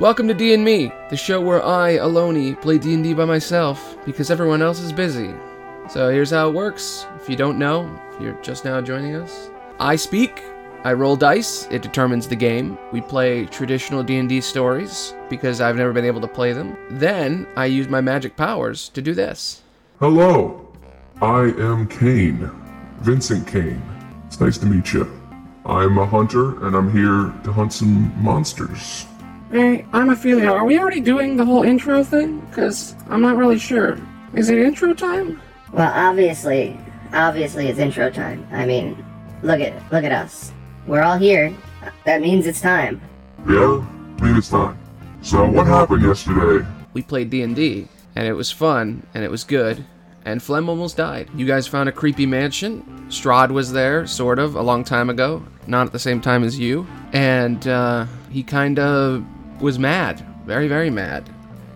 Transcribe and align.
Welcome 0.00 0.28
to 0.28 0.34
D 0.34 0.54
and 0.54 0.64
Me, 0.64 0.90
the 1.10 1.16
show 1.18 1.42
where 1.42 1.62
I, 1.62 1.98
Aloni, 1.98 2.58
play 2.58 2.78
D 2.78 2.94
and 2.94 3.04
D 3.04 3.12
by 3.12 3.26
myself 3.26 3.98
because 4.06 4.30
everyone 4.30 4.62
else 4.62 4.80
is 4.80 4.94
busy. 4.94 5.34
So 5.90 6.08
here's 6.08 6.30
how 6.30 6.48
it 6.48 6.54
works. 6.54 7.04
If 7.16 7.28
you 7.28 7.36
don't 7.36 7.58
know, 7.58 8.00
if 8.10 8.18
you're 8.18 8.40
just 8.40 8.64
now 8.64 8.80
joining 8.80 9.14
us, 9.14 9.50
I 9.78 9.96
speak. 9.96 10.42
I 10.84 10.94
roll 10.94 11.16
dice. 11.16 11.68
It 11.70 11.82
determines 11.82 12.26
the 12.26 12.34
game. 12.34 12.78
We 12.92 13.02
play 13.02 13.44
traditional 13.44 14.02
D&D 14.02 14.40
stories 14.40 15.12
because 15.28 15.60
I've 15.60 15.76
never 15.76 15.92
been 15.92 16.06
able 16.06 16.22
to 16.22 16.28
play 16.28 16.54
them. 16.54 16.78
Then 16.92 17.46
I 17.54 17.66
use 17.66 17.88
my 17.88 18.00
magic 18.00 18.38
powers 18.38 18.88
to 18.94 19.02
do 19.02 19.12
this. 19.12 19.60
Hello, 19.98 20.66
I 21.20 21.52
am 21.58 21.86
Kane, 21.86 22.50
Vincent 23.00 23.46
Kane. 23.46 23.82
It's 24.26 24.40
nice 24.40 24.56
to 24.56 24.66
meet 24.66 24.94
you. 24.94 25.12
I'm 25.66 25.98
a 25.98 26.06
hunter 26.06 26.66
and 26.66 26.74
I'm 26.74 26.90
here 26.90 27.34
to 27.44 27.52
hunt 27.52 27.74
some 27.74 28.14
monsters. 28.24 29.04
Hey, 29.50 29.84
I'm 29.92 30.10
Ophelia. 30.10 30.48
Are 30.48 30.64
we 30.64 30.78
already 30.78 31.00
doing 31.00 31.36
the 31.36 31.44
whole 31.44 31.64
intro 31.64 32.04
thing? 32.04 32.38
Because 32.38 32.94
I'm 33.08 33.20
not 33.20 33.36
really 33.36 33.58
sure. 33.58 33.98
Is 34.32 34.48
it 34.48 34.58
intro 34.58 34.94
time? 34.94 35.42
Well, 35.72 35.92
obviously, 35.92 36.78
obviously 37.12 37.66
it's 37.66 37.80
intro 37.80 38.10
time. 38.10 38.46
I 38.52 38.64
mean, 38.64 39.04
look 39.42 39.58
at 39.58 39.74
look 39.90 40.04
at 40.04 40.12
us. 40.12 40.52
We're 40.86 41.02
all 41.02 41.18
here. 41.18 41.52
That 42.04 42.20
means 42.20 42.46
it's 42.46 42.60
time. 42.60 43.00
Yeah, 43.48 43.84
I 44.18 44.22
mean 44.22 44.36
it's 44.36 44.50
time. 44.50 44.78
So 45.20 45.44
what 45.50 45.66
happened 45.66 46.04
yesterday? 46.04 46.64
We 46.92 47.02
played 47.02 47.30
D&D 47.30 47.88
and 48.14 48.28
it 48.28 48.34
was 48.34 48.52
fun 48.52 49.04
and 49.14 49.24
it 49.24 49.32
was 49.32 49.42
good. 49.42 49.84
And 50.24 50.40
Flem 50.40 50.68
almost 50.68 50.96
died. 50.96 51.28
You 51.34 51.44
guys 51.44 51.66
found 51.66 51.88
a 51.88 51.92
creepy 51.92 52.26
mansion. 52.26 52.82
Strahd 53.08 53.50
was 53.50 53.72
there, 53.72 54.06
sort 54.06 54.38
of, 54.38 54.54
a 54.54 54.62
long 54.62 54.84
time 54.84 55.10
ago. 55.10 55.42
Not 55.66 55.86
at 55.86 55.92
the 55.92 55.98
same 55.98 56.20
time 56.20 56.44
as 56.44 56.56
you. 56.56 56.86
And 57.12 57.66
uh, 57.66 58.06
he 58.30 58.42
kind 58.42 58.78
of 58.78 59.24
was 59.60 59.78
mad. 59.78 60.24
Very, 60.44 60.68
very 60.68 60.90
mad. 60.90 61.28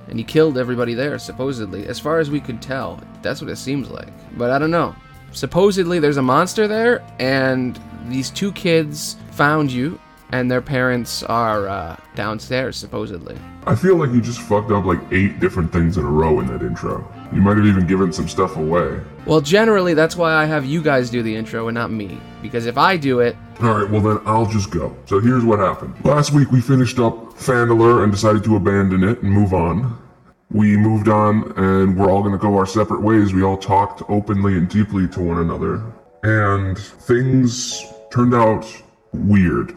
And 0.08 0.18
he 0.18 0.24
killed 0.24 0.58
everybody 0.58 0.94
there, 0.94 1.18
supposedly. 1.18 1.86
As 1.86 1.98
far 1.98 2.18
as 2.18 2.30
we 2.30 2.40
could 2.40 2.60
tell. 2.60 3.00
That's 3.22 3.40
what 3.40 3.50
it 3.50 3.56
seems 3.56 3.88
like. 3.90 4.12
But 4.36 4.50
I 4.50 4.58
don't 4.58 4.70
know. 4.70 4.94
Supposedly 5.32 5.98
there's 5.98 6.16
a 6.16 6.22
monster 6.22 6.68
there, 6.68 7.04
and 7.18 7.78
these 8.06 8.30
two 8.30 8.52
kids 8.52 9.16
found 9.32 9.70
you, 9.72 9.98
and 10.34 10.50
their 10.50 10.60
parents 10.60 11.22
are 11.22 11.68
uh, 11.68 11.96
downstairs, 12.16 12.76
supposedly. 12.76 13.38
I 13.66 13.76
feel 13.76 13.94
like 13.94 14.10
you 14.10 14.20
just 14.20 14.40
fucked 14.40 14.72
up 14.72 14.84
like 14.84 14.98
eight 15.12 15.38
different 15.38 15.72
things 15.72 15.96
in 15.96 16.04
a 16.04 16.10
row 16.10 16.40
in 16.40 16.48
that 16.48 16.60
intro. 16.60 17.08
You 17.32 17.40
might 17.40 17.56
have 17.56 17.66
even 17.66 17.86
given 17.86 18.12
some 18.12 18.26
stuff 18.26 18.56
away. 18.56 19.00
Well, 19.26 19.40
generally, 19.40 19.94
that's 19.94 20.16
why 20.16 20.34
I 20.34 20.44
have 20.44 20.64
you 20.64 20.82
guys 20.82 21.08
do 21.08 21.22
the 21.22 21.34
intro 21.34 21.68
and 21.68 21.74
not 21.76 21.92
me. 21.92 22.20
Because 22.42 22.66
if 22.66 22.76
I 22.76 22.96
do 22.96 23.20
it, 23.20 23.36
Alright, 23.62 23.88
well 23.88 24.00
then 24.00 24.18
I'll 24.26 24.46
just 24.46 24.72
go. 24.72 24.96
So 25.06 25.20
here's 25.20 25.44
what 25.44 25.60
happened. 25.60 25.94
Last 26.04 26.32
week 26.32 26.50
we 26.50 26.60
finished 26.60 26.98
up 26.98 27.14
Fandler 27.34 28.02
and 28.02 28.10
decided 28.10 28.42
to 28.42 28.56
abandon 28.56 29.04
it 29.04 29.22
and 29.22 29.30
move 29.30 29.54
on. 29.54 29.96
We 30.50 30.76
moved 30.76 31.06
on 31.06 31.52
and 31.56 31.96
we're 31.96 32.10
all 32.10 32.24
gonna 32.24 32.38
go 32.38 32.58
our 32.58 32.66
separate 32.66 33.02
ways. 33.02 33.32
We 33.32 33.44
all 33.44 33.56
talked 33.56 34.02
openly 34.08 34.54
and 34.54 34.68
deeply 34.68 35.06
to 35.06 35.20
one 35.20 35.38
another. 35.38 35.80
And 36.24 36.76
things 36.76 37.84
turned 38.10 38.34
out 38.34 38.66
weird. 39.12 39.76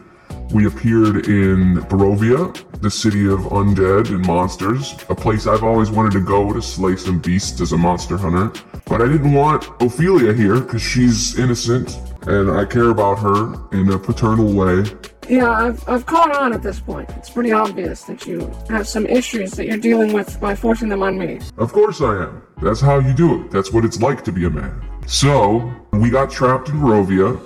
We 0.52 0.66
appeared 0.66 1.28
in 1.28 1.76
Barovia, 1.88 2.54
the 2.80 2.90
city 2.90 3.26
of 3.28 3.40
undead 3.40 4.08
and 4.08 4.26
monsters, 4.26 4.94
a 5.08 5.14
place 5.14 5.46
I've 5.46 5.62
always 5.62 5.90
wanted 5.90 6.12
to 6.12 6.20
go 6.20 6.52
to 6.52 6.62
slay 6.62 6.96
some 6.96 7.18
beasts 7.18 7.60
as 7.60 7.72
a 7.72 7.76
monster 7.76 8.16
hunter. 8.16 8.52
But 8.86 9.02
I 9.02 9.06
didn't 9.06 9.34
want 9.34 9.68
Ophelia 9.82 10.32
here 10.32 10.60
because 10.60 10.80
she's 10.80 11.38
innocent 11.38 11.98
and 12.26 12.50
I 12.50 12.64
care 12.64 12.90
about 12.90 13.18
her 13.18 13.54
in 13.72 13.90
a 13.92 13.98
paternal 13.98 14.52
way. 14.52 14.84
Yeah, 15.28 15.50
I've, 15.50 15.86
I've 15.88 16.06
caught 16.06 16.34
on 16.34 16.54
at 16.54 16.62
this 16.62 16.80
point. 16.80 17.10
It's 17.10 17.28
pretty 17.28 17.52
obvious 17.52 18.04
that 18.04 18.26
you 18.26 18.50
have 18.70 18.88
some 18.88 19.04
issues 19.06 19.50
that 19.52 19.66
you're 19.66 19.76
dealing 19.76 20.14
with 20.14 20.40
by 20.40 20.54
forcing 20.54 20.88
them 20.88 21.02
on 21.02 21.18
me. 21.18 21.40
Of 21.58 21.72
course 21.72 22.00
I 22.00 22.24
am. 22.24 22.42
That's 22.62 22.80
how 22.80 22.98
you 22.98 23.12
do 23.12 23.42
it. 23.42 23.50
That's 23.50 23.72
what 23.72 23.84
it's 23.84 24.00
like 24.00 24.24
to 24.24 24.32
be 24.32 24.46
a 24.46 24.50
man. 24.50 24.82
So, 25.06 25.70
we 25.92 26.08
got 26.10 26.30
trapped 26.30 26.70
in 26.70 26.76
Barovia, 26.76 27.38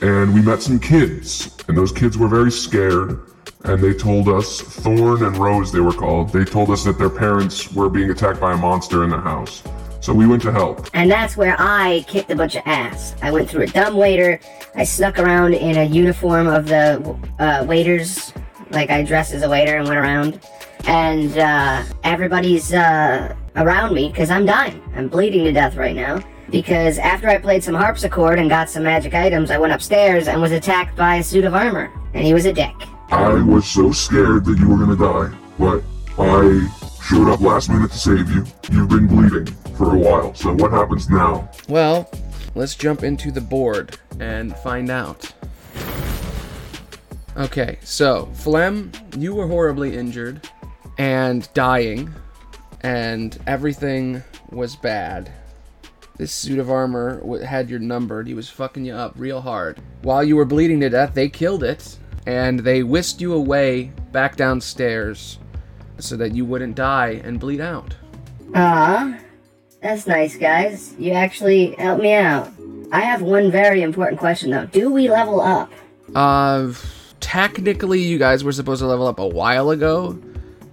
and 0.00 0.32
we 0.32 0.40
met 0.42 0.62
some 0.62 0.78
kids, 0.78 1.56
and 1.68 1.76
those 1.76 1.92
kids 1.92 2.16
were 2.16 2.28
very 2.28 2.50
scared, 2.50 3.20
and 3.64 3.82
they 3.82 3.92
told 3.92 4.28
us, 4.28 4.60
Thorn 4.60 5.24
and 5.24 5.36
Rose 5.36 5.70
they 5.72 5.80
were 5.80 5.92
called, 5.92 6.32
they 6.32 6.44
told 6.44 6.70
us 6.70 6.84
that 6.84 6.98
their 6.98 7.10
parents 7.10 7.72
were 7.72 7.88
being 7.88 8.10
attacked 8.10 8.40
by 8.40 8.52
a 8.52 8.56
monster 8.56 9.04
in 9.04 9.10
the 9.10 9.20
house. 9.20 9.62
So 10.00 10.14
we 10.14 10.26
went 10.26 10.40
to 10.42 10.52
help. 10.52 10.88
And 10.94 11.10
that's 11.10 11.36
where 11.36 11.56
I 11.58 12.04
kicked 12.08 12.30
a 12.30 12.36
bunch 12.36 12.56
of 12.56 12.62
ass. 12.64 13.14
I 13.20 13.30
went 13.30 13.50
through 13.50 13.64
a 13.64 13.66
dumb 13.66 13.96
waiter. 13.96 14.40
I 14.74 14.84
snuck 14.84 15.18
around 15.18 15.52
in 15.52 15.76
a 15.76 15.84
uniform 15.84 16.46
of 16.46 16.66
the 16.66 17.18
uh, 17.38 17.66
waiters, 17.68 18.32
like 18.70 18.88
I 18.88 19.02
dressed 19.02 19.34
as 19.34 19.42
a 19.42 19.48
waiter 19.48 19.76
and 19.76 19.86
went 19.86 20.00
around. 20.00 20.40
And 20.84 21.36
uh, 21.36 21.84
everybody's 22.02 22.72
uh, 22.72 23.36
around 23.56 23.94
me 23.94 24.08
because 24.08 24.30
I'm 24.30 24.46
dying. 24.46 24.82
I'm 24.96 25.08
bleeding 25.08 25.44
to 25.44 25.52
death 25.52 25.76
right 25.76 25.94
now. 25.94 26.22
Because 26.50 26.98
after 26.98 27.28
I 27.28 27.38
played 27.38 27.62
some 27.62 27.74
harpsichord 27.74 28.38
and 28.38 28.50
got 28.50 28.68
some 28.68 28.82
magic 28.82 29.14
items, 29.14 29.50
I 29.50 29.58
went 29.58 29.72
upstairs 29.72 30.26
and 30.28 30.40
was 30.40 30.52
attacked 30.52 30.96
by 30.96 31.16
a 31.16 31.22
suit 31.22 31.44
of 31.44 31.54
armor. 31.54 31.90
And 32.14 32.24
he 32.24 32.34
was 32.34 32.44
a 32.46 32.52
dick. 32.52 32.74
I 33.10 33.34
was 33.34 33.66
so 33.66 33.92
scared 33.92 34.44
that 34.44 34.58
you 34.58 34.68
were 34.68 34.78
gonna 34.78 34.96
die, 34.96 35.36
but 35.58 35.82
I 36.18 36.68
showed 37.02 37.28
up 37.28 37.40
last 37.40 37.70
minute 37.70 37.90
to 37.92 37.98
save 37.98 38.30
you. 38.30 38.44
You've 38.70 38.88
been 38.88 39.06
bleeding 39.06 39.46
for 39.76 39.94
a 39.94 39.98
while, 39.98 40.34
so 40.34 40.52
what 40.54 40.72
happens 40.72 41.08
now? 41.08 41.48
well, 41.68 42.10
let's 42.54 42.74
jump 42.74 43.02
into 43.02 43.30
the 43.30 43.40
board 43.40 43.98
and 44.18 44.54
find 44.56 44.90
out. 44.90 45.32
Okay, 47.36 47.78
so 47.82 48.26
Flem, 48.34 48.90
you 49.16 49.34
were 49.34 49.46
horribly 49.46 49.96
injured 49.96 50.48
and 50.98 51.48
dying, 51.54 52.12
and 52.82 53.38
everything 53.46 54.22
was 54.50 54.76
bad. 54.76 55.32
This 56.20 56.32
suit 56.32 56.58
of 56.58 56.70
armor 56.70 57.42
had 57.42 57.70
your 57.70 57.78
numbered. 57.78 58.26
He 58.26 58.34
was 58.34 58.50
fucking 58.50 58.84
you 58.84 58.92
up 58.92 59.14
real 59.16 59.40
hard. 59.40 59.80
While 60.02 60.22
you 60.22 60.36
were 60.36 60.44
bleeding 60.44 60.78
to 60.80 60.90
death, 60.90 61.14
they 61.14 61.30
killed 61.30 61.64
it, 61.64 61.96
and 62.26 62.60
they 62.60 62.82
whisked 62.82 63.22
you 63.22 63.32
away 63.32 63.84
back 64.12 64.36
downstairs 64.36 65.38
so 65.98 66.18
that 66.18 66.34
you 66.34 66.44
wouldn't 66.44 66.76
die 66.76 67.22
and 67.24 67.40
bleed 67.40 67.62
out. 67.62 67.96
Ah, 68.54 69.16
that's 69.80 70.06
nice, 70.06 70.36
guys. 70.36 70.94
You 70.98 71.12
actually 71.12 71.70
helped 71.76 72.02
me 72.02 72.12
out. 72.12 72.52
I 72.92 73.00
have 73.00 73.22
one 73.22 73.50
very 73.50 73.80
important 73.80 74.20
question, 74.20 74.50
though. 74.50 74.66
Do 74.66 74.92
we 74.92 75.08
level 75.08 75.40
up? 75.40 75.72
Uh, 76.14 76.74
technically, 77.20 78.00
you 78.00 78.18
guys 78.18 78.44
were 78.44 78.52
supposed 78.52 78.80
to 78.80 78.86
level 78.86 79.06
up 79.06 79.20
a 79.20 79.26
while 79.26 79.70
ago, 79.70 80.20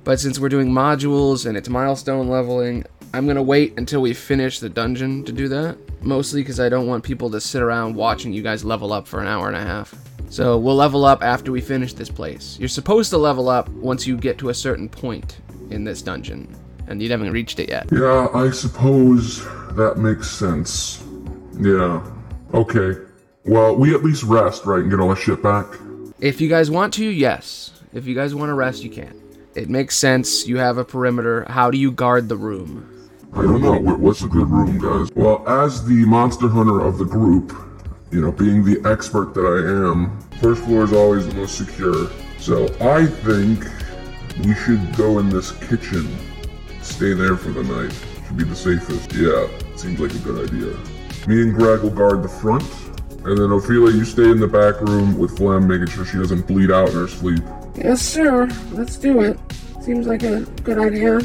but 0.04 0.20
since 0.20 0.40
we're 0.40 0.50
doing 0.50 0.72
modules 0.72 1.46
and 1.46 1.56
it's 1.56 1.70
milestone 1.70 2.28
leveling, 2.28 2.84
I'm 3.14 3.26
gonna 3.28 3.44
wait 3.44 3.78
until 3.78 4.02
we 4.02 4.14
finish 4.14 4.60
the 4.60 4.70
dungeon 4.70 5.24
to 5.26 5.32
do 5.32 5.48
that. 5.48 5.78
Mostly 6.02 6.42
because 6.42 6.60
I 6.60 6.70
don't 6.70 6.88
want 6.88 7.04
people 7.04 7.30
to 7.32 7.42
sit 7.42 7.62
around 7.62 7.96
watching 7.96 8.32
you 8.32 8.42
guys 8.42 8.64
level 8.64 8.94
up 8.94 9.08
for 9.08 9.20
an 9.20 9.28
hour 9.28 9.48
and 9.48 9.58
a 9.58 9.62
half. 9.62 9.96
So 10.30 10.58
we'll 10.58 10.76
level 10.76 11.06
up 11.06 11.24
after 11.24 11.52
we 11.52 11.62
finish 11.62 11.94
this 11.94 12.10
place. 12.10 12.58
You're 12.60 12.70
supposed 12.70 13.10
to 13.12 13.18
level 13.18 13.50
up 13.50 13.70
once 13.70 14.06
you 14.06 14.18
get 14.18 14.38
to 14.40 14.50
a 14.50 14.54
certain 14.54 14.90
point 14.90 15.38
in 15.70 15.84
this 15.84 16.02
dungeon, 16.02 16.54
and 16.88 17.02
you 17.02 17.10
haven't 17.10 17.32
reached 17.32 17.60
it 17.60 17.70
yet. 17.70 17.88
Yeah, 17.92 18.28
I 18.34 18.52
suppose 18.52 19.46
that 19.76 19.98
makes 19.98 20.30
sense. 20.30 21.04
Yeah. 21.60 22.06
Okay. 22.54 23.02
Well, 23.46 23.76
we 23.76 23.96
at 23.96 24.04
least 24.04 24.24
rest, 24.24 24.66
right, 24.66 24.82
and 24.82 24.92
get 24.92 25.00
all 25.00 25.10
our 25.10 25.16
shit 25.16 25.42
back? 25.42 25.66
If 26.20 26.42
you 26.42 26.50
guys 26.50 26.70
want 26.70 26.94
to, 26.96 27.06
yes. 27.06 27.72
If 27.94 28.06
you 28.06 28.14
guys 28.14 28.36
want 28.36 28.50
to 28.50 28.54
rest, 28.54 28.84
you 28.84 28.90
can. 28.90 29.22
It 29.56 29.70
makes 29.70 29.96
sense. 29.96 30.46
You 30.46 30.58
have 30.58 30.78
a 30.78 30.84
perimeter. 30.84 31.46
How 31.50 31.72
do 31.72 31.78
you 31.78 31.92
guard 31.92 32.28
the 32.28 32.36
room? 32.36 32.97
I 33.38 33.44
don't 33.44 33.62
know. 33.62 33.78
What's 33.78 34.24
a 34.24 34.28
good 34.28 34.50
room, 34.50 34.80
guys? 34.80 35.12
Well, 35.14 35.48
as 35.48 35.86
the 35.86 36.06
monster 36.06 36.48
hunter 36.48 36.82
of 36.82 36.98
the 36.98 37.06
group, 37.06 37.56
you 38.10 38.20
know, 38.20 38.32
being 38.32 38.64
the 38.64 38.82
expert 38.90 39.36
that 39.36 39.42
I 39.42 39.92
am, 39.92 40.20
first 40.42 40.64
floor 40.64 40.84
is 40.84 40.92
always 40.92 41.28
the 41.28 41.36
most 41.36 41.56
secure. 41.56 42.10
So 42.40 42.66
I 42.82 43.06
think 43.06 43.64
we 44.44 44.56
should 44.56 44.96
go 44.96 45.20
in 45.20 45.30
this 45.30 45.52
kitchen. 45.52 46.08
Stay 46.82 47.14
there 47.14 47.38
for 47.38 47.50
the 47.50 47.64
night. 47.64 47.94
Should 48.26 48.38
be 48.38 48.44
the 48.44 48.56
safest. 48.56 49.14
Yeah, 49.14 49.48
seems 49.76 50.00
like 50.00 50.16
a 50.16 50.20
good 50.20 50.50
idea. 50.50 50.76
Me 51.28 51.44
and 51.44 51.54
Greg 51.54 51.82
will 51.82 51.92
guard 51.92 52.24
the 52.24 52.30
front. 52.30 52.64
And 53.24 53.38
then 53.38 53.52
Ophelia, 53.52 53.96
you 53.96 54.06
stay 54.06 54.32
in 54.32 54.40
the 54.40 54.48
back 54.48 54.82
room 54.82 55.18
with 55.18 55.38
Flem, 55.38 55.68
making 55.68 55.88
sure 55.88 56.06
she 56.06 56.18
doesn't 56.18 56.48
bleed 56.48 56.72
out 56.72 56.90
in 56.90 56.96
her 56.96 57.08
sleep. 57.08 57.44
Yes, 57.76 58.02
sir. 58.02 58.48
Let's 58.72 58.98
do 58.98 59.22
it. 59.22 59.38
Seems 59.82 60.08
like 60.08 60.24
a 60.24 60.42
good 60.64 60.80
idea. 60.80 61.20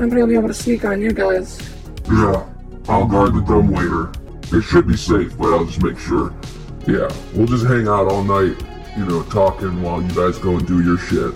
Nobody 0.00 0.22
will 0.22 0.28
be 0.28 0.34
able 0.34 0.48
to 0.48 0.54
sneak 0.54 0.86
on 0.86 1.02
you 1.02 1.12
guys. 1.12 1.60
Yeah, 2.08 2.48
I'll 2.88 3.06
guard 3.06 3.34
the 3.34 3.42
dumb 3.42 3.70
waiter. 3.70 4.10
It 4.56 4.62
should 4.62 4.88
be 4.88 4.96
safe, 4.96 5.36
but 5.36 5.52
I'll 5.52 5.66
just 5.66 5.82
make 5.82 5.98
sure. 5.98 6.34
Yeah, 6.86 7.12
we'll 7.34 7.46
just 7.46 7.66
hang 7.66 7.86
out 7.86 8.10
all 8.10 8.24
night, 8.24 8.56
you 8.96 9.04
know, 9.04 9.22
talking 9.24 9.82
while 9.82 10.00
you 10.00 10.08
guys 10.14 10.38
go 10.38 10.56
and 10.56 10.66
do 10.66 10.82
your 10.82 10.96
shit. 10.96 11.34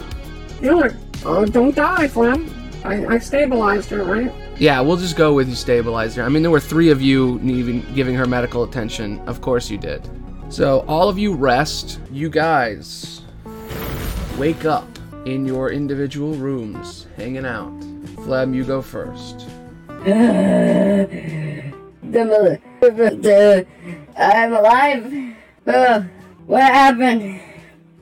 Yeah, 0.63 0.95
uh, 1.27 1.45
don't 1.45 1.77
die, 1.77 2.09
Flem. 2.09 2.51
I, 2.85 3.05
I 3.05 3.19
stabilized 3.19 3.91
her, 3.91 4.03
right? 4.03 4.33
Yeah, 4.59 4.81
we'll 4.81 4.97
just 4.97 5.17
go 5.17 5.35
with 5.35 5.51
you 5.51 5.57
stabilizer. 5.57 6.23
I 6.23 6.31
mean, 6.31 6.41
there 6.41 6.51
were 6.51 6.59
three 6.59 6.89
of 6.89 7.03
you 7.03 7.39
even 7.43 7.85
giving 7.95 8.15
her 8.15 8.25
medical 8.27 8.63
attention. 8.63 9.21
Of 9.29 9.43
course 9.43 9.69
you 9.69 9.77
did. 9.77 10.09
So 10.49 10.87
all 10.89 11.11
of 11.11 11.19
you 11.19 11.35
rest. 11.35 12.01
You 12.11 12.31
guys 12.31 13.21
wake 14.39 14.65
up 14.65 14.89
in 15.27 15.45
your 15.45 15.71
individual 15.71 16.33
rooms, 16.35 17.07
hanging 17.19 17.45
out. 17.45 17.75
Flem, 18.25 18.55
you 18.55 18.65
go 18.65 18.81
first. 18.81 19.47
The, 20.05 21.73
the, 22.81 23.67
I'm 24.17 24.53
alive. 24.55 25.35
Uh, 25.67 26.03
what 26.47 26.63
happened? 26.63 27.41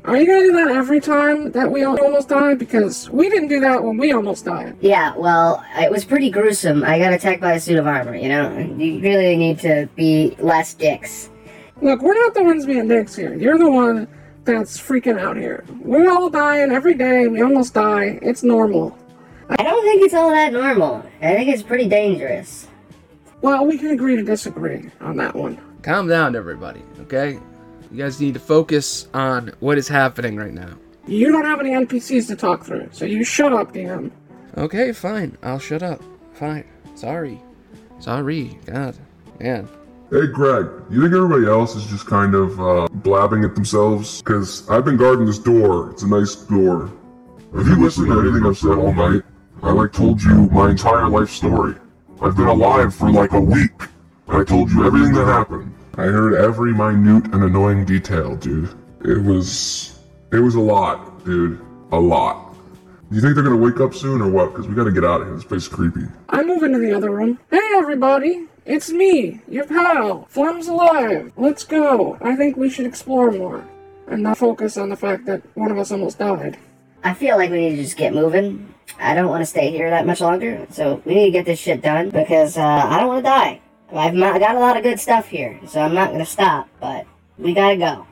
Are 0.04 0.16
you 0.16 0.26
gonna 0.26 0.40
do 0.40 0.52
that 0.52 0.76
every 0.76 1.00
time 1.00 1.50
that 1.52 1.70
we 1.70 1.84
almost 1.84 2.28
died? 2.28 2.58
Because 2.60 3.10
we 3.10 3.28
didn't 3.28 3.48
do 3.48 3.60
that 3.60 3.82
when 3.82 3.96
we 3.96 4.12
almost 4.12 4.44
died. 4.44 4.76
Yeah, 4.80 5.16
well, 5.16 5.64
it 5.76 5.90
was 5.90 6.04
pretty 6.04 6.30
gruesome. 6.30 6.84
I 6.84 6.98
got 6.98 7.12
attacked 7.12 7.40
by 7.40 7.54
a 7.54 7.60
suit 7.60 7.78
of 7.78 7.86
armor, 7.86 8.14
you 8.14 8.28
know? 8.28 8.56
You 8.58 9.00
really 9.00 9.36
need 9.36 9.58
to 9.60 9.88
be 9.96 10.36
less 10.38 10.74
dicks. 10.74 11.30
Look, 11.80 12.00
we're 12.00 12.14
not 12.14 12.34
the 12.34 12.44
ones 12.44 12.66
being 12.66 12.86
dicks 12.86 13.16
here. 13.16 13.34
You're 13.34 13.58
the 13.58 13.70
one 13.70 14.06
that's 14.44 14.78
freaking 14.78 15.20
out 15.20 15.36
here. 15.36 15.64
We're 15.80 16.10
all 16.10 16.30
dying 16.30 16.72
every 16.72 16.94
day. 16.94 17.28
We 17.28 17.42
almost 17.42 17.74
die. 17.74 18.18
It's 18.22 18.42
normal. 18.42 18.98
I 19.58 19.62
don't 19.62 19.82
think 19.84 20.02
it's 20.02 20.14
all 20.14 20.30
that 20.30 20.52
normal. 20.52 21.04
I 21.20 21.34
think 21.36 21.48
it's 21.48 21.62
pretty 21.62 21.88
dangerous. 21.88 22.66
Well, 23.40 23.66
we 23.66 23.76
can 23.76 23.88
agree 23.90 24.16
to 24.16 24.22
disagree 24.22 24.90
on 25.00 25.16
that 25.16 25.34
one. 25.34 25.58
Calm 25.82 26.08
down, 26.08 26.36
everybody, 26.36 26.82
okay? 27.00 27.38
You 27.90 27.98
guys 28.04 28.20
need 28.20 28.34
to 28.34 28.40
focus 28.40 29.08
on 29.12 29.52
what 29.60 29.78
is 29.78 29.88
happening 29.88 30.36
right 30.36 30.52
now. 30.52 30.70
You 31.06 31.32
don't 31.32 31.44
have 31.44 31.60
any 31.60 31.70
NPCs 31.70 32.28
to 32.28 32.36
talk 32.36 32.64
through, 32.64 32.88
so 32.92 33.04
you 33.04 33.24
shut 33.24 33.52
up, 33.52 33.74
DM. 33.74 34.10
Okay, 34.56 34.92
fine. 34.92 35.36
I'll 35.42 35.58
shut 35.58 35.82
up. 35.82 36.00
Fine. 36.34 36.64
Sorry. 36.94 37.40
Sorry. 37.98 38.58
God. 38.66 38.96
Man. 39.40 39.68
Hey, 40.10 40.26
Greg, 40.26 40.66
you 40.90 41.00
think 41.02 41.14
everybody 41.14 41.46
else 41.46 41.74
is 41.74 41.86
just 41.86 42.06
kind 42.06 42.34
of 42.34 42.60
uh, 42.60 42.86
blabbing 42.92 43.44
at 43.44 43.54
themselves? 43.54 44.20
Because 44.22 44.68
I've 44.68 44.84
been 44.84 44.96
guarding 44.98 45.26
this 45.26 45.38
door. 45.38 45.90
It's 45.90 46.02
a 46.02 46.08
nice 46.08 46.34
door. 46.36 46.90
Have 47.56 47.66
you 47.66 47.82
listened 47.82 48.08
to 48.08 48.20
anything 48.20 48.46
I've 48.46 48.58
said 48.58 48.78
all 48.78 48.92
night? 48.94 49.21
I 49.62 49.70
like 49.70 49.92
told 49.92 50.20
you 50.20 50.48
my 50.50 50.70
entire 50.70 51.08
life 51.08 51.30
story. 51.30 51.76
I've 52.20 52.36
been 52.36 52.48
alive 52.48 52.92
for 52.94 53.10
like 53.10 53.32
a 53.32 53.40
week. 53.40 53.70
I 54.26 54.42
told 54.42 54.70
you 54.72 54.84
everything 54.84 55.14
that 55.14 55.26
happened. 55.26 55.72
I 55.94 56.02
heard 56.02 56.34
every 56.34 56.72
minute 56.72 57.32
and 57.32 57.44
annoying 57.44 57.84
detail, 57.84 58.34
dude. 58.34 58.74
It 59.04 59.22
was, 59.22 60.00
it 60.32 60.40
was 60.40 60.56
a 60.56 60.60
lot, 60.60 61.24
dude. 61.24 61.60
A 61.92 62.00
lot. 62.00 62.54
Do 63.10 63.16
you 63.16 63.20
think 63.20 63.34
they're 63.34 63.44
gonna 63.44 63.56
wake 63.56 63.78
up 63.78 63.94
soon 63.94 64.20
or 64.20 64.30
what? 64.30 64.52
Because 64.52 64.66
we 64.66 64.74
gotta 64.74 64.90
get 64.90 65.04
out 65.04 65.20
of 65.20 65.28
here. 65.28 65.36
This 65.36 65.44
place 65.44 65.62
is 65.62 65.68
creepy. 65.68 66.06
I 66.28 66.42
move 66.42 66.62
into 66.64 66.78
the 66.78 66.92
other 66.92 67.10
room. 67.10 67.38
Hey, 67.50 67.60
everybody! 67.74 68.48
It's 68.64 68.90
me, 68.90 69.40
your 69.48 69.66
pal. 69.66 70.26
Flem's 70.28 70.66
alive. 70.66 71.32
Let's 71.36 71.62
go. 71.64 72.18
I 72.20 72.34
think 72.34 72.56
we 72.56 72.70
should 72.70 72.86
explore 72.86 73.30
more 73.30 73.64
and 74.08 74.22
not 74.22 74.38
focus 74.38 74.76
on 74.76 74.88
the 74.88 74.96
fact 74.96 75.26
that 75.26 75.42
one 75.56 75.70
of 75.70 75.78
us 75.78 75.92
almost 75.92 76.18
died. 76.18 76.58
I 77.04 77.14
feel 77.14 77.36
like 77.36 77.50
we 77.50 77.68
need 77.68 77.76
to 77.76 77.82
just 77.82 77.96
get 77.96 78.14
moving. 78.14 78.71
I 78.98 79.14
don't 79.14 79.28
want 79.28 79.42
to 79.42 79.46
stay 79.46 79.70
here 79.70 79.90
that 79.90 80.06
much 80.06 80.20
longer, 80.20 80.66
so 80.70 81.02
we 81.04 81.14
need 81.14 81.24
to 81.26 81.30
get 81.30 81.46
this 81.46 81.58
shit 81.58 81.82
done 81.82 82.10
because 82.10 82.56
uh, 82.56 82.62
I 82.62 82.98
don't 82.98 83.08
want 83.08 83.24
to 83.24 83.30
die. 83.30 83.60
I've 83.92 84.14
not, 84.14 84.34
I 84.34 84.38
got 84.38 84.56
a 84.56 84.60
lot 84.60 84.76
of 84.76 84.82
good 84.82 84.98
stuff 84.98 85.28
here, 85.28 85.58
so 85.66 85.80
I'm 85.80 85.94
not 85.94 86.12
gonna 86.12 86.26
stop. 86.26 86.68
But 86.80 87.06
we 87.38 87.52
gotta 87.52 87.76
go. 87.76 88.06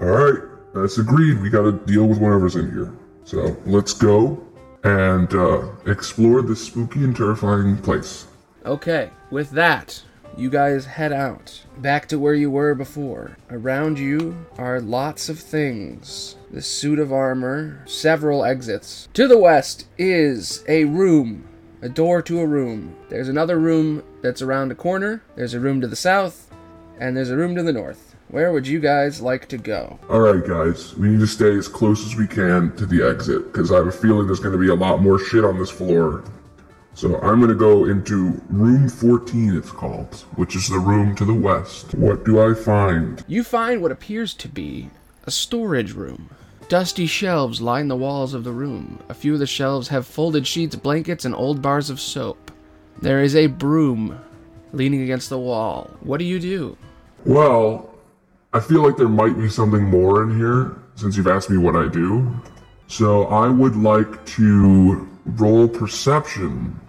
Alright, 0.00 0.42
that's 0.74 0.98
agreed. 0.98 1.40
We 1.42 1.50
gotta 1.50 1.72
deal 1.72 2.06
with 2.06 2.18
whatever's 2.18 2.56
in 2.56 2.70
here. 2.70 2.92
So 3.24 3.56
let's 3.66 3.92
go 3.92 4.42
and 4.84 5.32
uh, 5.34 5.68
explore 5.86 6.42
this 6.42 6.64
spooky 6.64 7.04
and 7.04 7.16
terrifying 7.16 7.76
place. 7.78 8.26
Okay, 8.64 9.10
with 9.30 9.50
that, 9.50 10.02
you 10.36 10.50
guys 10.50 10.86
head 10.86 11.12
out. 11.12 11.62
Back 11.78 12.08
to 12.08 12.18
where 12.18 12.34
you 12.34 12.50
were 12.50 12.74
before. 12.74 13.36
Around 13.50 13.98
you 13.98 14.46
are 14.58 14.80
lots 14.80 15.28
of 15.28 15.38
things. 15.38 16.36
The 16.50 16.62
suit 16.62 16.98
of 16.98 17.12
armor, 17.12 17.82
several 17.86 18.44
exits. 18.44 19.08
To 19.14 19.28
the 19.28 19.38
west 19.38 19.86
is 19.98 20.64
a 20.68 20.84
room, 20.84 21.48
a 21.82 21.88
door 21.88 22.22
to 22.22 22.40
a 22.40 22.46
room. 22.46 22.96
There's 23.08 23.28
another 23.28 23.58
room 23.58 24.02
that's 24.22 24.42
around 24.42 24.72
a 24.72 24.76
corner. 24.76 25.22
There's 25.36 25.54
a 25.54 25.60
room 25.60 25.80
to 25.80 25.86
the 25.86 25.96
south, 25.96 26.50
and 26.98 27.16
there's 27.16 27.30
a 27.30 27.36
room 27.36 27.54
to 27.56 27.62
the 27.62 27.72
north. 27.72 28.14
Where 28.28 28.52
would 28.52 28.66
you 28.66 28.80
guys 28.80 29.20
like 29.20 29.48
to 29.50 29.58
go? 29.58 29.98
Alright, 30.08 30.46
guys, 30.46 30.96
we 30.96 31.08
need 31.08 31.20
to 31.20 31.26
stay 31.26 31.56
as 31.56 31.68
close 31.68 32.04
as 32.06 32.16
we 32.16 32.26
can 32.26 32.74
to 32.76 32.86
the 32.86 33.06
exit 33.06 33.52
because 33.52 33.70
I 33.70 33.76
have 33.76 33.86
a 33.86 33.92
feeling 33.92 34.26
there's 34.26 34.40
gonna 34.40 34.58
be 34.58 34.70
a 34.70 34.74
lot 34.74 35.02
more 35.02 35.18
shit 35.18 35.44
on 35.44 35.58
this 35.58 35.70
floor. 35.70 36.24
So 36.96 37.20
I'm 37.20 37.40
gonna 37.40 37.54
go 37.54 37.86
into 37.86 38.40
room 38.48 38.88
14, 38.88 39.56
it's 39.56 39.72
called, 39.72 40.14
which 40.36 40.54
is 40.54 40.68
the 40.68 40.78
room 40.78 41.16
to 41.16 41.24
the 41.24 41.34
west. 41.34 41.92
What 41.94 42.24
do 42.24 42.40
I 42.40 42.54
find? 42.54 43.24
You 43.26 43.42
find 43.42 43.82
what 43.82 43.90
appears 43.90 44.32
to 44.34 44.48
be 44.48 44.90
a 45.24 45.32
storage 45.32 45.92
room. 45.92 46.30
Dusty 46.68 47.06
shelves 47.06 47.60
line 47.60 47.88
the 47.88 47.96
walls 47.96 48.32
of 48.32 48.44
the 48.44 48.52
room. 48.52 49.00
A 49.08 49.14
few 49.14 49.34
of 49.34 49.40
the 49.40 49.46
shelves 49.46 49.88
have 49.88 50.06
folded 50.06 50.46
sheets, 50.46 50.76
blankets, 50.76 51.24
and 51.24 51.34
old 51.34 51.60
bars 51.60 51.90
of 51.90 52.00
soap. 52.00 52.52
There 53.02 53.20
is 53.20 53.34
a 53.34 53.48
broom 53.48 54.18
leaning 54.72 55.02
against 55.02 55.30
the 55.30 55.38
wall. 55.38 55.90
What 56.00 56.18
do 56.18 56.24
you 56.24 56.38
do? 56.38 56.76
Well, 57.26 57.92
I 58.52 58.60
feel 58.60 58.82
like 58.82 58.96
there 58.96 59.08
might 59.08 59.36
be 59.36 59.48
something 59.48 59.82
more 59.82 60.22
in 60.22 60.38
here 60.38 60.76
since 60.94 61.16
you've 61.16 61.26
asked 61.26 61.50
me 61.50 61.58
what 61.58 61.74
I 61.74 61.88
do. 61.88 62.32
So 62.86 63.24
I 63.24 63.48
would 63.48 63.74
like 63.74 64.24
to 64.26 65.08
roll 65.26 65.66
perception 65.66 66.80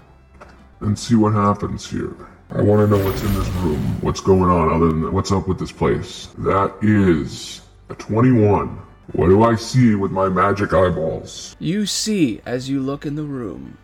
and 0.86 0.98
see 0.98 1.16
what 1.16 1.34
happens 1.34 1.90
here. 1.90 2.16
I 2.52 2.62
want 2.62 2.82
to 2.82 2.96
know 2.96 3.04
what's 3.04 3.24
in 3.24 3.34
this 3.34 3.48
room, 3.50 4.02
what's 4.02 4.20
going 4.22 4.50
on, 4.50 4.72
other 4.72 4.88
than 4.88 5.12
what's 5.12 5.32
up 5.32 5.48
with 5.48 5.60
this 5.60 5.72
place. 5.72 6.30
That 6.38 6.74
is 6.82 7.62
a 7.90 7.96
21. 7.96 8.80
What 9.14 9.28
do 9.28 9.44
I 9.44 9.56
see 9.56 9.96
with 9.96 10.12
my 10.12 10.30
magic 10.30 10.74
eyeballs? 10.74 11.56
You 11.60 11.86
see, 11.86 12.42
as 12.46 12.70
you 12.70 12.80
look 12.80 13.06
in 13.06 13.16
the 13.16 13.24
room, 13.24 13.78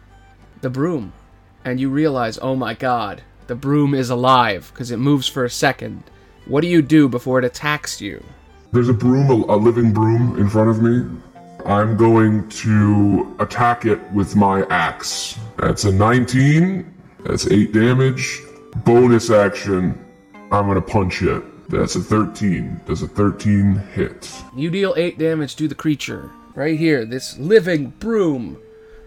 the 0.61 0.69
broom, 0.69 1.13
and 1.65 1.79
you 1.79 1.89
realize, 1.89 2.37
oh 2.41 2.55
my 2.55 2.73
god, 2.73 3.23
the 3.47 3.55
broom 3.55 3.93
is 3.93 4.09
alive 4.09 4.71
because 4.73 4.91
it 4.91 4.97
moves 4.97 5.27
for 5.27 5.43
a 5.43 5.49
second. 5.49 6.03
What 6.45 6.61
do 6.61 6.67
you 6.67 6.81
do 6.81 7.07
before 7.09 7.39
it 7.39 7.45
attacks 7.45 8.01
you? 8.01 8.23
There's 8.71 8.89
a 8.89 8.93
broom, 8.93 9.29
a, 9.29 9.53
a 9.53 9.57
living 9.57 9.91
broom 9.91 10.39
in 10.39 10.49
front 10.49 10.69
of 10.69 10.81
me. 10.81 11.05
I'm 11.65 11.97
going 11.97 12.47
to 12.49 13.35
attack 13.39 13.85
it 13.85 13.99
with 14.11 14.35
my 14.35 14.63
axe. 14.67 15.39
That's 15.57 15.83
a 15.83 15.91
19. 15.91 16.93
That's 17.25 17.47
8 17.47 17.71
damage. 17.71 18.39
Bonus 18.85 19.29
action. 19.29 20.03
I'm 20.51 20.65
going 20.65 20.75
to 20.75 20.81
punch 20.81 21.21
it. 21.21 21.43
That's 21.69 21.95
a 21.95 22.01
13. 22.01 22.81
Does 22.85 23.01
a 23.01 23.07
13 23.07 23.75
hit? 23.93 24.29
You 24.55 24.69
deal 24.69 24.93
8 24.97 25.17
damage 25.17 25.55
to 25.57 25.67
the 25.67 25.75
creature. 25.75 26.31
Right 26.53 26.77
here, 26.77 27.05
this 27.05 27.37
living 27.37 27.91
broom. 27.99 28.57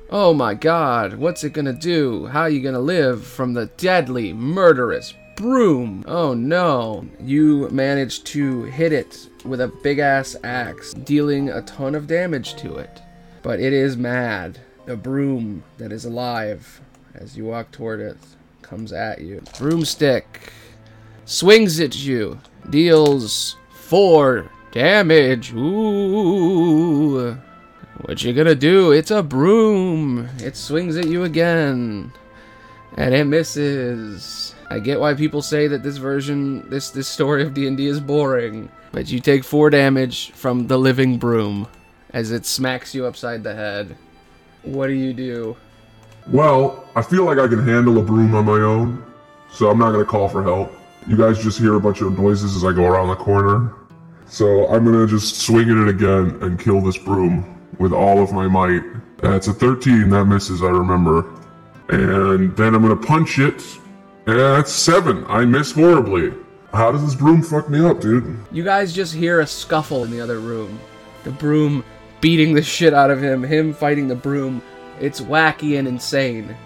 Oh 0.09 0.33
my 0.33 0.55
god, 0.55 1.15
what's 1.15 1.45
it 1.45 1.55
gonna 1.55 1.73
do? 1.73 2.27
How 2.27 2.43
are 2.43 2.49
you 2.49 2.61
gonna 2.61 2.79
live 2.79 3.25
from 3.25 3.53
the 3.53 3.67
deadly, 3.77 4.33
murderous 4.33 5.13
broom? 5.37 6.05
Oh 6.07 6.35
no. 6.35 7.07
You 7.21 7.69
manage 7.71 8.25
to 8.25 8.65
hit 8.65 8.93
it 8.93 9.29
with 9.45 9.61
a 9.61 9.69
big 9.69 9.99
ass 9.99 10.37
axe, 10.43 10.95
dealing 10.95 11.49
a 11.51 11.63
ton 11.63 11.95
of 11.95 12.07
damage 12.07 12.55
to 12.57 12.77
it. 12.77 13.03
But 13.43 13.61
it 13.61 13.73
is 13.73 13.97
mad. 13.97 14.59
The 14.87 14.97
broom 14.97 15.63
that 15.79 15.93
is 15.93 16.05
alive, 16.05 16.81
as 17.15 17.37
you 17.37 17.45
walk 17.45 17.71
toward 17.71 18.01
it, 18.01 18.17
comes 18.63 18.93
at 18.93 19.21
you. 19.21 19.43
Broomstick 19.59 20.53
swings 21.25 21.81
at 21.81 21.97
you, 21.97 22.39
deals 22.71 23.57
four 23.71 24.51
damage. 24.73 25.53
Ooh. 25.53 27.39
What 28.03 28.23
you 28.23 28.33
gonna 28.33 28.55
do? 28.55 28.93
It's 28.93 29.11
a 29.11 29.23
broom. 29.23 30.29
It 30.39 30.57
swings 30.57 30.97
at 30.97 31.07
you 31.07 31.25
again. 31.25 32.13
And 32.97 33.15
it 33.15 33.25
misses. 33.25 34.54
I 34.75 34.81
get 34.81 34.99
why 34.99 35.15
people 35.15 35.41
say 35.41 35.69
that 35.69 35.85
this 35.85 35.99
version, 35.99 36.69
this 36.69 36.91
this 36.91 37.07
story 37.07 37.45
of 37.45 37.55
D&D 37.55 37.87
is 37.87 38.01
boring, 38.01 38.69
but 38.91 39.09
you 39.09 39.21
take 39.21 39.45
4 39.45 39.71
damage 39.71 40.33
from 40.33 40.67
the 40.67 40.77
living 40.77 41.17
broom 41.17 41.69
as 42.13 42.33
it 42.33 42.45
smacks 42.45 42.93
you 42.93 43.07
upside 43.07 43.45
the 43.45 43.55
head. 43.55 43.97
What 44.65 44.89
do 44.89 44.95
you 44.95 45.13
do? 45.13 45.57
Well, 46.27 46.89
I 46.97 47.03
feel 47.03 47.25
like 47.25 47.39
I 47.39 47.47
can 47.47 47.65
handle 47.65 47.99
a 47.99 48.03
broom 48.03 48.35
on 48.35 48.47
my 48.47 48.59
own, 48.59 49.05
so 49.49 49.71
I'm 49.71 49.79
not 49.79 49.93
going 49.93 50.05
to 50.05 50.11
call 50.11 50.29
for 50.29 50.43
help. 50.43 50.73
You 51.07 51.17
guys 51.17 51.41
just 51.41 51.61
hear 51.61 51.77
a 51.77 51.81
bunch 51.81 52.01
of 52.01 52.19
noises 52.19 52.57
as 52.57 52.65
I 52.65 52.73
go 52.73 52.85
around 52.85 53.07
the 53.07 53.15
corner. 53.15 53.75
So 54.27 54.67
I'm 54.67 54.85
going 54.85 54.99
to 54.99 55.07
just 55.07 55.37
swing 55.37 55.71
at 55.71 55.77
it 55.77 55.89
again 55.89 56.37
and 56.43 56.59
kill 56.59 56.81
this 56.81 56.99
broom 56.99 57.61
with 57.79 57.93
all 57.93 58.21
of 58.21 58.33
my 58.33 58.49
might. 58.49 58.83
That's 59.19 59.47
a 59.47 59.53
13, 59.53 60.11
that 60.11 60.25
misses, 60.25 60.65
I 60.65 60.71
remember. 60.71 61.31
And 61.91 62.57
then 62.57 62.75
I'm 62.75 62.83
gonna 62.83 62.97
punch 62.97 63.39
it. 63.39 63.63
And 64.27 64.39
that's 64.39 64.73
7. 64.73 65.25
I 65.29 65.45
miss 65.45 65.73
horribly. 65.73 66.33
How 66.73 66.91
does 66.91 67.05
this 67.05 67.15
broom 67.15 67.43
fuck 67.43 67.69
me 67.69 67.85
up, 67.85 68.01
dude? 68.01 68.37
You 68.51 68.65
guys 68.65 68.93
just 68.93 69.15
hear 69.15 69.41
a 69.41 69.47
scuffle 69.47 70.05
in 70.05 70.11
the 70.11 70.21
other 70.21 70.41
room. 70.41 70.81
The 71.25 71.31
broom 71.31 71.85
beating 72.21 72.55
the 72.55 72.63
shit 72.63 72.95
out 72.95 73.11
of 73.11 73.23
him, 73.23 73.43
him 73.43 73.75
fighting 73.75 74.09
the 74.09 74.15
broom. 74.15 74.63
It's 74.99 75.21
wacky 75.21 75.79
and 75.79 75.87
insane. 75.87 76.57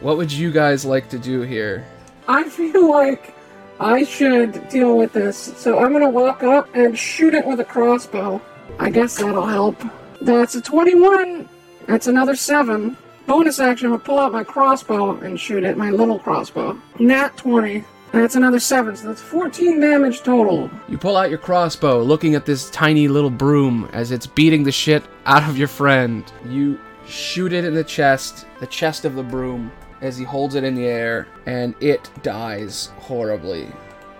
What 0.00 0.16
would 0.16 0.32
you 0.32 0.50
guys 0.50 0.84
like 0.84 1.08
to 1.10 1.18
do 1.18 1.42
here? 1.42 1.86
I 2.26 2.48
feel 2.48 2.90
like 2.90 3.34
I 3.78 4.04
should 4.04 4.68
deal 4.68 4.96
with 4.96 5.12
this, 5.12 5.36
so 5.36 5.78
I'm 5.78 5.92
gonna 5.92 6.10
walk 6.10 6.42
up 6.42 6.68
and 6.74 6.98
shoot 6.98 7.34
it 7.34 7.46
with 7.46 7.60
a 7.60 7.64
crossbow. 7.64 8.42
I 8.78 8.90
guess 8.90 9.18
that'll 9.18 9.46
help. 9.46 9.82
That's 10.20 10.56
a 10.56 10.60
21. 10.60 11.48
That's 11.86 12.06
another 12.06 12.34
7. 12.34 12.96
Bonus 13.26 13.58
action, 13.58 13.86
I'm 13.86 13.92
going 13.92 14.00
to 14.00 14.06
pull 14.06 14.18
out 14.18 14.32
my 14.32 14.44
crossbow 14.44 15.18
and 15.20 15.40
shoot 15.40 15.64
it, 15.64 15.78
my 15.78 15.90
little 15.90 16.18
crossbow. 16.18 16.78
Nat 16.98 17.36
20. 17.36 17.84
That's 18.12 18.36
another 18.36 18.60
7, 18.60 18.94
so 18.94 19.08
that's 19.08 19.20
14 19.20 19.80
damage 19.80 20.22
total. 20.22 20.70
You 20.88 20.98
pull 20.98 21.16
out 21.16 21.30
your 21.30 21.38
crossbow, 21.38 22.00
looking 22.02 22.36
at 22.36 22.46
this 22.46 22.70
tiny 22.70 23.08
little 23.08 23.30
broom 23.30 23.88
as 23.92 24.12
it's 24.12 24.26
beating 24.26 24.62
the 24.62 24.70
shit 24.70 25.02
out 25.26 25.42
of 25.48 25.58
your 25.58 25.66
friend. 25.68 26.30
You 26.46 26.78
shoot 27.06 27.52
it 27.52 27.64
in 27.64 27.74
the 27.74 27.82
chest, 27.82 28.46
the 28.60 28.66
chest 28.68 29.04
of 29.04 29.16
the 29.16 29.22
broom, 29.22 29.72
as 30.00 30.16
he 30.16 30.24
holds 30.24 30.54
it 30.54 30.62
in 30.62 30.74
the 30.74 30.86
air, 30.86 31.26
and 31.46 31.74
it 31.80 32.08
dies 32.22 32.92
horribly. 32.98 33.66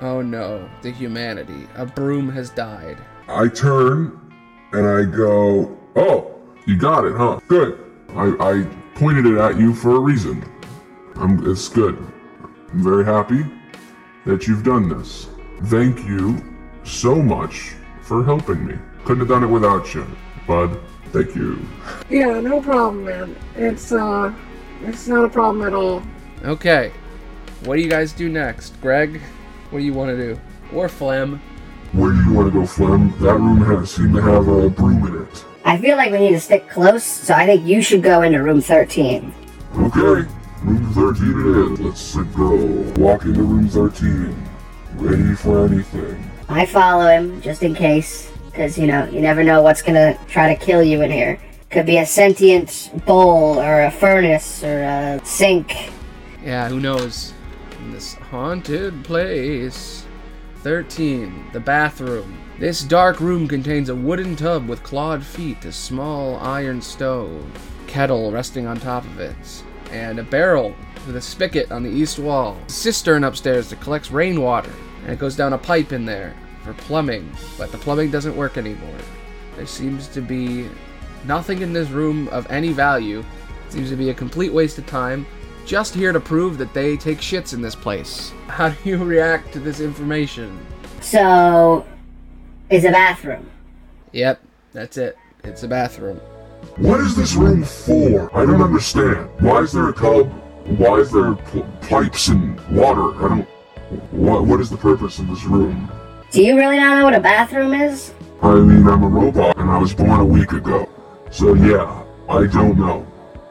Oh 0.01 0.23
no, 0.23 0.69
the 0.83 0.91
humanity. 0.91 1.69
A 1.77 1.87
broom 1.87 2.29
has 2.31 2.51
died. 2.51 2.99
I 3.29 3.49
turn 3.49 4.21
and 4.73 4.87
I 4.87 5.05
go, 5.05 5.79
Oh, 5.95 6.35
you 6.67 6.77
got 6.77 7.05
it, 7.05 7.15
huh? 7.17 7.39
Good. 7.47 7.84
I, 8.17 8.37
I 8.39 8.65
pointed 8.95 9.27
it 9.27 9.39
at 9.39 9.59
you 9.59 9.75
for 9.75 9.97
a 9.97 9.99
reason. 9.99 10.45
I'm, 11.17 11.51
it's 11.51 11.69
good. 11.69 11.97
I'm 12.73 12.83
very 12.83 13.05
happy 13.05 13.45
that 14.25 14.47
you've 14.47 14.63
done 14.63 14.89
this. 14.89 15.29
Thank 15.65 15.99
you 16.05 16.43
so 16.85 17.17
much 17.17 17.75
for 18.03 18.25
helping 18.25 18.67
me. 18.67 18.77
Couldn't 19.05 19.21
have 19.21 19.29
done 19.29 19.43
it 19.43 19.49
without 19.49 19.93
you, 19.95 20.07
bud. 20.47 20.81
Thank 21.07 21.35
you. 21.35 21.65
Yeah, 22.09 22.41
no 22.41 22.61
problem, 22.61 23.05
man. 23.05 23.37
It's, 23.57 23.93
uh, 23.93 24.33
it's 24.83 25.09
not 25.09 25.25
a 25.25 25.29
problem 25.29 25.67
at 25.67 25.75
all. 25.75 26.03
Okay, 26.45 26.93
what 27.65 27.77
do 27.77 27.83
you 27.83 27.89
guys 27.89 28.13
do 28.13 28.29
next? 28.29 28.81
Greg, 28.81 29.21
what 29.71 29.81
do 29.81 29.85
you 29.85 29.93
want 29.93 30.11
to 30.11 30.17
do? 30.17 30.41
Or 30.73 30.89
Flem? 30.89 31.41
Where 31.93 32.13
do 32.13 32.23
you 32.23 32.33
want 32.33 32.53
to 32.53 32.61
go, 32.61 32.67
Flem? 32.67 33.11
That 33.21 33.35
room 33.35 33.65
has 33.65 33.93
seemed 33.93 34.15
to 34.15 34.23
have 34.23 34.49
a 34.49 34.69
broom 34.69 35.07
in 35.07 35.23
it. 35.23 35.45
I 35.67 35.79
feel 35.79 35.97
like 35.97 36.13
we 36.13 36.19
need 36.19 36.33
to 36.33 36.41
stick 36.41 36.69
close, 36.69 37.05
so 37.05 37.33
I 37.33 37.47
think 37.47 37.67
you 37.67 37.81
should 37.81 38.03
go 38.03 38.21
into 38.21 38.43
room 38.43 38.61
13. 38.61 39.33
Okay, 39.77 40.29
room 40.63 40.93
13 40.93 41.31
it 41.31 41.81
is. 41.81 42.15
Let's 42.15 42.15
go. 42.37 42.55
Walk 43.01 43.25
into 43.25 43.43
room 43.43 43.69
13. 43.69 44.37
Ready 44.97 45.35
for 45.35 45.65
anything. 45.67 46.31
I 46.51 46.67
follow 46.67 47.07
him 47.07 47.41
just 47.41 47.63
in 47.63 47.75
case, 47.75 48.31
because 48.51 48.77
you 48.79 48.87
know, 48.87 49.07
you 49.07 49.23
never 49.23 49.43
know 49.43 49.63
what's 49.63 49.81
gonna 49.81 50.19
try 50.29 50.55
to 50.55 50.65
kill 50.65 50.83
you 50.83 51.01
in 51.01 51.11
here. 51.11 51.41
Could 51.71 51.87
be 51.87 51.97
a 51.97 52.07
sentient 52.07 52.91
bowl, 53.07 53.59
or 53.59 53.85
a 53.85 53.91
furnace, 53.91 54.63
or 54.63 54.83
a 54.83 55.21
sink. 55.25 55.91
Yeah, 56.45 56.69
who 56.69 56.79
knows? 56.79 57.33
In 57.81 57.91
this 57.91 58.15
haunted 58.15 59.03
place. 59.03 60.04
13. 60.65 61.51
The 61.53 61.61
bathroom. 61.61 62.39
This 62.59 62.83
dark 62.83 63.21
room 63.21 63.47
contains 63.47 63.91
a 63.91 63.95
wooden 63.95 64.35
tub 64.35 64.67
with 64.67 64.83
clawed 64.83 65.23
feet, 65.23 65.63
a 65.67 65.71
small 65.71 66.37
iron 66.37 66.81
stove, 66.81 67.45
kettle 67.87 68.33
resting 68.33 68.67
on 68.67 68.81
top 68.81 69.05
of 69.05 69.21
it, 69.21 69.63
and 69.91 70.19
a 70.19 70.23
barrel 70.23 70.75
with 71.07 71.17
a 71.17 71.21
spigot 71.21 71.71
on 71.71 71.83
the 71.83 71.91
east 71.91 72.19
wall. 72.19 72.59
A 72.67 72.73
cistern 72.73 73.25
upstairs 73.25 73.69
that 73.69 73.83
collects 73.83 74.11
rainwater, 74.11 74.73
and 75.03 75.13
it 75.13 75.19
goes 75.19 75.37
down 75.37 75.53
a 75.53 75.59
pipe 75.59 75.93
in 75.93 76.07
there 76.07 76.35
for 76.65 76.73
plumbing, 76.73 77.31
but 77.59 77.71
the 77.71 77.77
plumbing 77.77 78.11
doesn't 78.11 78.35
work 78.35 78.57
anymore. 78.57 78.99
There 79.57 79.67
seems 79.67 80.09
to 80.09 80.23
be 80.23 80.71
nothing 81.27 81.61
in 81.61 81.75
this 81.75 81.91
room 81.91 82.27
of 82.29 82.51
any 82.51 82.73
value. 82.73 83.23
seems 83.69 83.91
to 83.91 83.97
be 83.97 84.09
a 84.09 84.15
complete 84.15 84.55
waste 84.55 84.79
of 84.79 84.87
time. 84.87 85.27
Just 85.67 85.95
here 85.95 86.13
to 86.13 86.21
prove 86.21 86.59
that 86.59 86.75
they 86.75 86.97
take 86.97 87.19
shits 87.19 87.55
in 87.55 87.63
this 87.63 87.75
place. 87.75 88.33
How 88.49 88.69
do 88.69 88.77
you 88.89 89.03
react 89.03 89.53
to 89.55 89.61
this 89.61 89.81
information? 89.81 90.59
So, 91.01 91.87
it's 92.69 92.85
a 92.85 92.91
bathroom. 92.91 93.51
Yep, 94.13 94.41
that's 94.73 94.97
it. 94.99 95.17
It's 95.43 95.63
a 95.63 95.69
bathroom. 95.69 96.19
What 96.77 97.01
is 97.01 97.17
this 97.17 97.35
room 97.35 97.65
for? 97.65 98.35
I 98.37 98.45
don't 98.45 98.63
understand. 98.63 99.29
Why 99.41 99.61
is 99.61 99.73
there 99.73 99.89
a 99.89 99.93
tub? 99.95 100.31
Why 100.79 100.97
is 100.97 101.11
there 101.11 101.35
pl- 101.35 101.67
pipes 101.83 102.29
and 102.29 102.59
water? 102.71 103.15
I 103.25 103.29
don't. 103.29 103.49
What 104.13 104.47
What 104.47 104.61
is 104.61 104.71
the 104.71 104.77
purpose 104.77 105.19
of 105.19 105.29
this 105.29 105.45
room? 105.45 105.91
Do 106.31 106.43
you 106.43 106.57
really 106.57 106.79
not 106.79 106.97
know 106.99 107.05
what 107.05 107.15
a 107.15 107.21
bathroom 107.21 107.75
is? 107.75 108.13
I 108.43 108.55
mean, 108.57 108.87
I'm 108.89 109.03
a 109.03 109.09
robot 109.09 109.57
and 109.59 109.71
I 109.71 109.79
was 109.79 109.95
born 109.95 110.21
a 110.21 110.25
week 110.25 110.53
ago. 110.53 110.89
So 111.31 111.55
yeah, 111.55 112.03
I 112.29 112.47
don't 112.47 112.79
know. 112.79 113.01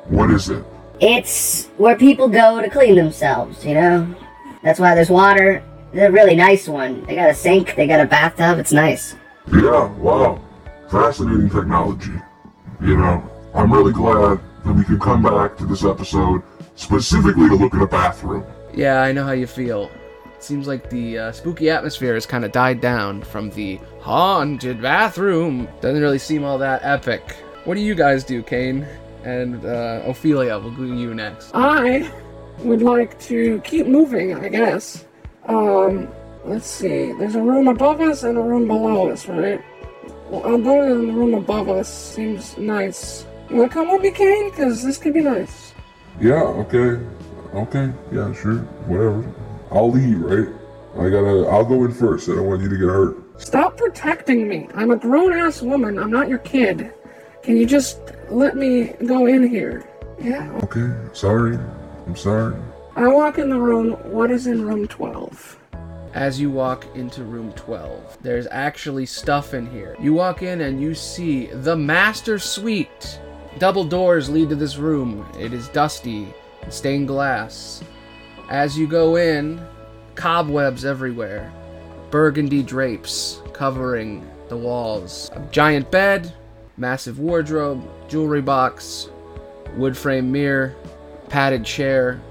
What 0.10 0.32
is 0.32 0.50
it? 0.50 0.64
It's 1.06 1.66
where 1.76 1.98
people 1.98 2.30
go 2.30 2.62
to 2.62 2.70
clean 2.70 2.96
themselves, 2.96 3.66
you 3.66 3.74
know? 3.74 4.16
That's 4.64 4.80
why 4.80 4.96
there's 4.96 5.10
water. 5.10 5.62
It's 5.92 6.02
a 6.02 6.10
really 6.10 6.34
nice 6.34 6.66
one. 6.66 7.04
They 7.04 7.16
got 7.16 7.30
a 7.30 7.34
sink, 7.34 7.76
they 7.76 7.88
got 7.88 8.00
a 8.00 8.06
bathtub, 8.06 8.58
it's 8.58 8.72
nice. 8.72 9.14
Yeah, 9.52 9.92
wow. 9.96 10.42
Fascinating 10.90 11.50
technology. 11.50 12.14
You 12.80 12.96
know, 12.96 13.30
I'm 13.54 13.74
really 13.74 13.92
glad 13.92 14.40
that 14.64 14.74
we 14.74 14.86
could 14.86 15.02
come 15.02 15.24
back 15.24 15.58
to 15.58 15.66
this 15.66 15.84
episode 15.84 16.42
specifically 16.76 17.50
to 17.50 17.56
look 17.56 17.76
at 17.76 17.82
a 17.82 17.88
bathroom. 17.88 18.46
Yeah, 18.74 19.02
I 19.02 19.12
know 19.12 19.26
how 19.26 19.34
you 19.34 19.46
feel. 19.46 19.92
It 20.38 20.42
seems 20.42 20.70
like 20.70 20.90
the 20.90 21.18
uh, 21.18 21.32
spooky 21.34 21.70
atmosphere 21.70 22.14
has 22.14 22.26
kind 22.26 22.46
of 22.46 22.54
died 22.54 22.80
down 22.80 23.24
from 23.24 23.50
the 23.50 23.78
haunted 24.00 24.82
bathroom. 24.82 25.68
Doesn't 25.82 26.02
really 26.02 26.18
seem 26.18 26.46
all 26.46 26.58
that 26.60 26.80
epic. 26.86 27.36
What 27.66 27.76
do 27.76 27.82
you 27.82 27.94
guys 27.94 28.24
do, 28.24 28.42
Kane? 28.42 28.88
And 29.24 29.66
uh, 29.66 30.02
Ophelia, 30.06 30.60
we'll 30.60 30.72
go 30.72 30.84
to 30.84 30.96
you 30.96 31.14
next. 31.14 31.52
I 31.54 32.12
would 32.60 32.82
like 32.82 33.20
to 33.22 33.62
keep 33.62 33.88
moving, 33.88 34.36
I 34.36 34.50
guess. 34.50 35.06
Um, 35.48 36.10
let's 36.46 36.68
see. 36.68 37.14
There's 37.14 37.36
a 37.36 37.42
room 37.42 37.68
above 37.68 38.02
us 38.02 38.24
and 38.24 38.38
a 38.38 38.42
room 38.42 38.68
below 38.68 39.10
us, 39.10 39.28
right? 39.28 39.64
Well, 40.30 40.46
I'm 40.46 40.64
going 40.64 40.92
in 40.92 41.08
the 41.08 41.14
room 41.14 41.34
above 41.34 41.70
us. 41.70 41.88
Seems 41.88 42.58
nice. 42.58 43.26
You 43.50 43.58
wanna 43.58 43.70
come 43.70 43.92
with 43.92 44.02
me, 44.02 44.12
Kane? 44.12 44.50
Because 44.50 44.84
this 44.84 44.98
could 44.98 45.14
be 45.14 45.22
nice. 45.22 45.74
Yeah, 46.20 46.42
okay. 46.44 47.04
Okay, 47.54 47.94
yeah, 48.12 48.34
sure. 48.34 48.58
Whatever. 48.88 49.24
I'll 49.72 49.92
lead, 49.92 50.18
right? 50.18 50.50
I 50.96 51.10
gotta. 51.10 51.48
I'll 51.50 51.66
go 51.66 51.86
in 51.86 51.92
first. 51.94 52.30
I 52.30 52.36
don't 52.36 52.48
want 52.48 52.62
you 52.62 52.70
to 52.70 52.78
get 52.78 52.86
hurt. 52.86 53.18
Stop 53.42 53.78
protecting 53.78 54.48
me. 54.48 54.68
I'm 54.76 54.92
a 54.92 54.96
grown 54.96 55.34
ass 55.34 55.62
woman. 55.62 55.98
I'm 55.98 56.12
not 56.12 56.30
your 56.30 56.40
kid. 56.40 56.94
Can 57.44 57.58
you 57.58 57.66
just 57.66 58.00
let 58.30 58.56
me 58.56 58.94
go 59.06 59.26
in 59.26 59.46
here? 59.46 59.86
Yeah. 60.18 60.50
Okay, 60.64 60.94
sorry. 61.12 61.60
I'm 62.08 62.16
sorry. 62.16 62.56
I 62.96 63.08
walk 63.10 63.38
in 63.38 63.50
the 63.50 63.60
room. 63.60 63.92
What 64.10 64.32
is 64.32 64.48
in 64.48 64.66
room 64.66 64.88
12? 64.88 65.60
As 66.14 66.40
you 66.40 66.50
walk 66.50 66.86
into 66.96 67.26
room 67.26 67.52
12, 67.54 68.20
there's 68.22 68.48
actually 68.50 69.06
stuff 69.06 69.54
in 69.54 69.66
here. 69.66 69.98
You 70.00 70.14
walk 70.14 70.42
in 70.42 70.62
and 70.62 70.80
you 70.80 70.96
see 70.96 71.48
the 71.48 71.76
master 71.76 72.40
suite. 72.40 73.20
Double 73.60 73.84
doors 73.84 74.30
lead 74.30 74.48
to 74.48 74.56
this 74.56 74.78
room. 74.78 75.28
It 75.38 75.52
is 75.52 75.68
dusty, 75.70 76.34
stained 76.70 77.10
glass. 77.10 77.84
As 78.50 78.78
you 78.78 78.88
go 78.88 79.18
in, 79.18 79.60
cobwebs 80.16 80.86
everywhere, 80.86 81.52
burgundy 82.10 82.64
drapes 82.64 83.42
covering 83.52 84.26
the 84.48 84.58
walls, 84.58 85.30
a 85.34 85.42
giant 85.52 85.92
bed, 85.92 86.32
massive 86.78 87.20
wardrobe, 87.20 87.88
jewelry 88.08 88.42
box, 88.42 89.10
wood 89.76 89.98
frame 89.98 90.32
mirror, 90.32 90.76
padded 91.30 91.66
chair, 91.66 92.22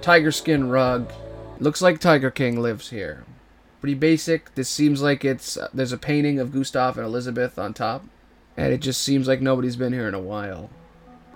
tiger 0.00 0.32
skin 0.32 0.68
rug. 0.68 1.12
Looks 1.58 1.80
like 1.80 2.00
Tiger 2.00 2.30
King 2.30 2.60
lives 2.60 2.90
here. 2.90 3.24
Pretty 3.80 3.94
basic. 3.94 4.54
This 4.54 4.68
seems 4.68 5.00
like 5.00 5.24
it's 5.24 5.56
there's 5.72 5.92
a 5.92 5.98
painting 5.98 6.38
of 6.38 6.52
Gustav 6.52 6.96
and 6.96 7.06
Elizabeth 7.06 7.58
on 7.58 7.72
top, 7.72 8.04
and 8.56 8.72
it 8.72 8.78
just 8.78 9.02
seems 9.02 9.28
like 9.28 9.40
nobody's 9.40 9.76
been 9.76 9.92
here 9.92 10.08
in 10.08 10.14
a 10.14 10.20
while. 10.20 10.70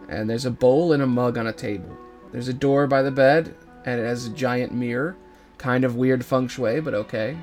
And 0.08 0.28
there's 0.28 0.44
a 0.44 0.50
bowl 0.50 0.92
and 0.92 1.02
a 1.02 1.06
mug 1.06 1.38
on 1.38 1.46
a 1.46 1.52
table. 1.52 1.96
There's 2.32 2.48
a 2.48 2.52
door 2.52 2.86
by 2.86 3.02
the 3.02 3.10
bed, 3.10 3.54
and 3.84 4.00
it 4.00 4.04
has 4.04 4.26
a 4.26 4.30
giant 4.30 4.72
mirror. 4.72 5.16
Kind 5.58 5.84
of 5.84 5.96
weird 5.96 6.24
feng 6.24 6.48
shui, 6.48 6.80
but 6.80 6.94
okay. 6.94 7.36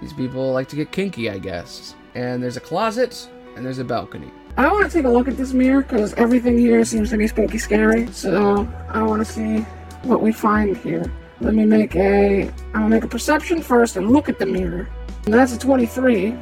These 0.00 0.14
people 0.14 0.52
like 0.52 0.68
to 0.68 0.76
get 0.76 0.90
kinky, 0.90 1.30
I 1.30 1.38
guess. 1.38 1.94
And 2.14 2.42
there's 2.42 2.56
a 2.56 2.60
closet, 2.60 3.28
and 3.56 3.64
there's 3.64 3.78
a 3.78 3.84
balcony. 3.84 4.31
I 4.56 4.70
want 4.70 4.84
to 4.84 4.92
take 4.92 5.06
a 5.06 5.08
look 5.08 5.28
at 5.28 5.36
this 5.36 5.54
mirror 5.54 5.80
because 5.80 6.12
everything 6.14 6.58
here 6.58 6.84
seems 6.84 7.08
to 7.10 7.16
be 7.16 7.26
spooky 7.26 7.58
scary. 7.58 8.06
So 8.08 8.68
I 8.88 9.02
want 9.02 9.24
to 9.24 9.32
see 9.32 9.60
what 10.02 10.20
we 10.20 10.32
find 10.32 10.76
here. 10.76 11.10
Let 11.40 11.54
me 11.54 11.64
make 11.64 11.96
a. 11.96 12.48
I'm 12.48 12.72
gonna 12.72 12.88
make 12.88 13.04
a 13.04 13.08
perception 13.08 13.62
first 13.62 13.96
and 13.96 14.10
look 14.10 14.28
at 14.28 14.38
the 14.38 14.46
mirror. 14.46 14.88
And 15.24 15.32
that's 15.32 15.54
a 15.54 15.58
23. 15.58 16.32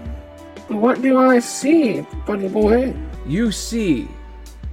What 0.69 1.03
do 1.03 1.19
I 1.19 1.39
see, 1.39 2.05
buddy 2.27 2.49
boy? 2.49 2.95
You 3.27 3.53
see 3.53 4.09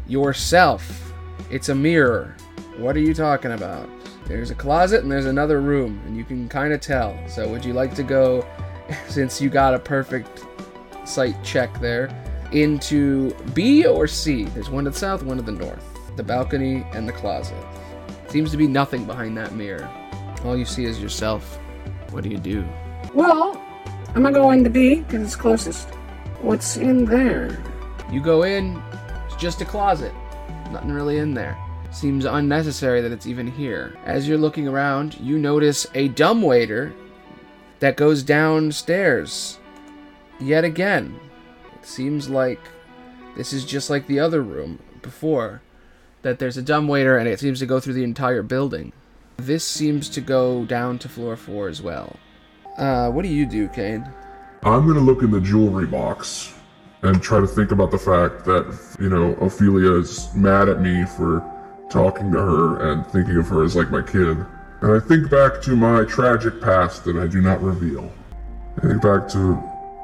yourself. 0.07 1.13
It's 1.51 1.69
a 1.69 1.75
mirror. 1.75 2.35
What 2.77 2.95
are 2.95 3.01
you 3.01 3.13
talking 3.13 3.51
about? 3.51 3.89
There's 4.25 4.51
a 4.51 4.55
closet 4.55 5.03
and 5.03 5.11
there's 5.11 5.25
another 5.25 5.61
room, 5.61 6.01
and 6.05 6.17
you 6.17 6.23
can 6.23 6.49
kind 6.49 6.73
of 6.73 6.81
tell. 6.81 7.17
So, 7.27 7.47
would 7.47 7.63
you 7.63 7.73
like 7.73 7.95
to 7.95 8.03
go, 8.03 8.45
since 9.07 9.39
you 9.39 9.49
got 9.49 9.73
a 9.73 9.79
perfect 9.79 10.43
sight 11.05 11.41
check 11.43 11.79
there, 11.79 12.09
into 12.51 13.33
B 13.53 13.85
or 13.85 14.07
C? 14.07 14.45
There's 14.45 14.69
one 14.69 14.85
to 14.85 14.91
the 14.91 14.97
south, 14.97 15.23
one 15.23 15.37
to 15.37 15.43
the 15.43 15.51
north. 15.51 15.83
The 16.15 16.23
balcony 16.23 16.85
and 16.93 17.07
the 17.07 17.13
closet. 17.13 17.63
Seems 18.27 18.51
to 18.51 18.57
be 18.57 18.67
nothing 18.67 19.05
behind 19.05 19.37
that 19.37 19.53
mirror. 19.53 19.89
All 20.43 20.57
you 20.57 20.65
see 20.65 20.85
is 20.85 21.01
yourself. 21.01 21.59
What 22.11 22.23
do 22.23 22.29
you 22.29 22.37
do? 22.37 22.65
Well, 23.13 23.61
I'm 24.15 24.23
gonna 24.23 24.31
go 24.31 24.51
into 24.51 24.69
B 24.69 25.01
because 25.01 25.21
it's 25.21 25.35
closest. 25.35 25.89
What's 26.41 26.77
in 26.77 27.05
there? 27.05 27.63
You 28.11 28.21
go 28.21 28.43
in, 28.43 28.81
it's 29.25 29.35
just 29.35 29.61
a 29.61 29.65
closet. 29.65 30.13
Nothing 30.71 30.91
really 30.91 31.17
in 31.17 31.33
there. 31.33 31.57
Seems 31.91 32.25
unnecessary 32.25 33.01
that 33.01 33.11
it's 33.11 33.27
even 33.27 33.47
here. 33.47 33.97
As 34.05 34.27
you're 34.27 34.37
looking 34.37 34.67
around, 34.67 35.19
you 35.19 35.39
notice 35.39 35.87
a 35.95 36.09
dumbwaiter 36.09 36.93
that 37.79 37.97
goes 37.97 38.23
downstairs. 38.23 39.59
Yet 40.39 40.63
again. 40.63 41.19
Seems 41.87 42.27
like 42.29 42.59
this 43.37 43.53
is 43.53 43.63
just 43.63 43.89
like 43.89 44.07
the 44.07 44.19
other 44.19 44.41
room 44.41 44.79
before. 45.01 45.61
That 46.21 46.37
there's 46.37 46.57
a 46.57 46.61
dumbwaiter 46.61 47.17
and 47.17 47.29
it 47.29 47.39
seems 47.39 47.59
to 47.59 47.65
go 47.65 47.79
through 47.79 47.93
the 47.93 48.03
entire 48.03 48.43
building. 48.43 48.91
This 49.37 49.63
seems 49.63 50.09
to 50.09 50.19
go 50.19 50.65
down 50.65 50.99
to 50.99 51.07
floor 51.07 51.37
four 51.37 51.69
as 51.69 51.81
well. 51.81 52.17
Uh, 52.77 53.09
what 53.09 53.21
do 53.21 53.29
you 53.29 53.45
do, 53.45 53.69
Kane? 53.69 54.05
I'm 54.63 54.85
gonna 54.85 54.99
look 54.99 55.21
in 55.21 55.31
the 55.31 55.39
jewelry 55.39 55.87
box 55.87 56.53
and 57.03 57.23
try 57.23 57.39
to 57.39 57.47
think 57.47 57.71
about 57.71 57.91
the 57.91 57.97
fact 57.97 58.43
that, 58.43 58.97
you 58.99 59.07
know, 59.07 59.33
Ophelia 59.35 59.93
is 59.93 60.29
mad 60.35 60.67
at 60.67 60.81
me 60.81 61.05
for 61.05 61.41
talking 61.89 62.33
to 62.33 62.37
her 62.37 62.91
and 62.91 63.07
thinking 63.07 63.37
of 63.37 63.47
her 63.47 63.63
as 63.63 63.77
like 63.77 63.89
my 63.89 64.01
kid. 64.01 64.45
And 64.81 64.91
I 64.91 64.99
think 64.99 65.29
back 65.29 65.61
to 65.61 65.75
my 65.77 66.03
tragic 66.03 66.59
past 66.59 67.05
that 67.05 67.15
I 67.15 67.27
do 67.27 67.39
not 67.39 67.61
reveal. 67.61 68.11
I 68.77 68.87
think 68.87 69.01
back 69.01 69.29
to 69.29 69.53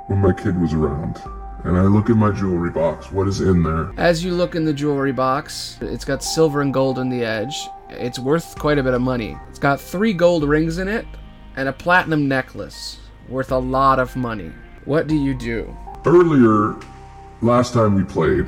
when 0.07 0.19
my 0.19 0.31
kid 0.31 0.59
was 0.61 0.73
around. 0.73 1.21
And 1.63 1.77
I 1.77 1.83
look 1.83 2.09
in 2.09 2.17
my 2.17 2.31
jewelry 2.31 2.69
box. 2.69 3.11
What 3.11 3.27
is 3.27 3.39
in 3.39 3.63
there? 3.63 3.91
As 3.97 4.23
you 4.23 4.33
look 4.33 4.55
in 4.55 4.65
the 4.65 4.73
jewelry 4.73 5.13
box, 5.13 5.77
it's 5.81 6.03
got 6.03 6.23
silver 6.23 6.61
and 6.61 6.73
gold 6.73 6.99
on 6.99 7.09
the 7.09 7.23
edge. 7.23 7.69
It's 7.89 8.19
worth 8.19 8.57
quite 8.59 8.77
a 8.77 8.83
bit 8.83 8.93
of 8.93 9.01
money. 9.01 9.37
It's 9.49 9.59
got 9.59 9.79
three 9.79 10.13
gold 10.13 10.43
rings 10.43 10.77
in 10.77 10.87
it 10.87 11.05
and 11.55 11.69
a 11.69 11.73
platinum 11.73 12.27
necklace 12.27 12.99
worth 13.29 13.51
a 13.51 13.57
lot 13.57 13.99
of 13.99 14.15
money. 14.15 14.51
What 14.85 15.07
do 15.07 15.15
you 15.15 15.33
do? 15.33 15.75
Earlier, 16.05 16.75
last 17.41 17.73
time 17.73 17.95
we 17.95 18.03
played, 18.03 18.47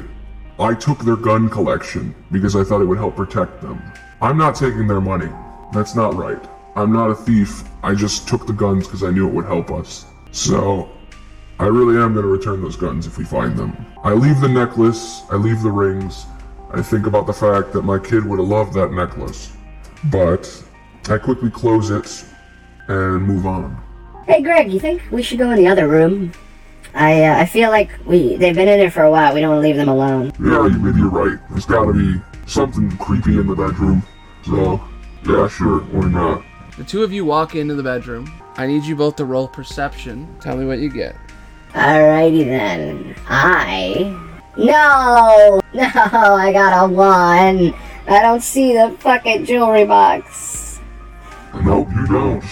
I 0.60 0.74
took 0.74 1.00
their 1.00 1.16
gun 1.16 1.50
collection 1.50 2.14
because 2.32 2.56
I 2.56 2.64
thought 2.64 2.82
it 2.82 2.86
would 2.86 2.98
help 2.98 3.16
protect 3.16 3.62
them. 3.62 3.82
I'm 4.22 4.38
not 4.38 4.56
taking 4.56 4.88
their 4.88 5.02
money. 5.02 5.30
That's 5.74 5.96
not 5.96 6.16
right. 6.16 6.44
I'm 6.76 6.92
not 6.92 7.10
a 7.10 7.16
thief. 7.16 7.64
I 7.84 7.96
just 7.96 8.28
took 8.28 8.46
the 8.48 8.54
guns 8.54 8.86
because 8.86 9.04
I 9.04 9.12
knew 9.12 9.28
it 9.28 9.34
would 9.34 9.46
help 9.46 9.72
us. 9.72 10.06
So, 10.32 10.90
I 11.58 11.68
really 11.68 12.02
am 12.02 12.14
going 12.14 12.26
to 12.26 12.32
return 12.32 12.62
those 12.62 12.76
guns 12.76 13.08
if 13.08 13.18
we 13.18 13.24
find 13.24 13.58
them. 13.58 13.86
I 14.04 14.12
leave 14.12 14.42
the 14.42 14.50
necklace, 14.50 15.24
I 15.32 15.36
leave 15.36 15.62
the 15.62 15.72
rings. 15.72 16.26
I 16.72 16.82
think 16.82 17.08
about 17.08 17.28
the 17.28 17.34
fact 17.34 17.72
that 17.74 17.84
my 17.84 17.98
kid 17.98 18.26
would 18.26 18.40
have 18.40 18.48
loved 18.48 18.74
that 18.74 18.92
necklace. 18.92 19.54
But 20.06 20.64
I 21.10 21.18
quickly 21.18 21.50
close 21.50 21.92
it 21.92 22.26
and 22.88 23.24
move 23.24 23.46
on. 23.46 23.82
Hey, 24.28 24.42
Greg, 24.42 24.72
you 24.72 24.80
think 24.80 25.02
we 25.12 25.24
should 25.24 25.38
go 25.38 25.50
in 25.52 25.58
the 25.58 25.68
other 25.68 25.88
room? 25.88 26.34
I 26.94 27.24
uh, 27.24 27.40
I 27.40 27.46
feel 27.46 27.70
like 27.70 27.90
we 28.06 28.36
they've 28.38 28.56
been 28.56 28.68
in 28.68 28.80
there 28.80 28.92
for 28.92 29.04
a 29.04 29.12
while. 29.12 29.34
We 29.34 29.42
don't 29.42 29.52
want 29.52 29.64
to 29.64 29.68
leave 29.68 29.76
them 29.76 29.90
alone. 29.90 30.32
Yeah, 30.40 30.68
you, 30.68 30.80
maybe 30.80 31.00
you're 31.00 31.10
right. 31.10 31.38
There's 31.50 31.66
gotta 31.66 31.94
be 31.94 32.22
something 32.48 32.90
creepy 32.98 33.38
in 33.38 33.48
the 33.48 33.56
bedroom. 33.56 34.02
So, 34.44 34.82
yeah, 35.26 35.48
sure, 35.48 35.80
why 35.80 36.08
not? 36.10 36.44
The 36.78 36.84
two 36.84 37.04
of 37.04 37.12
you 37.12 37.26
walk 37.26 37.56
into 37.56 37.76
the 37.76 37.84
bedroom. 37.84 38.32
I 38.58 38.68
need 38.68 38.84
you 38.84 38.96
both 38.96 39.18
to 39.18 39.26
roll 39.26 39.48
perception. 39.48 40.34
Tell 40.40 40.56
me 40.56 40.66
what 40.66 40.80
you 40.80 40.90
get. 40.90 41.16
Alrighty 41.76 42.46
then. 42.46 43.16
I. 43.28 44.18
No! 44.58 45.60
No, 45.76 45.84
I 45.84 46.54
got 46.54 46.86
a 46.86 46.88
one. 46.88 47.74
I 48.08 48.22
don't 48.22 48.42
see 48.42 48.72
the 48.72 48.96
fucking 49.00 49.44
jewelry 49.44 49.84
box. 49.84 50.80
Nope, 51.54 51.90
you 51.94 52.08
don't. 52.08 52.44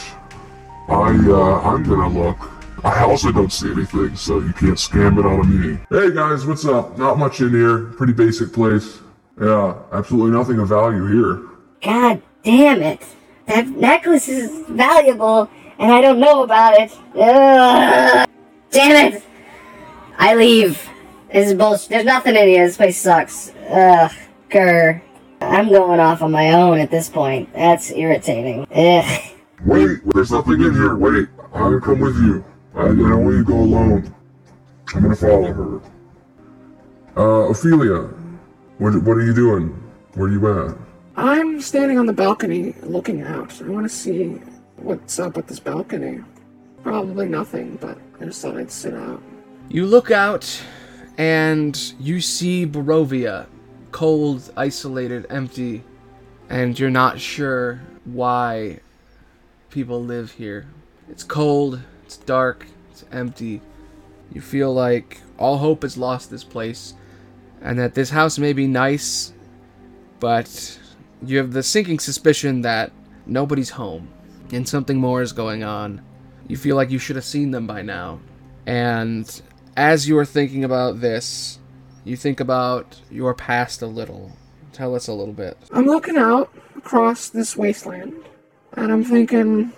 I, 0.90 1.18
uh, 1.26 1.62
I'm 1.62 1.84
gonna 1.84 2.10
look. 2.10 2.38
I 2.84 3.04
also 3.04 3.32
don't 3.32 3.52
see 3.52 3.72
anything, 3.72 4.14
so 4.18 4.40
you 4.40 4.52
can't 4.52 4.74
scam 4.74 5.18
it 5.20 5.26
out 5.26 5.40
of 5.40 5.48
me. 5.48 5.80
Hey 5.90 6.14
guys, 6.14 6.46
what's 6.46 6.66
up? 6.66 6.98
Not 6.98 7.18
much 7.18 7.40
in 7.40 7.52
here. 7.52 7.86
Pretty 7.96 8.12
basic 8.12 8.52
place. 8.52 9.00
Yeah, 9.42 9.76
absolutely 9.94 10.32
nothing 10.38 10.60
of 10.60 10.68
value 10.68 11.08
here. 11.08 11.48
God 11.82 12.22
damn 12.44 12.82
it. 12.82 13.02
That 13.48 13.70
necklace 13.70 14.28
is 14.28 14.66
valuable, 14.68 15.50
and 15.80 15.94
I 15.94 16.02
don't 16.02 16.20
know 16.20 16.44
about 16.44 16.78
it. 16.78 16.92
Ugh. 17.16 18.28
Damn 18.74 19.14
it! 19.14 19.24
I 20.18 20.34
leave. 20.34 20.90
This 21.32 21.50
is 21.50 21.54
bullshit. 21.54 21.90
There's 21.90 22.06
nothing 22.06 22.36
in 22.36 22.48
here. 22.48 22.66
This 22.66 22.76
place 22.76 22.98
sucks. 22.98 23.52
Ugh. 23.70 24.12
Grr. 24.50 25.00
I'm 25.42 25.70
going 25.70 26.00
off 26.00 26.24
on 26.24 26.32
my 26.32 26.54
own 26.54 26.80
at 26.80 26.90
this 26.90 27.08
point. 27.08 27.54
That's 27.54 27.92
irritating. 27.92 28.66
Ugh. 28.72 29.22
Wait, 29.66 30.00
there's 30.14 30.32
nothing 30.32 30.62
in 30.62 30.74
here. 30.74 30.96
Wait, 30.96 31.28
I'm 31.54 31.80
gonna 31.80 31.82
come 31.82 32.00
with 32.00 32.18
you. 32.18 32.44
I 32.76 32.86
don't 32.88 33.24
want 33.24 33.36
you 33.36 33.44
to 33.44 33.50
go 33.50 33.60
alone. 33.60 34.16
I'm 34.96 35.04
gonna 35.04 35.16
follow 35.16 35.54
her. 35.54 35.82
Uh, 37.16 37.50
Ophelia, 37.52 38.10
what, 38.80 38.96
what 39.04 39.18
are 39.18 39.26
you 39.26 39.36
doing? 39.36 39.70
Where 40.16 40.30
are 40.30 40.32
you 40.32 40.68
at? 40.70 40.78
I'm 41.16 41.62
standing 41.62 42.00
on 42.00 42.08
the 42.08 42.14
balcony 42.14 42.74
looking 42.82 43.22
out. 43.22 43.62
I 43.62 43.70
want 43.70 43.86
to 43.86 43.96
see 43.96 44.42
what's 44.78 45.20
up 45.20 45.36
with 45.36 45.46
this 45.46 45.60
balcony. 45.60 46.24
Probably 46.84 47.28
nothing, 47.28 47.78
but 47.82 47.98
I 48.20 48.26
just 48.26 48.42
thought 48.42 48.58
I'd 48.58 48.70
sit 48.70 48.94
out. 48.94 49.24
You 49.70 49.86
look 49.86 50.12
out 50.12 50.62
and 51.18 51.94
you 52.00 52.20
see 52.20 52.68
Barovia, 52.68 53.48
cold, 53.92 54.52
isolated, 54.58 55.26
empty, 55.30 55.84
and 56.50 56.78
you're 56.78 56.90
not 56.90 57.20
sure 57.20 57.82
why 58.06 58.80
people 59.70 60.04
live 60.04 60.32
here. 60.32 60.68
It's 61.10 61.24
cold, 61.24 61.80
it's 62.04 62.18
dark, 62.18 62.68
it's 62.92 63.06
empty. 63.12 63.62
You 64.32 64.42
feel 64.42 64.74
like 64.74 65.22
all 65.38 65.58
hope 65.58 65.84
is 65.84 65.98
lost 65.98 66.30
this 66.30 66.44
place, 66.44 66.94
and 67.62 67.80
that 67.80 67.94
this 67.94 68.10
house 68.10 68.38
may 68.38 68.54
be 68.54 68.68
nice, 68.68 69.34
but 70.20 70.80
you 71.26 71.38
have 71.38 71.54
the 71.54 71.64
sinking 71.64 72.00
suspicion 72.00 72.62
that 72.62 72.92
nobody's 73.26 73.70
home 73.70 74.10
and 74.52 74.68
something 74.68 74.98
more 74.98 75.22
is 75.22 75.32
going 75.32 75.64
on. 75.64 76.02
You 76.48 76.58
feel 76.58 76.76
like 76.76 76.92
you 76.92 77.00
should 77.00 77.16
have 77.16 77.26
seen 77.26 77.52
them 77.52 77.68
by 77.68 77.82
now. 77.82 78.20
And 78.66 79.42
as 79.76 80.08
you 80.08 80.18
are 80.18 80.26
thinking 80.26 80.64
about 80.64 81.02
this, 81.02 81.60
you 82.04 82.16
think 82.16 82.40
about 82.40 83.00
your 83.10 83.34
past 83.34 83.82
a 83.82 83.88
little. 83.88 84.32
Tell 84.72 84.96
us 84.96 85.08
a 85.08 85.14
little 85.14 85.34
bit. 85.34 85.58
I'm 85.72 85.86
looking 85.86 86.18
out 86.18 86.54
across 86.76 87.30
this 87.30 87.56
wasteland, 87.56 88.14
and 88.74 88.92
I'm 88.92 89.04
thinking, 89.04 89.72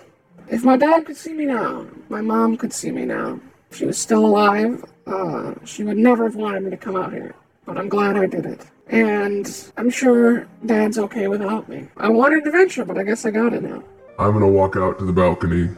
if 0.48 0.64
my 0.64 0.76
dad 0.76 1.06
could 1.06 1.16
see 1.16 1.32
me 1.32 1.44
now, 1.44 1.86
my 2.08 2.20
mom 2.20 2.56
could 2.56 2.72
see 2.72 2.90
me 2.90 3.04
now, 3.04 3.38
if 3.70 3.76
she 3.76 3.86
was 3.86 3.98
still 3.98 4.24
alive, 4.24 4.84
uh, 5.06 5.54
she 5.64 5.84
would 5.84 5.98
never 5.98 6.24
have 6.24 6.36
wanted 6.36 6.62
me 6.62 6.70
to 6.70 6.76
come 6.76 6.96
out 6.96 7.12
here. 7.12 7.34
But 7.64 7.78
I'm 7.78 7.88
glad 7.88 8.16
I 8.16 8.26
did 8.26 8.46
it. 8.46 8.66
And 8.88 9.72
I'm 9.76 9.90
sure 9.90 10.46
Dad's 10.64 10.98
okay 10.98 11.26
without 11.26 11.68
me. 11.68 11.88
I 11.96 12.08
wanted 12.08 12.46
adventure, 12.46 12.84
but 12.84 12.96
I 12.96 13.02
guess 13.02 13.26
I 13.26 13.30
got 13.30 13.52
it 13.52 13.62
now. 13.62 13.82
I'm 14.18 14.32
gonna 14.32 14.48
walk 14.48 14.76
out 14.76 14.98
to 14.98 15.04
the 15.04 15.12
balcony. 15.12 15.68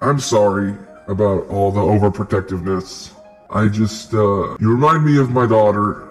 I'm 0.00 0.20
sorry 0.20 0.74
about 1.08 1.48
all 1.48 1.72
the 1.72 1.80
overprotectiveness. 1.80 3.12
I 3.50 3.68
just, 3.68 4.14
uh, 4.14 4.56
you 4.58 4.70
remind 4.70 5.04
me 5.04 5.18
of 5.18 5.30
my 5.30 5.46
daughter. 5.46 6.08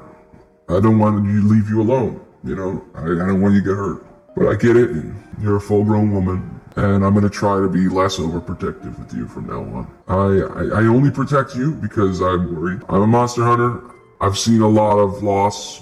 I 0.70 0.80
don't 0.80 1.00
want 1.00 1.24
to 1.24 1.42
leave 1.48 1.70
you 1.70 1.82
alone, 1.82 2.26
you 2.44 2.56
know? 2.56 2.84
I, 2.96 3.04
I 3.04 3.28
don't 3.28 3.42
want 3.42 3.54
you 3.54 3.62
to 3.62 3.68
get 3.68 3.76
hurt. 3.76 4.06
But 4.36 4.48
I 4.48 4.56
get 4.56 4.76
it. 4.76 5.06
You're 5.40 5.58
a 5.58 5.62
full 5.62 5.84
grown 5.84 6.12
woman. 6.12 6.60
And 6.76 7.04
I'm 7.04 7.16
gonna 7.16 7.30
try 7.30 7.60
to 7.60 7.68
be 7.68 7.90
less 7.90 8.18
overprotective 8.18 9.00
with 9.00 9.12
you 9.12 9.28
from 9.28 9.48
now 9.48 9.62
on. 9.62 9.92
I, 10.08 10.78
I, 10.78 10.82
I 10.82 10.86
only 10.86 11.10
protect 11.10 11.56
you 11.56 11.72
because 11.72 12.22
I'm 12.22 12.56
worried. 12.56 12.82
I'm 12.88 13.02
a 13.02 13.08
monster 13.08 13.44
hunter. 13.44 13.82
I've 14.22 14.38
seen 14.38 14.62
a 14.62 14.68
lot 14.68 14.98
of 14.98 15.24
loss. 15.24 15.82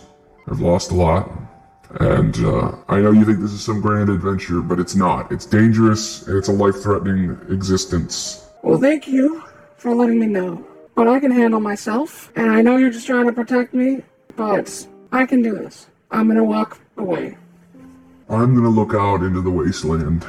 I've 0.50 0.62
lost 0.62 0.92
a 0.92 0.96
lot. 0.96 1.30
And 2.00 2.38
uh, 2.46 2.76
I 2.90 3.00
know 3.00 3.12
you 3.12 3.24
think 3.24 3.40
this 3.40 3.54
is 3.54 3.64
some 3.64 3.80
grand 3.80 4.10
adventure, 4.10 4.60
but 4.62 4.80
it's 4.80 4.96
not. 4.96 5.32
It's 5.32 5.46
dangerous 5.46 6.28
and 6.28 6.38
it's 6.38 6.50
a 6.50 6.52
life 6.52 6.82
threatening 6.84 7.40
existence. 7.50 8.50
Well, 8.64 8.80
thank 8.80 9.08
you 9.08 9.44
for 9.78 9.96
letting 9.96 10.20
me 10.20 10.26
know. 10.26 10.66
But 10.94 11.08
I 11.08 11.20
can 11.20 11.32
handle 11.32 11.60
myself, 11.60 12.32
and 12.36 12.50
I 12.50 12.62
know 12.62 12.78
you're 12.78 12.90
just 12.90 13.06
trying 13.06 13.28
to 13.28 13.34
protect 13.34 13.74
me, 13.74 14.02
but 14.36 14.88
I 15.12 15.26
can 15.26 15.42
do 15.42 15.54
this. 15.54 15.88
I'm 16.10 16.28
gonna 16.28 16.44
walk 16.44 16.80
away. 16.98 17.38
I'm 18.30 18.56
gonna 18.56 18.70
look 18.70 18.94
out 18.94 19.22
into 19.22 19.42
the 19.42 19.52
wasteland. 19.52 20.26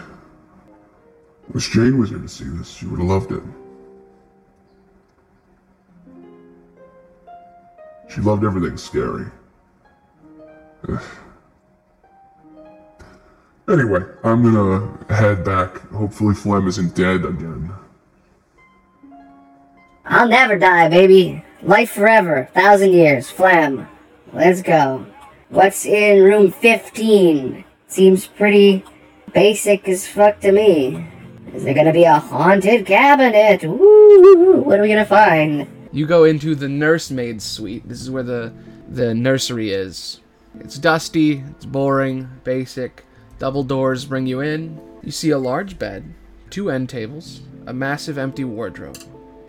Wish 1.52 1.70
Jane 1.72 1.98
was 1.98 2.10
here 2.10 2.18
to 2.18 2.28
see 2.28 2.44
this. 2.44 2.68
She 2.74 2.86
would 2.86 2.98
have 2.98 3.08
loved 3.08 3.32
it. 3.32 3.42
She 8.08 8.20
loved 8.20 8.44
everything 8.44 8.76
scary. 8.76 9.26
Ugh. 13.68 13.78
Anyway, 13.78 14.04
I'm 14.22 14.42
gonna 14.42 15.14
head 15.14 15.44
back. 15.44 15.78
Hopefully 15.90 16.34
Flem 16.34 16.66
isn't 16.68 16.94
dead 16.94 17.24
again. 17.24 17.72
I'll 20.04 20.28
never 20.28 20.56
die, 20.58 20.88
baby. 20.88 21.44
Life 21.62 21.90
forever. 21.90 22.48
Thousand 22.54 22.92
years. 22.92 23.28
Flam. 23.28 23.88
Let's 24.32 24.62
go. 24.62 25.06
What's 25.48 25.84
in 25.84 26.22
room 26.22 26.50
15? 26.50 27.64
Seems 27.88 28.26
pretty 28.26 28.84
basic 29.32 29.88
as 29.88 30.06
fuck 30.06 30.40
to 30.40 30.52
me. 30.52 31.06
Is 31.54 31.64
there 31.64 31.74
gonna 31.74 31.92
be 31.92 32.04
a 32.04 32.18
haunted 32.18 32.86
cabinet? 32.86 33.62
Woo! 33.64 34.60
What 34.60 34.78
are 34.78 34.82
we 34.82 34.88
gonna 34.88 35.04
find? 35.04 35.66
You 35.92 36.06
go 36.06 36.24
into 36.24 36.54
the 36.54 36.68
nursemaid 36.68 37.40
suite. 37.40 37.88
This 37.88 38.00
is 38.00 38.10
where 38.10 38.22
the 38.22 38.52
the 38.88 39.14
nursery 39.14 39.70
is. 39.70 40.20
It's 40.60 40.78
dusty, 40.78 41.44
it's 41.50 41.64
boring, 41.64 42.28
basic. 42.44 43.04
Double 43.38 43.62
doors 43.62 44.04
bring 44.04 44.26
you 44.26 44.40
in. 44.40 44.80
You 45.02 45.12
see 45.12 45.30
a 45.30 45.38
large 45.38 45.78
bed, 45.78 46.14
two 46.50 46.70
end 46.70 46.88
tables, 46.88 47.42
a 47.66 47.72
massive 47.72 48.18
empty 48.18 48.44
wardrobe, 48.44 48.98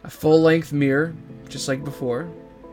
a 0.04 0.10
full 0.10 0.42
length 0.42 0.74
mirror, 0.74 1.16
just 1.48 1.68
like 1.68 1.84
before. 1.84 2.30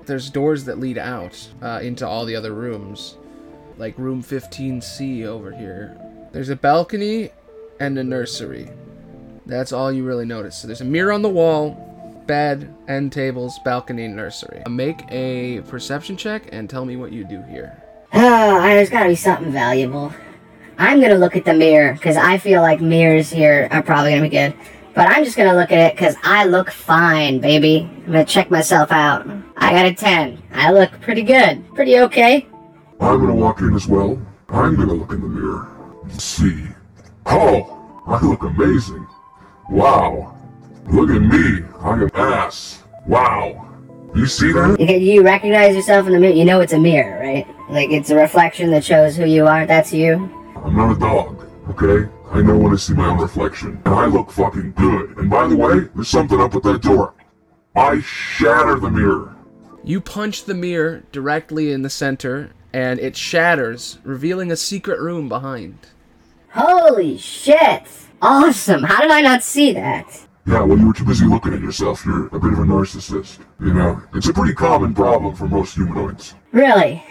There's 0.07 0.29
doors 0.29 0.65
that 0.65 0.81
lead 0.81 0.99
out 0.99 1.49
uh, 1.63 1.81
into 1.83 2.07
all 2.07 2.25
the 2.25 2.37
other 2.37 2.53
rooms, 2.53 3.17
like 3.79 3.99
room 3.99 4.23
15C 4.23 5.25
over 5.25 5.53
here. 5.53 5.97
There's 6.33 6.49
a 6.49 6.57
balcony 6.57 7.31
and 7.81 7.97
a 7.99 8.05
nursery. 8.05 8.69
That's 9.47 9.73
all 9.73 9.93
you 9.93 10.05
really 10.05 10.27
notice. 10.27 10.57
So 10.57 10.67
there's 10.67 10.81
a 10.81 10.85
mirror 10.87 11.13
on 11.13 11.23
the 11.23 11.29
wall, 11.29 12.23
bed, 12.27 12.75
end 12.89 13.13
tables, 13.13 13.59
balcony, 13.65 14.09
nursery. 14.09 14.63
Make 14.69 15.01
a 15.11 15.61
perception 15.69 16.17
check 16.17 16.49
and 16.53 16.69
tell 16.69 16.85
me 16.85 16.97
what 16.97 17.13
you 17.13 17.25
do 17.25 17.43
here. 17.43 17.81
Oh, 18.13 18.61
there's 18.63 18.91
gotta 18.91 19.09
be 19.09 19.17
something 19.17 19.53
valuable. 19.53 20.13
I'm 20.79 21.01
gonna 21.01 21.19
look 21.19 21.37
at 21.37 21.45
the 21.45 21.55
mirror, 21.55 21.93
because 21.95 22.17
I 22.17 22.39
feel 22.39 22.63
like 22.63 22.81
mirrors 22.81 23.31
here 23.31 23.69
are 23.71 23.83
probably 23.83 24.11
gonna 24.11 24.23
be 24.23 24.29
good. 24.29 24.55
But 24.95 25.09
I'm 25.09 25.25
just 25.25 25.37
gonna 25.37 25.55
look 25.55 25.73
at 25.73 25.79
it 25.79 25.95
because 25.97 26.17
I 26.23 26.45
look 26.45 26.71
fine, 26.71 27.41
baby. 27.41 27.91
I'm 28.07 28.13
gonna 28.13 28.25
check 28.25 28.51
myself 28.51 28.93
out. 28.93 29.27
I 29.57 29.71
got 29.73 29.87
a 29.87 29.95
10. 29.95 30.41
I 30.53 30.73
look 30.73 30.91
pretty 31.01 31.23
good. 31.23 31.65
Pretty 31.75 31.99
okay. 31.99 32.47
I'm 33.01 33.21
gonna 33.21 33.35
walk 33.35 33.61
in 33.61 33.75
as 33.75 33.89
well. 33.89 34.21
I'm 34.49 34.77
gonna 34.77 34.95
look 34.95 35.13
in 35.13 35.21
the 35.21 35.27
mirror. 35.27 35.69
and 36.03 36.21
See. 36.21 36.69
Oh, 37.27 38.03
I 38.07 38.25
look 38.25 38.43
amazing. 38.43 39.07
Wow. 39.69 40.37
Look 40.87 41.11
at 41.11 41.23
me. 41.23 41.65
I 41.81 41.93
am 41.93 42.11
ass. 42.15 42.85
Wow. 43.07 43.69
You 44.15 44.27
see 44.27 44.53
that? 44.53 44.79
You 44.79 45.23
recognize 45.23 45.75
yourself 45.75 46.07
in 46.07 46.13
the 46.13 46.21
mirror. 46.21 46.35
You 46.35 46.45
know 46.45 46.61
it's 46.61 46.73
a 46.73 46.79
mirror, 46.79 47.19
right? 47.21 47.47
Like 47.69 47.91
it's 47.91 48.11
a 48.11 48.17
reflection 48.17 48.71
that 48.71 48.85
shows 48.85 49.17
who 49.17 49.25
you 49.25 49.47
are. 49.47 49.67
That's 49.67 49.93
you. 49.93 50.44
I'm 50.65 50.77
not 50.77 50.97
a 50.97 50.99
dog, 50.99 51.47
okay? 51.71 52.11
I 52.31 52.41
know 52.41 52.57
when 52.57 52.73
I 52.73 52.77
see 52.77 52.95
my 52.95 53.09
own 53.09 53.19
reflection. 53.19 53.81
And 53.85 53.95
I 53.95 54.07
look 54.07 54.31
fucking 54.31 54.73
good. 54.73 55.19
And 55.19 55.29
by 55.29 55.47
the 55.47 55.57
way, 55.57 55.81
there's 55.95 56.09
something 56.09 56.41
up 56.41 56.55
with 56.55 56.65
that 56.65 56.83
door. 56.83 57.15
I 57.77 58.01
shatter 58.01 58.81
the 58.81 58.91
mirror. 58.91 59.37
You 59.85 60.01
punch 60.01 60.45
the 60.45 60.55
mirror 60.55 61.03
directly 61.13 61.71
in 61.71 61.83
the 61.83 61.91
center, 61.91 62.53
and 62.73 62.99
it 62.99 63.15
shatters, 63.17 63.99
revealing 64.05 64.51
a 64.51 64.57
secret 64.57 64.99
room 64.99 65.29
behind. 65.29 65.79
Holy 66.53 67.19
shit! 67.19 67.83
Awesome. 68.23 68.85
How 68.85 69.03
did 69.03 69.11
I 69.11 69.21
not 69.21 69.43
see 69.43 69.73
that? 69.75 70.27
Yeah, 70.47 70.63
well, 70.63 70.79
you 70.79 70.87
were 70.87 70.95
too 70.95 71.05
busy 71.05 71.27
looking 71.27 71.53
at 71.53 71.61
yourself. 71.61 72.07
You're 72.07 72.27
a 72.29 72.41
bit 72.41 72.53
of 72.53 72.61
a 72.61 72.63
narcissist. 72.63 73.39
You 73.61 73.75
know, 73.75 74.03
it's 74.15 74.29
a 74.29 74.33
pretty 74.33 74.55
common 74.55 74.95
problem 74.95 75.35
for 75.35 75.47
most 75.47 75.75
humanoids. 75.75 76.35
Really? 76.53 77.05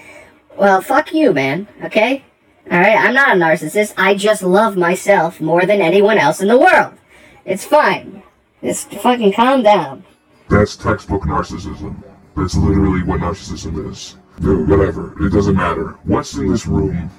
Well, 0.57 0.81
fuck 0.81 1.13
you, 1.13 1.33
man. 1.33 1.67
Okay? 1.83 2.23
Alright, 2.71 2.97
I'm 2.97 3.13
not 3.13 3.35
a 3.35 3.39
narcissist. 3.39 3.93
I 3.97 4.15
just 4.15 4.41
love 4.41 4.77
myself 4.77 5.41
more 5.41 5.65
than 5.65 5.81
anyone 5.81 6.17
else 6.17 6.41
in 6.41 6.47
the 6.47 6.57
world. 6.57 6.93
It's 7.45 7.65
fine. 7.65 8.23
Just 8.63 8.89
fucking 8.91 9.33
calm 9.33 9.63
down. 9.63 10.05
That's 10.49 10.75
textbook 10.75 11.23
narcissism. 11.23 12.01
That's 12.35 12.55
literally 12.55 13.03
what 13.03 13.19
narcissism 13.19 13.91
is. 13.91 14.15
Dude, 14.39 14.69
whatever. 14.69 15.13
It 15.25 15.31
doesn't 15.31 15.55
matter. 15.55 15.89
What's 16.03 16.33
in 16.35 16.49
this 16.49 16.65
room? 16.65 17.11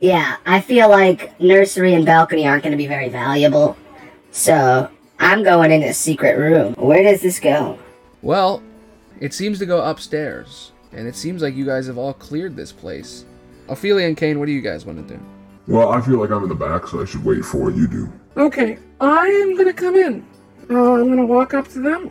Yeah, 0.00 0.36
I 0.46 0.60
feel 0.60 0.88
like 0.88 1.38
nursery 1.40 1.94
and 1.94 2.04
balcony 2.04 2.46
aren't 2.46 2.62
going 2.62 2.72
to 2.72 2.76
be 2.76 2.86
very 2.86 3.08
valuable. 3.08 3.76
So, 4.30 4.90
I'm 5.18 5.42
going 5.42 5.70
in 5.72 5.82
a 5.82 5.92
secret 5.94 6.36
room. 6.36 6.74
Where 6.74 7.02
does 7.02 7.22
this 7.22 7.38
go? 7.38 7.78
Well, 8.22 8.62
it 9.20 9.32
seems 9.32 9.58
to 9.60 9.66
go 9.66 9.82
upstairs, 9.82 10.72
and 10.92 11.06
it 11.06 11.16
seems 11.16 11.42
like 11.42 11.54
you 11.54 11.64
guys 11.64 11.86
have 11.86 11.98
all 11.98 12.12
cleared 12.14 12.56
this 12.56 12.72
place. 12.72 13.24
Ophelia 13.68 14.06
and 14.06 14.16
Kane, 14.16 14.38
what 14.38 14.46
do 14.46 14.52
you 14.52 14.60
guys 14.60 14.84
want 14.84 15.06
to 15.06 15.14
do? 15.14 15.20
Well, 15.66 15.90
I 15.90 16.00
feel 16.00 16.18
like 16.20 16.30
I'm 16.30 16.42
in 16.44 16.48
the 16.48 16.54
back, 16.54 16.86
so 16.86 17.02
I 17.02 17.04
should 17.04 17.24
wait 17.24 17.44
for 17.44 17.58
what 17.58 17.74
you 17.76 17.88
do. 17.88 18.12
Okay, 18.36 18.78
I 19.00 19.26
am 19.26 19.56
gonna 19.56 19.72
come 19.72 19.96
in. 19.96 20.24
Uh, 20.70 20.94
I'm 20.94 21.08
gonna 21.08 21.26
walk 21.26 21.54
up 21.54 21.68
to 21.68 21.80
them. 21.80 22.10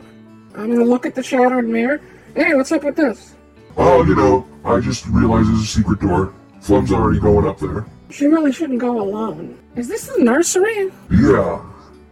I'm 0.56 0.72
gonna 0.72 0.86
look 0.86 1.06
at 1.06 1.16
the 1.16 1.24
shattered 1.24 1.68
mirror. 1.68 2.02
Hey, 2.36 2.54
what's 2.54 2.72
up 2.72 2.84
with 2.84 2.96
this? 2.96 3.36
Oh, 3.78 4.04
you 4.04 4.16
know, 4.16 4.46
I 4.66 4.80
just 4.80 5.06
realized 5.08 5.50
there's 5.50 5.62
a 5.62 5.66
secret 5.66 6.00
door. 6.00 6.34
Flum's 6.62 6.92
already 6.92 7.20
going 7.20 7.48
up 7.48 7.60
there. 7.60 7.86
She 8.10 8.26
really 8.26 8.52
shouldn't 8.52 8.80
go 8.80 9.00
alone. 9.00 9.58
Is 9.76 9.88
this 9.88 10.08
the 10.08 10.24
nursery? 10.24 10.92
Yeah. 11.12 11.62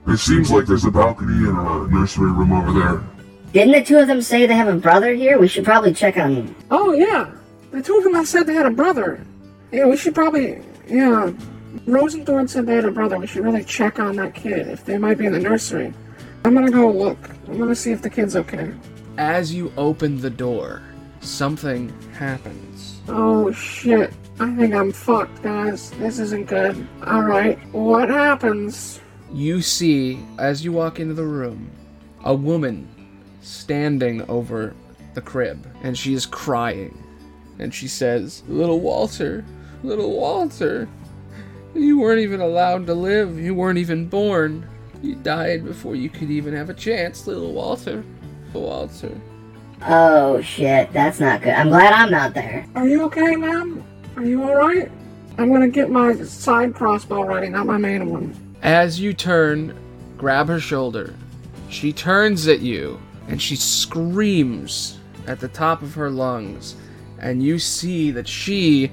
It 0.08 0.17
seems 0.17 0.51
like 0.51 0.65
there's 0.65 0.86
a 0.86 0.91
balcony 0.91 1.47
and 1.47 1.58
a 1.58 1.88
nursery 1.88 2.32
room 2.32 2.51
over 2.51 2.77
there. 2.77 3.03
Didn't 3.53 3.73
the 3.73 3.84
two 3.84 3.99
of 3.99 4.08
them 4.08 4.21
say 4.21 4.45
they 4.45 4.56
have 4.56 4.67
a 4.67 4.75
brother 4.75 5.13
here? 5.13 5.39
We 5.39 5.47
should 5.47 5.63
probably 5.63 5.93
check 5.93 6.17
on. 6.17 6.53
Oh, 6.71 6.93
yeah. 6.93 7.32
The 7.71 7.82
two 7.82 7.97
of 7.97 8.03
them 8.03 8.13
have 8.15 8.27
said 8.27 8.45
they 8.45 8.53
had 8.53 8.65
a 8.65 8.71
brother. 8.71 9.25
Yeah, 9.73 9.88
we 9.88 9.97
should 9.97 10.13
probably. 10.13 10.62
Yeah. 10.88 11.33
Rose 11.88 12.13
and 12.13 12.25
Thorn 12.25 12.47
said 12.47 12.67
they 12.67 12.75
had 12.75 12.86
a 12.86 12.91
brother. 12.91 13.17
We 13.17 13.25
should 13.25 13.43
really 13.43 13.63
check 13.63 13.99
on 13.99 14.15
that 14.17 14.36
kid 14.36 14.67
if 14.67 14.86
they 14.86 14.99
might 14.99 15.17
be 15.17 15.25
in 15.25 15.33
the 15.33 15.39
nursery. 15.39 15.91
I'm 16.45 16.53
gonna 16.53 16.69
go 16.69 16.91
look. 16.91 17.17
I'm 17.47 17.57
gonna 17.57 17.73
see 17.73 17.91
if 17.91 18.01
the 18.03 18.09
kid's 18.09 18.36
okay. 18.36 18.71
As 19.17 19.53
you 19.53 19.73
open 19.75 20.21
the 20.21 20.29
door, 20.29 20.83
something 21.21 21.91
happens. 22.12 23.01
Oh 23.07 23.51
shit. 23.51 24.13
I 24.39 24.55
think 24.55 24.73
I'm 24.73 24.91
fucked, 24.91 25.41
guys. 25.41 25.89
This 25.91 26.19
isn't 26.19 26.45
good. 26.45 26.88
Alright, 27.03 27.57
what 27.73 28.09
happens? 28.09 28.99
You 29.31 29.62
see, 29.62 30.19
as 30.38 30.63
you 30.63 30.71
walk 30.71 30.99
into 30.99 31.13
the 31.15 31.25
room, 31.25 31.71
a 32.23 32.36
woman 32.36 32.88
standing 33.41 34.21
over 34.29 34.75
the 35.15 35.21
crib, 35.21 35.65
and 35.83 35.97
she 35.97 36.13
is 36.13 36.25
crying. 36.25 36.97
And 37.59 37.73
she 37.73 37.88
says, 37.88 38.43
Little 38.47 38.79
Walter, 38.79 39.45
little 39.84 40.17
Walter, 40.17 40.88
you 41.76 42.00
weren't 42.00 42.22
even 42.22 42.41
allowed 42.41 42.86
to 42.88 42.93
live. 42.93 43.38
You 43.38 43.54
weren't 43.54 43.80
even 43.80 44.08
born. 44.08 44.67
You 45.02 45.15
died 45.15 45.65
before 45.65 45.96
you 45.96 46.10
could 46.10 46.32
even 46.32 46.56
have 46.56 46.69
a 46.69 46.74
chance, 46.74 47.28
little 47.28 47.54
Walter. 47.54 48.04
Walter. 48.54 49.12
Oh 49.82 50.39
shit, 50.41 50.93
that's 50.93 51.19
not 51.19 51.41
good. 51.41 51.54
I'm 51.54 51.69
glad 51.69 51.91
I'm 51.93 52.12
not 52.12 52.34
there. 52.34 52.65
Are 52.76 52.88
you 52.88 53.04
okay, 53.04 53.36
ma'am? 53.36 53.84
Are 54.15 54.24
you 54.24 54.43
alright? 54.43 54.91
I'm 55.38 55.52
gonna 55.52 55.67
get 55.67 55.89
my 55.89 56.15
side 56.24 56.74
crossbow 56.76 57.24
ready, 57.24 57.50
not 57.50 57.65
my 57.65 57.78
main 57.78 58.10
one. 58.10 58.56
As 58.62 59.00
you 59.00 59.13
turn, 59.13 59.78
grab 60.17 60.48
her 60.48 60.60
shoulder. 60.60 61.15
She 61.69 61.91
turns 61.91 62.48
at 62.48 62.60
you 62.60 63.02
and 63.28 63.41
she 63.41 63.56
screams 63.56 65.00
at 65.28 65.39
the 65.39 65.48
top 65.48 65.82
of 65.82 65.96
her 65.96 66.10
lungs. 66.10 66.76
And 67.19 67.41
you 67.41 67.58
see 67.58 68.12
that 68.12 68.28
she 68.28 68.91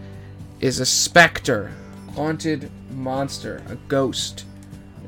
is 0.61 0.81
a 0.81 0.87
specter, 0.87 1.73
haunted 2.15 2.71
monster, 2.93 3.63
a 3.69 3.77
ghost, 3.89 4.45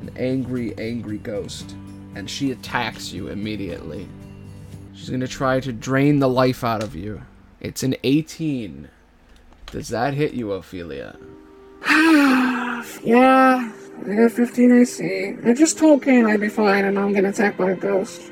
an 0.01 0.11
angry, 0.17 0.73
angry 0.77 1.17
ghost. 1.17 1.75
And 2.15 2.29
she 2.29 2.51
attacks 2.51 3.11
you 3.11 3.27
immediately. 3.27 4.07
She's 4.93 5.09
gonna 5.09 5.27
try 5.27 5.59
to 5.59 5.73
drain 5.73 6.19
the 6.19 6.29
life 6.29 6.63
out 6.63 6.83
of 6.83 6.95
you. 6.95 7.21
It's 7.59 7.81
an 7.83 7.95
18. 8.03 8.89
Does 9.71 9.89
that 9.89 10.13
hit 10.13 10.33
you, 10.33 10.51
Ophelia? 10.51 11.17
Yeah, 13.03 13.71
I 14.05 14.15
got 14.15 14.31
15 14.31 14.71
AC. 14.71 15.35
I 15.45 15.53
just 15.53 15.77
told 15.77 16.03
Kane 16.03 16.25
I'd 16.25 16.39
be 16.39 16.49
fine 16.49 16.85
and 16.85 16.99
I'm 16.99 17.11
getting 17.13 17.29
attacked 17.29 17.57
by 17.57 17.71
a 17.71 17.75
ghost. 17.75 18.31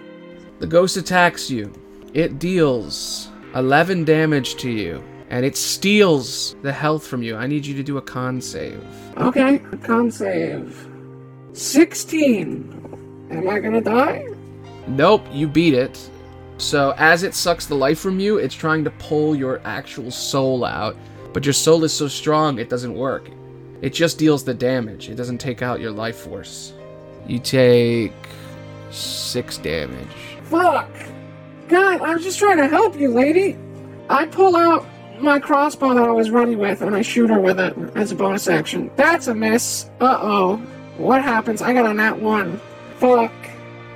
The 0.59 0.67
ghost 0.67 0.97
attacks 0.97 1.49
you. 1.49 1.73
It 2.13 2.39
deals 2.39 3.29
11 3.55 4.05
damage 4.05 4.55
to 4.57 4.69
you, 4.69 5.03
and 5.31 5.45
it 5.45 5.55
steals 5.55 6.57
the 6.61 6.73
health 6.73 7.07
from 7.07 7.23
you. 7.23 7.37
I 7.37 7.47
need 7.47 7.65
you 7.65 7.73
to 7.75 7.83
do 7.83 7.97
a 7.97 8.01
con 8.01 8.41
save. 8.41 8.83
Okay, 9.15 9.59
con 9.81 10.11
save. 10.11 10.87
16. 11.53 13.29
Am 13.31 13.49
I 13.49 13.59
gonna 13.59 13.81
die? 13.81 14.27
Nope, 14.87 15.25
you 15.31 15.47
beat 15.47 15.73
it. 15.73 15.97
So, 16.57 16.93
as 16.97 17.23
it 17.23 17.33
sucks 17.33 17.65
the 17.65 17.75
life 17.75 17.97
from 17.97 18.19
you, 18.19 18.37
it's 18.39 18.53
trying 18.53 18.83
to 18.83 18.91
pull 18.91 19.33
your 19.33 19.61
actual 19.63 20.11
soul 20.11 20.65
out, 20.65 20.97
but 21.31 21.45
your 21.45 21.53
soul 21.53 21.85
is 21.85 21.93
so 21.93 22.09
strong 22.09 22.59
it 22.59 22.69
doesn't 22.69 22.93
work. 22.93 23.29
It 23.81 23.93
just 23.93 24.19
deals 24.19 24.43
the 24.43 24.53
damage, 24.53 25.09
it 25.09 25.15
doesn't 25.15 25.37
take 25.37 25.61
out 25.61 25.79
your 25.79 25.91
life 25.91 26.17
force. 26.17 26.73
You 27.25 27.39
take 27.39 28.11
6 28.91 29.57
damage. 29.59 30.07
Fuck! 30.43 30.91
God, 31.69 32.01
I 32.01 32.13
was 32.13 32.23
just 32.23 32.37
trying 32.37 32.57
to 32.57 32.67
help 32.67 32.99
you, 32.99 33.11
lady. 33.11 33.57
I 34.09 34.25
pull 34.25 34.57
out 34.57 34.85
my 35.23 35.39
crossbow 35.39 35.93
that 35.93 36.03
I 36.03 36.11
was 36.11 36.29
ready 36.29 36.55
with 36.55 36.81
and 36.81 36.95
I 36.95 37.01
shoot 37.01 37.29
her 37.29 37.39
with 37.39 37.59
it 37.59 37.75
as 37.95 38.11
a 38.11 38.15
bonus 38.15 38.47
action. 38.47 38.91
That's 38.95 39.27
a 39.27 39.35
miss. 39.35 39.89
Uh 39.99 40.17
oh. 40.21 40.57
What 40.97 41.23
happens? 41.23 41.61
I 41.61 41.73
got 41.73 41.89
a 41.89 41.93
nat 41.93 42.19
1. 42.19 42.59
Fuck. 42.97 43.31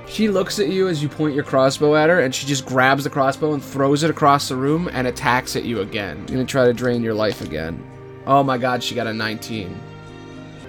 She 0.08 0.28
looks 0.28 0.58
at 0.58 0.68
you 0.68 0.88
as 0.88 1.02
you 1.02 1.08
point 1.08 1.34
your 1.34 1.44
crossbow 1.44 1.96
at 1.96 2.08
her, 2.10 2.20
and 2.20 2.34
she 2.34 2.46
just 2.46 2.64
grabs 2.64 3.04
the 3.04 3.10
crossbow 3.10 3.54
and 3.54 3.62
throws 3.62 4.02
it 4.02 4.10
across 4.10 4.48
the 4.48 4.56
room 4.56 4.88
and 4.92 5.06
attacks 5.06 5.56
at 5.56 5.64
you 5.64 5.80
again. 5.80 6.24
Gonna 6.26 6.44
try 6.44 6.64
to 6.64 6.72
drain 6.72 7.02
your 7.02 7.14
life 7.14 7.40
again. 7.40 7.84
Oh 8.26 8.42
my 8.42 8.56
god, 8.58 8.82
she 8.82 8.94
got 8.94 9.06
a 9.06 9.12
19. 9.12 9.78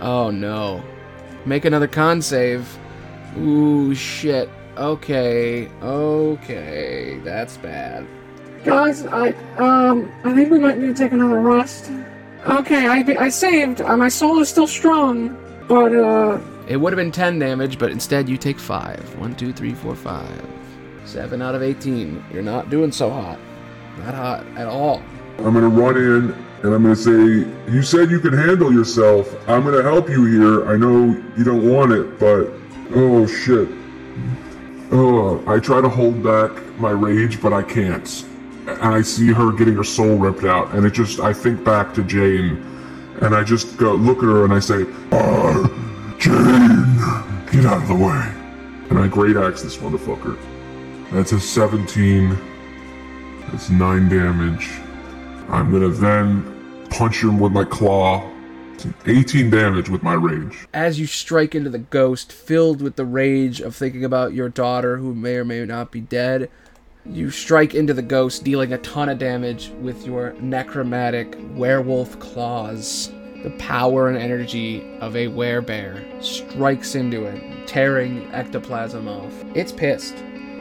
Oh 0.02 0.32
no. 0.32 0.84
Make 1.46 1.66
another 1.66 1.88
con 1.88 2.22
save. 2.22 2.78
Ooh, 3.38 3.94
shit. 3.94 4.50
Okay, 4.76 5.68
okay. 5.82 7.20
That's 7.24 7.58
bad. 7.58 8.06
Guys, 8.68 9.06
I 9.06 9.30
um, 9.60 10.12
I 10.26 10.34
think 10.36 10.52
we 10.52 10.60
might 10.60 10.78
need 10.78 10.88
to 10.88 10.94
take 10.94 11.14
another 11.14 11.40
rest. 11.40 11.90
Okay, 12.46 12.86
I 12.86 12.98
I 13.18 13.30
saved. 13.30 13.80
Uh, 13.80 13.96
my 13.96 14.10
soul 14.10 14.40
is 14.40 14.50
still 14.50 14.68
strong, 14.68 15.38
but 15.70 15.96
uh, 15.96 16.38
It 16.68 16.76
would 16.76 16.92
have 16.92 16.98
been 16.98 17.14
10 17.14 17.40
damage, 17.40 17.80
but 17.80 17.92
instead 17.92 18.28
you 18.28 18.36
take 18.36 18.60
5. 18.60 19.20
1, 19.20 19.36
2, 19.36 19.54
3, 19.54 19.74
4, 19.74 19.96
5. 19.96 20.46
7 21.06 21.42
out 21.42 21.56
of 21.56 21.64
18. 21.64 22.22
You're 22.34 22.44
not 22.44 22.70
doing 22.70 22.92
so 22.92 23.10
hot. 23.10 23.40
Not 24.00 24.14
hot 24.14 24.46
at 24.58 24.68
all. 24.68 25.02
I'm 25.38 25.54
gonna 25.54 25.70
run 25.70 25.96
in 25.96 26.34
and 26.64 26.74
I'm 26.74 26.84
gonna 26.84 26.94
say, 26.94 27.48
You 27.72 27.82
said 27.82 28.12
you 28.12 28.20
could 28.20 28.34
handle 28.34 28.74
yourself. 28.74 29.34
I'm 29.48 29.64
gonna 29.64 29.82
help 29.82 30.10
you 30.10 30.26
here. 30.26 30.68
I 30.68 30.76
know 30.76 31.16
you 31.38 31.46
don't 31.46 31.72
want 31.72 31.94
it, 31.94 32.20
but 32.20 32.52
oh 32.94 33.26
shit. 33.28 33.70
Oh, 34.92 35.42
I 35.48 35.60
try 35.60 35.80
to 35.80 35.88
hold 35.88 36.22
back 36.22 36.52
my 36.80 36.92
rage, 36.92 37.42
but 37.42 37.54
I 37.54 37.64
can't. 37.64 38.26
And 38.68 38.94
I 38.94 39.02
see 39.02 39.32
her 39.32 39.52
getting 39.52 39.76
her 39.76 39.84
soul 39.84 40.18
ripped 40.18 40.44
out, 40.44 40.74
and 40.74 40.86
it 40.86 40.92
just, 40.92 41.20
I 41.20 41.34
think 41.34 41.64
back 41.64 41.94
to 41.94 42.04
Jane, 42.04 42.58
and 43.22 43.34
I 43.34 43.44
just 43.44 43.78
go 43.78 43.96
look 43.96 44.18
at 44.18 44.26
her 44.26 44.44
and 44.44 44.54
I 44.54 44.60
say, 44.60 44.86
uh, 45.12 45.68
Jane, 46.20 46.98
get 47.52 47.66
out 47.66 47.82
of 47.82 47.88
the 47.88 47.96
way. 47.96 48.34
And 48.90 49.00
I 49.00 49.08
great 49.08 49.36
axe 49.36 49.62
this 49.62 49.78
motherfucker. 49.78 50.38
That's 51.12 51.32
a 51.32 51.40
17. 51.40 52.38
That's 53.52 53.70
9 53.70 54.10
damage. 54.10 54.70
I'm 55.50 55.72
gonna 55.72 55.90
then 55.90 56.88
punch 56.90 57.24
him 57.24 57.40
with 57.40 57.54
my 57.54 57.64
claw. 57.64 58.30
It's 58.74 58.86
18 59.06 59.50
damage 59.50 59.90
with 59.90 60.04
my 60.04 60.14
rage. 60.14 60.68
As 60.74 61.00
you 61.00 61.08
strike 61.08 61.56
into 61.56 61.70
the 61.70 61.80
ghost, 61.80 62.32
filled 62.32 62.82
with 62.82 62.96
the 62.98 63.06
rage 63.06 63.62
of 63.62 63.76
thinking 63.76 64.04
about 64.04 64.34
your 64.34 64.50
daughter 64.50 64.98
who 64.98 65.16
may 65.16 65.38
or 65.38 65.46
may 65.46 65.66
not 65.66 65.92
be 65.92 66.02
dead, 66.02 66.50
you 67.10 67.32
strike 67.32 67.74
into 67.74 67.94
the 67.94 68.02
ghost, 68.02 68.44
dealing 68.44 68.74
a 68.74 68.78
ton 68.80 69.10
of 69.10 69.18
damage 69.18 69.72
with 69.82 70.06
your 70.06 70.34
necromantic 70.40 71.38
werewolf 71.56 72.20
claws. 72.20 73.12
The 73.44 73.52
power 73.60 74.10
and 74.10 74.18
energy 74.18 74.84
of 75.00 75.16
a 75.16 75.28
werebear 75.28 76.24
strikes 76.24 76.96
into 76.96 77.26
it, 77.26 77.68
tearing 77.68 78.30
ectoplasm 78.34 79.08
off. 79.08 79.34
It's 79.56 79.72
pissed, 79.72 80.16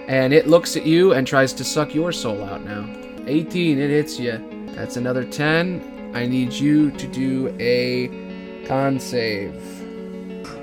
and 0.09 0.32
it 0.32 0.46
looks 0.46 0.76
at 0.76 0.87
you 0.87 1.14
and 1.14 1.26
tries 1.26 1.52
to 1.54 1.64
suck 1.64 1.94
your 1.94 2.12
soul 2.12 2.44
out 2.44 2.64
now. 2.64 2.87
18, 3.26 3.78
it 3.78 3.90
hits 3.90 4.20
you. 4.20 4.38
That's 4.74 4.96
another 4.96 5.24
10. 5.24 6.12
I 6.14 6.26
need 6.26 6.52
you 6.52 6.90
to 6.92 7.06
do 7.09 7.54
a 7.59 8.64
con 8.66 9.00
save. 9.00 9.54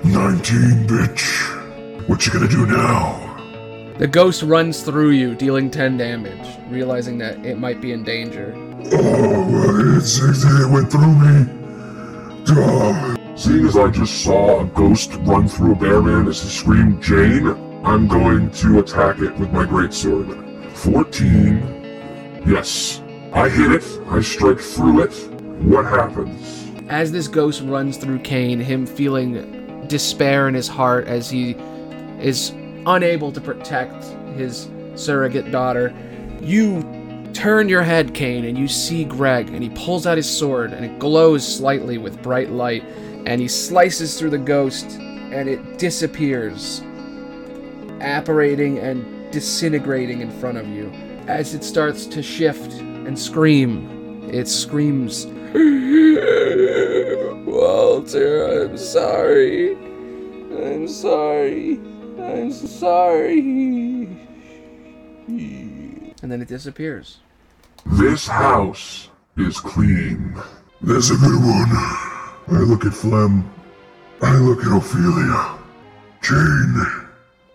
19, 0.04 0.86
bitch. 0.86 2.08
What 2.08 2.26
you 2.26 2.32
gonna 2.32 2.48
do 2.48 2.66
now? 2.66 3.33
The 3.96 4.08
ghost 4.08 4.42
runs 4.42 4.82
through 4.82 5.10
you, 5.10 5.36
dealing 5.36 5.70
10 5.70 5.96
damage, 5.96 6.58
realizing 6.68 7.16
that 7.18 7.46
it 7.46 7.60
might 7.60 7.80
be 7.80 7.92
in 7.92 8.02
danger. 8.02 8.52
Oh, 8.92 9.96
it's, 9.96 10.18
it 10.18 10.68
went 10.68 10.90
through 10.90 11.14
me. 11.14 12.44
Duh. 12.44 13.16
Seeing 13.36 13.66
as 13.66 13.76
I 13.76 13.90
just 13.90 14.24
saw 14.24 14.62
a 14.62 14.64
ghost 14.64 15.12
run 15.20 15.46
through 15.46 15.72
a 15.72 15.76
bear 15.76 16.02
man 16.02 16.26
as 16.26 16.42
he 16.42 16.48
screamed 16.48 17.00
Jane, 17.00 17.46
I'm 17.84 18.08
going 18.08 18.50
to 18.50 18.80
attack 18.80 19.20
it 19.20 19.32
with 19.38 19.52
my 19.52 19.64
greatsword. 19.64 20.72
14. 20.72 22.42
Yes. 22.48 23.00
I 23.32 23.48
hit 23.48 23.70
it. 23.70 23.84
I 24.08 24.20
strike 24.22 24.58
through 24.58 25.02
it. 25.02 25.14
What 25.62 25.84
happens? 25.84 26.68
As 26.88 27.12
this 27.12 27.28
ghost 27.28 27.62
runs 27.62 27.96
through 27.96 28.18
Kane, 28.20 28.58
him 28.58 28.86
feeling 28.86 29.86
despair 29.86 30.48
in 30.48 30.54
his 30.54 30.66
heart 30.66 31.06
as 31.06 31.30
he 31.30 31.52
is 32.18 32.52
unable 32.86 33.32
to 33.32 33.40
protect 33.40 34.04
his 34.36 34.68
surrogate 34.94 35.50
daughter, 35.50 35.94
you 36.40 36.82
turn 37.32 37.68
your 37.68 37.82
head, 37.82 38.14
Kane, 38.14 38.44
and 38.44 38.56
you 38.56 38.68
see 38.68 39.04
Greg, 39.04 39.48
and 39.48 39.62
he 39.62 39.70
pulls 39.70 40.06
out 40.06 40.16
his 40.16 40.28
sword, 40.28 40.72
and 40.72 40.84
it 40.84 40.98
glows 40.98 41.46
slightly 41.46 41.98
with 41.98 42.22
bright 42.22 42.50
light, 42.50 42.84
and 43.26 43.40
he 43.40 43.48
slices 43.48 44.18
through 44.18 44.30
the 44.30 44.38
ghost, 44.38 44.86
and 45.32 45.48
it 45.48 45.78
disappears, 45.78 46.82
apparating 48.00 48.78
and 48.78 49.32
disintegrating 49.32 50.20
in 50.20 50.30
front 50.38 50.58
of 50.58 50.68
you. 50.68 50.92
As 51.26 51.54
it 51.54 51.64
starts 51.64 52.06
to 52.06 52.22
shift 52.22 52.74
and 52.74 53.18
scream, 53.18 54.28
it 54.30 54.46
screams, 54.46 55.26
Walter, 57.46 58.62
I'm 58.64 58.76
sorry. 58.76 59.76
I'm 60.52 60.86
sorry. 60.86 61.80
I'm 62.24 62.52
sorry. 62.52 63.38
And 65.28 66.32
then 66.32 66.40
it 66.42 66.48
disappears. 66.48 67.18
This 67.86 68.26
house 68.26 69.08
is 69.36 69.60
clean. 69.60 70.34
That's 70.80 71.10
a 71.10 71.16
good 71.16 71.40
one. 71.40 71.68
I 72.48 72.60
look 72.64 72.84
at 72.84 72.94
Flem. 72.94 73.50
I 74.22 74.36
look 74.36 74.64
at 74.64 74.72
Ophelia. 74.76 75.58
Jane, 76.22 76.86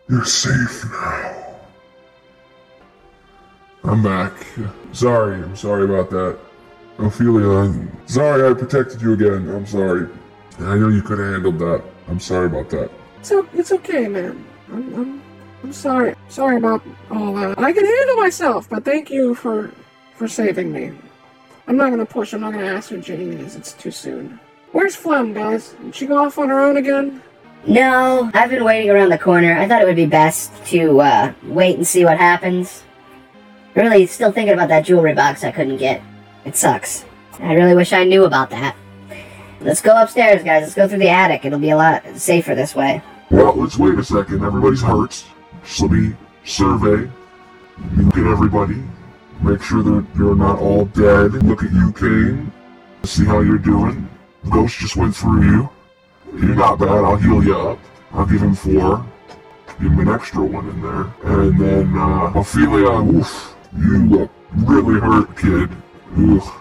you're 0.08 0.26
safe 0.26 0.86
now. 0.92 1.36
I'm 3.84 4.04
back. 4.04 4.34
Sorry, 4.92 5.36
I'm 5.36 5.56
sorry 5.56 5.86
about 5.86 6.10
that. 6.12 6.38
Ophelia, 7.00 7.50
I'm 7.50 7.92
sorry 8.08 8.48
I 8.50 8.54
protected 8.54 9.02
you 9.02 9.14
again. 9.14 9.50
I'm 9.50 9.66
sorry. 9.66 10.08
I 10.60 10.76
know 10.76 10.90
you 10.90 11.02
could 11.02 11.18
have 11.20 11.32
handled 11.34 11.58
that. 11.60 11.84
I'm 12.08 12.20
sorry 12.20 12.48
about 12.48 12.70
that. 12.72 12.92
it's 13.20 13.32
o- 13.32 13.48
it's 13.54 13.72
okay, 13.72 14.08
man. 14.08 14.46
I'm 14.72 14.94
I'm, 14.96 15.22
I'm 15.64 15.74
sorry. 15.74 16.16
Sorry 16.28 16.58
about 16.58 16.82
all 17.12 17.34
that. 17.34 17.60
I 17.60 17.74
can 17.74 17.86
handle 17.86 18.16
myself, 18.18 18.70
but 18.70 18.86
thank 18.86 19.10
you 19.10 19.36
for 19.36 19.72
for 20.16 20.28
saving 20.28 20.72
me. 20.72 20.94
I'm 21.68 21.78
not 21.78 21.90
gonna 21.90 22.06
push. 22.06 22.34
I'm 22.34 22.42
not 22.42 22.54
gonna 22.54 22.66
ask 22.66 22.90
who 22.90 23.00
Jane 23.00 23.34
is. 23.34 23.56
It's 23.56 23.74
too 23.74 23.92
soon. 23.92 24.40
Where's 24.72 24.96
Flem, 24.96 25.34
guys? 25.34 25.76
Did 25.84 25.96
she 25.96 26.06
go 26.06 26.18
off 26.18 26.38
on 26.38 26.50
her 26.50 26.60
own 26.60 26.78
again? 26.78 27.22
No, 27.66 28.32
I've 28.34 28.50
been 28.50 28.64
waiting 28.64 28.90
around 28.90 29.10
the 29.10 29.18
corner. 29.18 29.58
I 29.58 29.68
thought 29.68 29.82
it 29.82 29.86
would 29.86 29.96
be 29.96 30.06
best 30.06 30.54
to 30.68 31.02
uh, 31.02 31.34
wait 31.44 31.76
and 31.76 31.86
see 31.86 32.06
what 32.06 32.18
happens. 32.18 32.84
Really, 33.76 34.06
still 34.06 34.32
thinking 34.32 34.54
about 34.54 34.70
that 34.70 34.86
jewelry 34.86 35.14
box 35.14 35.44
I 35.44 35.52
couldn't 35.52 35.78
get. 35.78 36.02
It 36.46 36.56
sucks. 36.56 37.06
I 37.40 37.54
really 37.54 37.76
wish 37.76 37.94
I 37.94 38.04
knew 38.04 38.26
about 38.26 38.50
that. 38.52 38.76
Let's 39.62 39.82
go 39.82 40.02
upstairs, 40.02 40.44
guys. 40.44 40.64
Let's 40.64 40.76
go 40.76 40.88
through 40.88 41.00
the 41.00 41.10
attic. 41.10 41.46
It'll 41.46 41.60
be 41.60 41.72
a 41.72 41.78
lot 41.78 42.04
safer 42.16 42.56
this 42.56 42.76
way. 42.76 43.02
Well, 43.32 43.56
let's 43.56 43.78
wait 43.78 44.00
a 44.00 44.04
second. 44.04 44.44
Everybody's 44.44 44.82
hurt. 44.82 45.24
Just 45.64 45.82
let 45.82 45.92
me 45.92 46.16
survey. 46.44 47.10
Look 47.96 48.18
at 48.18 48.26
everybody. 48.26 48.84
Make 49.42 49.62
sure 49.62 49.84
that 49.84 50.06
you're 50.18 50.36
not 50.36 50.60
all 50.60 50.86
dead. 50.86 51.34
Look 51.44 51.64
at 51.64 51.72
you, 51.72 51.92
Kane. 51.94 52.52
See 53.04 53.26
how 53.26 53.42
you're 53.42 53.58
doing. 53.58 54.10
The 54.44 54.50
Ghost 54.50 54.80
just 54.80 54.96
went 54.96 55.16
through 55.16 55.44
you. 55.44 55.70
You're 56.34 56.56
not 56.56 56.80
bad. 56.80 56.90
I'll 56.90 57.18
heal 57.18 57.44
you 57.44 57.56
up. 57.56 57.80
I'll 58.12 58.26
give 58.26 58.42
him 58.42 58.56
four. 58.56 59.06
Give 59.80 59.92
him 59.92 60.00
an 60.00 60.10
extra 60.10 60.44
one 60.44 60.68
in 60.68 60.82
there. 60.82 61.14
And 61.24 61.60
then, 61.60 61.98
uh, 61.98 62.32
Ophelia, 62.36 62.90
oof. 62.90 63.56
You 63.78 64.06
look 64.08 64.32
really 64.56 65.00
hurt, 65.00 65.38
kid. 65.38 65.70
Oof. 66.18 66.52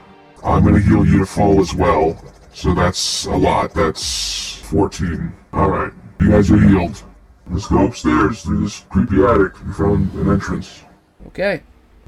I'm 0.44 0.64
gonna 0.64 0.80
heal 0.80 1.04
you 1.04 1.20
to 1.20 1.26
full 1.26 1.60
as 1.60 1.74
well. 1.74 2.22
So 2.52 2.74
that's 2.74 3.24
a 3.26 3.36
lot. 3.36 3.74
That's 3.74 4.56
14. 4.62 5.32
Alright. 5.52 5.92
You 6.20 6.30
guys 6.30 6.50
are 6.50 6.58
healed. 6.58 7.02
Let's 7.48 7.66
go 7.68 7.86
upstairs 7.86 8.42
through 8.42 8.62
this 8.62 8.80
creepy 8.90 9.22
attic. 9.24 9.64
We 9.64 9.72
found 9.72 10.12
an 10.14 10.30
entrance. 10.30 10.82
Okay. 11.28 11.62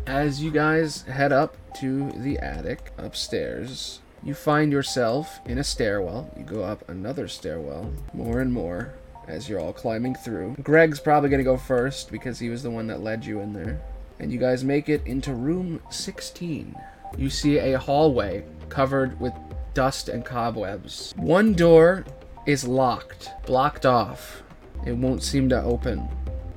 As 0.07 0.43
you 0.43 0.51
guys 0.51 1.03
head 1.03 1.33
up 1.33 1.57
to 1.81 2.11
the 2.13 2.39
attic 2.39 2.93
upstairs, 2.99 4.01
you 4.23 4.35
find 4.35 4.73
yourself 4.73 5.41
in 5.47 5.59
a 5.59 5.65
stairwell. 5.65 6.31
You 6.37 6.45
go 6.45 6.63
up 6.63 6.89
another 6.89 7.29
stairwell, 7.29 7.93
more 8.13 8.41
and 8.41 8.53
more, 8.53 8.95
as 9.29 9.49
you're 9.49 9.61
all 9.61 9.73
climbing 9.73 10.17
through. 10.17 10.57
Greg's 10.63 11.01
probably 11.01 11.31
going 11.31 11.39
to 11.39 11.45
go 11.45 11.57
first 11.57 12.11
because 12.11 12.39
he 12.39 12.49
was 12.49 12.63
the 12.63 12.71
one 12.71 12.89
that 12.89 13.03
led 13.03 13.25
you 13.25 13.41
in 13.41 13.53
there. 13.53 13.81
And 14.19 14.33
you 14.33 14.39
guys 14.39 14.65
make 14.65 14.89
it 14.89 15.07
into 15.07 15.33
room 15.33 15.81
16. 15.91 16.75
You 17.17 17.31
see 17.31 17.59
a 17.59 17.79
hallway 17.79 18.45
covered 18.69 19.19
with 19.21 19.33
dust 19.73 20.09
and 20.09 20.25
cobwebs. 20.25 21.15
One 21.17 21.55
door 21.55 22.05
is 22.47 22.67
locked, 22.67 23.31
blocked 23.47 23.87
off. 23.87 24.43
It 24.87 24.97
won't 24.97 25.23
seem 25.23 25.49
to 25.51 25.63
open. 25.63 26.09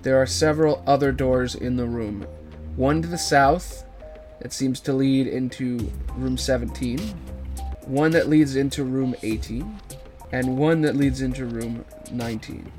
There 0.02 0.22
are 0.22 0.26
several 0.26 0.84
other 0.88 1.12
doors 1.12 1.56
in 1.56 1.76
the 1.76 1.86
room. 1.86 2.26
One 2.76 3.02
to 3.02 3.08
the 3.08 3.18
south 3.18 3.86
that 4.42 4.54
seems 4.54 4.80
to 4.82 4.94
lead 4.94 5.28
into 5.28 5.92
room 6.16 6.38
17, 6.38 7.00
one 7.86 8.12
that 8.12 8.30
leads 8.30 8.56
into 8.56 8.84
room 8.84 9.16
18, 9.24 9.80
and 10.32 10.58
one 10.58 10.82
that 10.82 10.96
leads 10.96 11.22
into 11.22 11.46
room 11.46 11.86
19. 12.12 12.72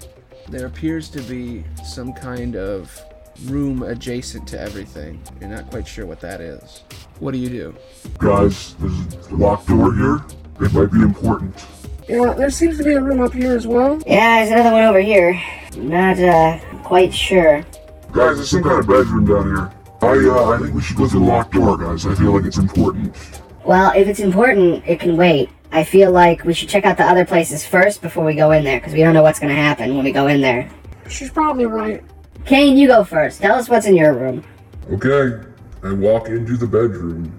There 0.48 0.66
appears 0.66 1.08
to 1.10 1.22
be 1.22 1.64
some 1.84 2.12
kind 2.12 2.56
of 2.56 3.00
room 3.46 3.82
adjacent 3.82 4.46
to 4.48 4.60
everything. 4.60 5.22
You're 5.40 5.50
not 5.50 5.70
quite 5.70 5.86
sure 5.86 6.06
what 6.06 6.20
that 6.20 6.40
is. 6.40 6.82
What 7.18 7.32
do 7.32 7.38
you 7.38 7.48
do? 7.48 7.74
Guys, 8.18 8.74
there's 8.74 9.26
a 9.28 9.34
locked 9.34 9.68
door 9.68 9.94
here. 9.94 10.20
It 10.60 10.72
might 10.72 10.92
be 10.92 11.00
important. 11.00 11.64
Yeah, 12.08 12.34
there 12.34 12.50
seems 12.50 12.76
to 12.78 12.84
be 12.84 12.92
a 12.92 13.00
room 13.00 13.20
up 13.20 13.32
here 13.32 13.56
as 13.56 13.66
well. 13.66 14.02
Yeah, 14.06 14.44
there's 14.44 14.50
another 14.50 14.72
one 14.72 14.84
over 14.84 15.00
here. 15.00 15.40
Not 15.76 16.18
uh, 16.18 16.58
quite 16.82 17.14
sure. 17.14 17.64
Guys, 18.12 18.36
there's 18.36 18.50
some 18.50 18.62
kind 18.62 18.78
of 18.78 18.86
bedroom 18.86 19.24
down 19.24 19.46
here. 19.46 19.72
I, 20.02 20.28
uh, 20.28 20.50
I 20.50 20.58
think 20.58 20.74
we 20.74 20.82
should 20.82 20.98
go 20.98 21.08
through 21.08 21.20
the 21.20 21.26
locked 21.26 21.54
door, 21.54 21.78
guys. 21.78 22.04
I 22.04 22.14
feel 22.14 22.32
like 22.32 22.44
it's 22.44 22.58
important. 22.58 23.16
Well, 23.64 23.92
if 23.96 24.06
it's 24.06 24.20
important, 24.20 24.84
it 24.86 25.00
can 25.00 25.16
wait. 25.16 25.48
I 25.72 25.82
feel 25.82 26.12
like 26.12 26.44
we 26.44 26.52
should 26.52 26.68
check 26.68 26.84
out 26.84 26.98
the 26.98 27.04
other 27.04 27.24
places 27.24 27.64
first 27.64 28.02
before 28.02 28.24
we 28.24 28.34
go 28.34 28.50
in 28.50 28.64
there, 28.64 28.78
because 28.78 28.92
we 28.92 29.00
don't 29.00 29.14
know 29.14 29.22
what's 29.22 29.40
going 29.40 29.54
to 29.54 29.60
happen 29.60 29.96
when 29.96 30.04
we 30.04 30.12
go 30.12 30.26
in 30.26 30.42
there. 30.42 30.70
She's 31.08 31.30
probably 31.30 31.64
right. 31.64 32.04
Kane, 32.44 32.76
you 32.76 32.86
go 32.86 33.02
first. 33.02 33.40
Tell 33.40 33.56
us 33.56 33.70
what's 33.70 33.86
in 33.86 33.96
your 33.96 34.12
room. 34.12 34.44
Okay, 34.90 35.42
I 35.82 35.92
walk 35.94 36.28
into 36.28 36.58
the 36.58 36.66
bedroom. 36.66 37.32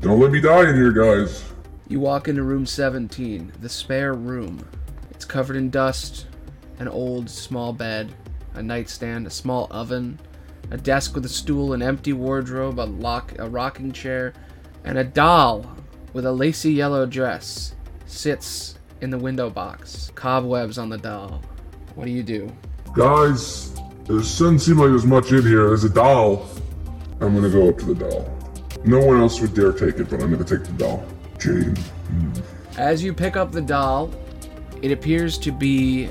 Don't 0.00 0.20
let 0.20 0.30
me 0.30 0.42
die 0.42 0.68
in 0.68 0.74
here, 0.74 0.92
guys. 0.92 1.53
You 1.86 2.00
walk 2.00 2.28
into 2.28 2.42
room 2.42 2.64
17, 2.64 3.52
the 3.60 3.68
spare 3.68 4.14
room. 4.14 4.66
It's 5.10 5.26
covered 5.26 5.56
in 5.56 5.68
dust, 5.68 6.26
an 6.78 6.88
old 6.88 7.28
small 7.28 7.74
bed, 7.74 8.14
a 8.54 8.62
nightstand, 8.62 9.26
a 9.26 9.30
small 9.30 9.68
oven, 9.70 10.18
a 10.70 10.78
desk 10.78 11.14
with 11.14 11.26
a 11.26 11.28
stool, 11.28 11.74
an 11.74 11.82
empty 11.82 12.14
wardrobe, 12.14 12.80
a 12.80 12.82
lock, 12.82 13.34
a 13.38 13.46
rocking 13.46 13.92
chair, 13.92 14.32
and 14.84 14.96
a 14.96 15.04
doll 15.04 15.66
with 16.14 16.24
a 16.24 16.32
lacy 16.32 16.72
yellow 16.72 17.04
dress 17.04 17.74
sits 18.06 18.78
in 19.02 19.10
the 19.10 19.18
window 19.18 19.50
box. 19.50 20.10
Cobwebs 20.14 20.78
on 20.78 20.88
the 20.88 20.96
doll. 20.96 21.42
What 21.96 22.06
do 22.06 22.10
you 22.10 22.22
do? 22.22 22.50
Guys, 22.94 23.74
there 24.04 24.16
doesn't 24.16 24.60
seem 24.60 24.78
like 24.78 24.88
there's 24.88 25.04
much 25.04 25.32
in 25.32 25.42
here. 25.42 25.68
There's 25.68 25.84
a 25.84 25.90
doll. 25.90 26.48
I'm 27.20 27.34
gonna 27.34 27.50
go 27.50 27.68
up 27.68 27.78
to 27.80 27.92
the 27.92 27.94
doll. 27.94 28.30
No 28.84 29.00
one 29.00 29.20
else 29.20 29.40
would 29.40 29.52
dare 29.52 29.72
take 29.72 30.00
it, 30.00 30.08
but 30.08 30.22
I'm 30.22 30.30
gonna 30.30 30.44
take 30.44 30.64
the 30.64 30.72
doll. 30.72 31.06
Jane. 31.44 31.76
As 32.78 33.02
you 33.04 33.12
pick 33.12 33.36
up 33.36 33.52
the 33.52 33.60
doll, 33.60 34.10
it 34.80 34.90
appears 34.90 35.36
to 35.38 35.52
be 35.52 36.08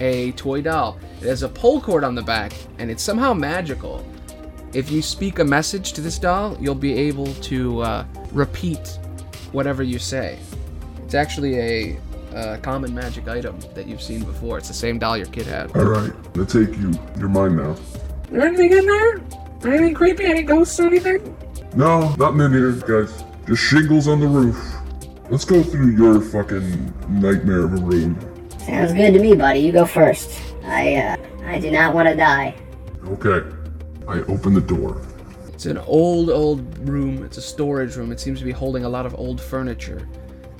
a 0.00 0.32
toy 0.32 0.60
doll. 0.60 0.98
It 1.20 1.26
has 1.28 1.42
a 1.42 1.48
pull 1.48 1.80
cord 1.80 2.04
on 2.04 2.14
the 2.14 2.22
back, 2.22 2.52
and 2.78 2.90
it's 2.90 3.02
somehow 3.02 3.32
magical. 3.32 4.04
If 4.74 4.90
you 4.90 5.00
speak 5.02 5.38
a 5.38 5.44
message 5.44 5.94
to 5.94 6.00
this 6.00 6.18
doll, 6.18 6.56
you'll 6.60 6.74
be 6.74 6.92
able 6.92 7.32
to 7.34 7.80
uh, 7.80 8.04
repeat 8.32 8.98
whatever 9.52 9.82
you 9.82 9.98
say. 9.98 10.38
It's 11.04 11.14
actually 11.14 11.58
a, 11.58 11.98
uh 12.34 12.58
common 12.58 12.94
magic 12.94 13.26
item 13.26 13.58
that 13.74 13.88
you've 13.88 14.02
seen 14.02 14.22
before. 14.22 14.58
It's 14.58 14.68
the 14.68 14.74
same 14.74 14.98
doll 15.00 15.16
your 15.16 15.26
kid 15.26 15.46
had. 15.46 15.74
Alright, 15.74 16.12
I'll 16.36 16.46
take 16.46 16.76
you. 16.76 16.92
You're 17.18 17.28
mine 17.28 17.56
now. 17.56 17.74
There 18.30 18.42
anything 18.42 18.72
in 18.72 18.86
there? 18.86 19.20
Anything 19.64 19.94
creepy? 19.94 20.24
Any 20.26 20.42
ghosts 20.42 20.78
or 20.78 20.86
anything? 20.86 21.36
No, 21.74 22.14
nothing 22.14 22.40
in 22.40 22.52
here, 22.52 22.72
guys. 22.72 23.24
Just 23.50 23.64
shingles 23.64 24.06
on 24.06 24.20
the 24.20 24.28
roof. 24.28 24.76
Let's 25.28 25.44
go 25.44 25.60
through 25.60 25.88
your 25.96 26.20
fucking 26.20 26.94
nightmare 27.08 27.64
of 27.64 27.72
a 27.72 27.78
room. 27.78 28.16
Sounds 28.60 28.92
good 28.92 29.10
to 29.10 29.18
me, 29.18 29.34
buddy. 29.34 29.58
You 29.58 29.72
go 29.72 29.84
first. 29.84 30.40
I, 30.62 30.94
uh, 30.94 31.16
I 31.46 31.58
do 31.58 31.72
not 31.72 31.92
want 31.92 32.08
to 32.08 32.14
die. 32.14 32.54
Okay. 33.06 33.44
I 34.06 34.20
open 34.32 34.54
the 34.54 34.60
door. 34.60 35.04
It's 35.48 35.66
an 35.66 35.78
old, 35.78 36.30
old 36.30 36.88
room. 36.88 37.24
It's 37.24 37.38
a 37.38 37.42
storage 37.42 37.96
room. 37.96 38.12
It 38.12 38.20
seems 38.20 38.38
to 38.38 38.44
be 38.44 38.52
holding 38.52 38.84
a 38.84 38.88
lot 38.88 39.04
of 39.04 39.16
old 39.18 39.40
furniture 39.40 40.08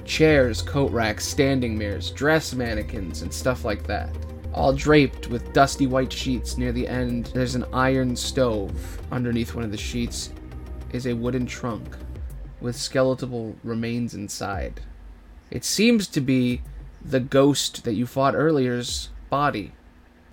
chairs, 0.05 0.61
coat 0.61 0.90
racks, 0.90 1.24
standing 1.24 1.79
mirrors, 1.79 2.11
dress 2.11 2.55
mannequins, 2.55 3.22
and 3.22 3.33
stuff 3.33 3.64
like 3.64 3.87
that. 3.87 4.11
All 4.53 4.72
draped 4.72 5.29
with 5.29 5.53
dusty 5.53 5.87
white 5.87 6.12
sheets 6.12 6.59
near 6.59 6.72
the 6.72 6.88
end. 6.88 7.26
There's 7.26 7.55
an 7.55 7.66
iron 7.72 8.16
stove. 8.16 8.72
Underneath 9.12 9.55
one 9.55 9.62
of 9.62 9.70
the 9.70 9.79
sheets 9.79 10.33
is 10.92 11.07
a 11.07 11.12
wooden 11.12 11.46
trunk 11.46 11.96
with 12.61 12.77
skeletal 12.77 13.57
remains 13.64 14.14
inside. 14.14 14.81
It 15.51 15.64
seems 15.64 16.07
to 16.09 16.20
be 16.20 16.62
the 17.05 17.20
ghost 17.20 17.85
that 17.85 17.94
you 17.94 18.07
fought 18.07 18.35
earlier's 18.35 19.09
body. 19.31 19.73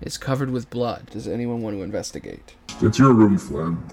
It's 0.01 0.17
covered 0.17 0.51
with 0.51 0.69
blood. 0.69 1.09
Does 1.09 1.27
anyone 1.27 1.61
want 1.61 1.75
to 1.75 1.83
investigate? 1.83 2.55
It's 2.81 2.99
your 2.99 3.13
room, 3.13 3.37
Flem. 3.37 3.87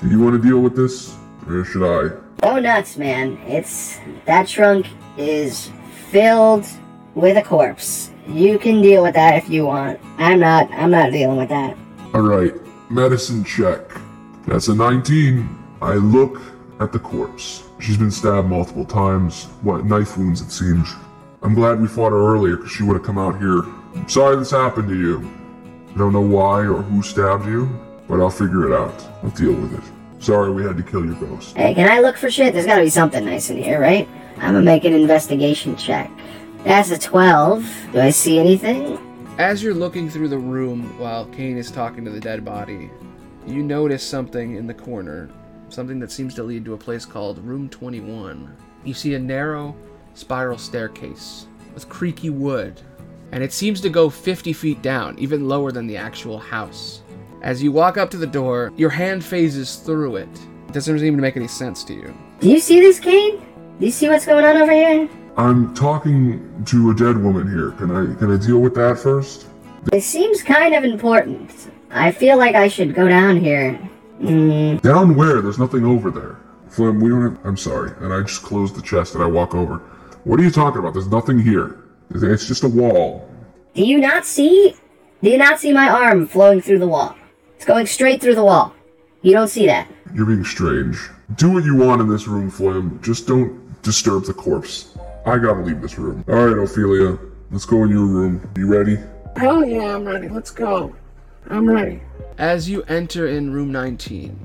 Do 0.00 0.08
you 0.08 0.20
want 0.20 0.40
to 0.40 0.48
deal 0.48 0.60
with 0.60 0.74
this? 0.76 1.16
Or 1.46 1.64
should 1.64 1.84
I? 1.84 2.16
Oh 2.42 2.58
nuts, 2.58 2.96
man. 2.96 3.38
It's 3.46 3.98
that 4.24 4.48
trunk 4.48 4.86
is 5.16 5.70
filled 6.10 6.66
with 7.14 7.36
a 7.36 7.42
corpse. 7.42 8.10
You 8.26 8.58
can 8.58 8.80
deal 8.80 9.02
with 9.02 9.14
that 9.14 9.36
if 9.36 9.50
you 9.50 9.66
want. 9.66 10.00
I'm 10.16 10.40
not. 10.40 10.70
I'm 10.72 10.90
not 10.90 11.12
dealing 11.12 11.36
with 11.36 11.50
that. 11.50 11.76
Alright, 12.14 12.54
medicine 12.90 13.44
check. 13.44 13.80
That's 14.46 14.68
a 14.68 14.74
19. 14.74 15.64
I 15.82 15.94
look 15.94 16.40
at 16.80 16.92
the 16.92 16.98
corpse. 16.98 17.63
She's 17.80 17.96
been 17.96 18.10
stabbed 18.10 18.48
multiple 18.48 18.84
times. 18.84 19.44
What, 19.62 19.84
knife 19.84 20.16
wounds, 20.16 20.40
it 20.40 20.50
seems. 20.50 20.88
I'm 21.42 21.54
glad 21.54 21.80
we 21.80 21.88
fought 21.88 22.12
her 22.12 22.34
earlier 22.34 22.56
because 22.56 22.72
she 22.72 22.82
would 22.82 22.94
have 22.94 23.04
come 23.04 23.18
out 23.18 23.38
here. 23.38 23.60
I'm 23.94 24.08
sorry 24.08 24.36
this 24.36 24.50
happened 24.50 24.88
to 24.88 24.96
you. 24.98 25.30
I 25.94 25.98
don't 25.98 26.12
know 26.12 26.20
why 26.20 26.60
or 26.60 26.82
who 26.82 27.02
stabbed 27.02 27.46
you, 27.46 27.68
but 28.08 28.20
I'll 28.20 28.30
figure 28.30 28.70
it 28.70 28.74
out. 28.74 28.98
I'll 29.22 29.30
deal 29.30 29.52
with 29.52 29.74
it. 29.74 29.84
Sorry 30.22 30.50
we 30.50 30.62
had 30.62 30.76
to 30.78 30.82
kill 30.82 31.04
your 31.04 31.14
ghost. 31.16 31.56
Hey, 31.56 31.74
can 31.74 31.90
I 31.90 32.00
look 32.00 32.16
for 32.16 32.30
shit? 32.30 32.54
There's 32.54 32.64
gotta 32.66 32.82
be 32.82 32.90
something 32.90 33.24
nice 33.24 33.50
in 33.50 33.62
here, 33.62 33.80
right? 33.80 34.08
I'm 34.36 34.54
gonna 34.54 34.62
make 34.62 34.84
an 34.84 34.94
investigation 34.94 35.76
check. 35.76 36.10
That's 36.64 36.90
a 36.90 36.98
12. 36.98 37.88
Do 37.92 38.00
I 38.00 38.10
see 38.10 38.38
anything? 38.38 38.98
As 39.38 39.62
you're 39.62 39.74
looking 39.74 40.08
through 40.08 40.28
the 40.28 40.38
room 40.38 40.98
while 40.98 41.26
Kane 41.26 41.58
is 41.58 41.70
talking 41.70 42.04
to 42.06 42.10
the 42.10 42.20
dead 42.20 42.44
body, 42.44 42.90
you 43.46 43.62
notice 43.62 44.02
something 44.02 44.56
in 44.56 44.66
the 44.66 44.74
corner, 44.74 45.28
something 45.68 45.98
that 46.00 46.12
seems 46.12 46.34
to 46.34 46.42
lead 46.42 46.64
to 46.64 46.74
a 46.74 46.78
place 46.78 47.04
called 47.04 47.38
Room 47.38 47.68
21. 47.68 48.56
You 48.84 48.94
see 48.94 49.14
a 49.14 49.18
narrow 49.18 49.74
spiral 50.14 50.58
staircase 50.58 51.46
with 51.74 51.88
creaky 51.88 52.30
wood, 52.30 52.80
and 53.32 53.42
it 53.42 53.52
seems 53.52 53.80
to 53.80 53.88
go 53.88 54.08
50 54.08 54.52
feet 54.52 54.82
down, 54.82 55.18
even 55.18 55.48
lower 55.48 55.72
than 55.72 55.86
the 55.86 55.96
actual 55.96 56.38
house. 56.38 57.02
As 57.42 57.62
you 57.62 57.72
walk 57.72 57.98
up 57.98 58.10
to 58.10 58.16
the 58.16 58.26
door, 58.26 58.72
your 58.76 58.90
hand 58.90 59.24
phases 59.24 59.76
through 59.76 60.16
it. 60.16 60.28
It 60.68 60.72
doesn't 60.72 60.98
seem 60.98 61.16
to 61.16 61.22
make 61.22 61.36
any 61.36 61.48
sense 61.48 61.84
to 61.84 61.94
you. 61.94 62.14
Do 62.40 62.50
you 62.50 62.60
see 62.60 62.80
this, 62.80 63.00
Kane? 63.00 63.38
Do 63.78 63.86
you 63.86 63.92
see 63.92 64.08
what's 64.08 64.26
going 64.26 64.44
on 64.44 64.56
over 64.56 64.72
here? 64.72 65.08
I'm 65.36 65.74
talking 65.74 66.64
to 66.66 66.90
a 66.90 66.94
dead 66.94 67.16
woman 67.16 67.50
here. 67.50 67.72
Can 67.72 67.90
I 67.90 68.14
can 68.18 68.32
I 68.32 68.36
deal 68.36 68.60
with 68.60 68.74
that 68.76 68.98
first? 68.98 69.46
It 69.92 70.02
seems 70.02 70.42
kind 70.42 70.74
of 70.74 70.84
important. 70.84 71.70
I 71.90 72.12
feel 72.12 72.38
like 72.38 72.54
I 72.54 72.68
should 72.68 72.94
go 72.94 73.08
down 73.08 73.36
here. 73.38 73.78
Mm, 74.20 74.80
Down 74.82 75.14
where? 75.16 75.40
There's 75.42 75.58
nothing 75.58 75.84
over 75.84 76.10
there. 76.10 76.36
Flim, 76.68 77.00
we 77.00 77.08
don't 77.10 77.22
have. 77.36 77.46
I'm 77.46 77.56
sorry. 77.56 77.92
And 78.00 78.12
I 78.12 78.20
just 78.22 78.42
close 78.42 78.72
the 78.72 78.82
chest 78.82 79.14
and 79.14 79.22
I 79.22 79.26
walk 79.26 79.54
over. 79.54 79.78
What 80.24 80.40
are 80.40 80.42
you 80.42 80.50
talking 80.50 80.80
about? 80.80 80.94
There's 80.94 81.08
nothing 81.08 81.38
here. 81.38 81.84
It's 82.10 82.46
just 82.46 82.64
a 82.64 82.68
wall. 82.68 83.28
do 83.74 83.84
you 83.84 83.98
not 83.98 84.24
see? 84.24 84.74
Do 85.22 85.30
you 85.30 85.38
not 85.38 85.58
see 85.58 85.72
my 85.72 85.88
arm 85.88 86.26
flowing 86.26 86.60
through 86.60 86.78
the 86.78 86.88
wall? 86.88 87.16
It's 87.56 87.64
going 87.64 87.86
straight 87.86 88.20
through 88.20 88.34
the 88.34 88.44
wall. 88.44 88.74
You 89.22 89.32
don't 89.32 89.48
see 89.48 89.66
that. 89.66 89.88
You're 90.14 90.26
being 90.26 90.44
strange. 90.44 90.98
Do 91.36 91.50
what 91.52 91.64
you 91.64 91.76
want 91.76 92.00
in 92.02 92.08
this 92.08 92.26
room, 92.28 92.50
Flim. 92.50 93.00
Just 93.02 93.26
don't 93.26 93.80
disturb 93.82 94.24
the 94.24 94.34
corpse. 94.34 94.96
I 95.26 95.38
gotta 95.38 95.60
leave 95.62 95.80
this 95.80 95.98
room. 95.98 96.24
Alright, 96.28 96.58
Ophelia. 96.58 97.18
Let's 97.50 97.64
go 97.64 97.84
in 97.84 97.90
your 97.90 98.04
room. 98.06 98.50
You 98.56 98.66
ready? 98.66 98.98
Hell 99.36 99.64
yeah, 99.64 99.94
I'm 99.96 100.04
ready. 100.04 100.28
Let's 100.28 100.50
go. 100.50 100.94
I'm 101.48 101.68
ready. 101.68 102.02
As 102.38 102.68
you 102.68 102.82
enter 102.88 103.28
in 103.28 103.52
room 103.52 103.70
19, 103.70 104.36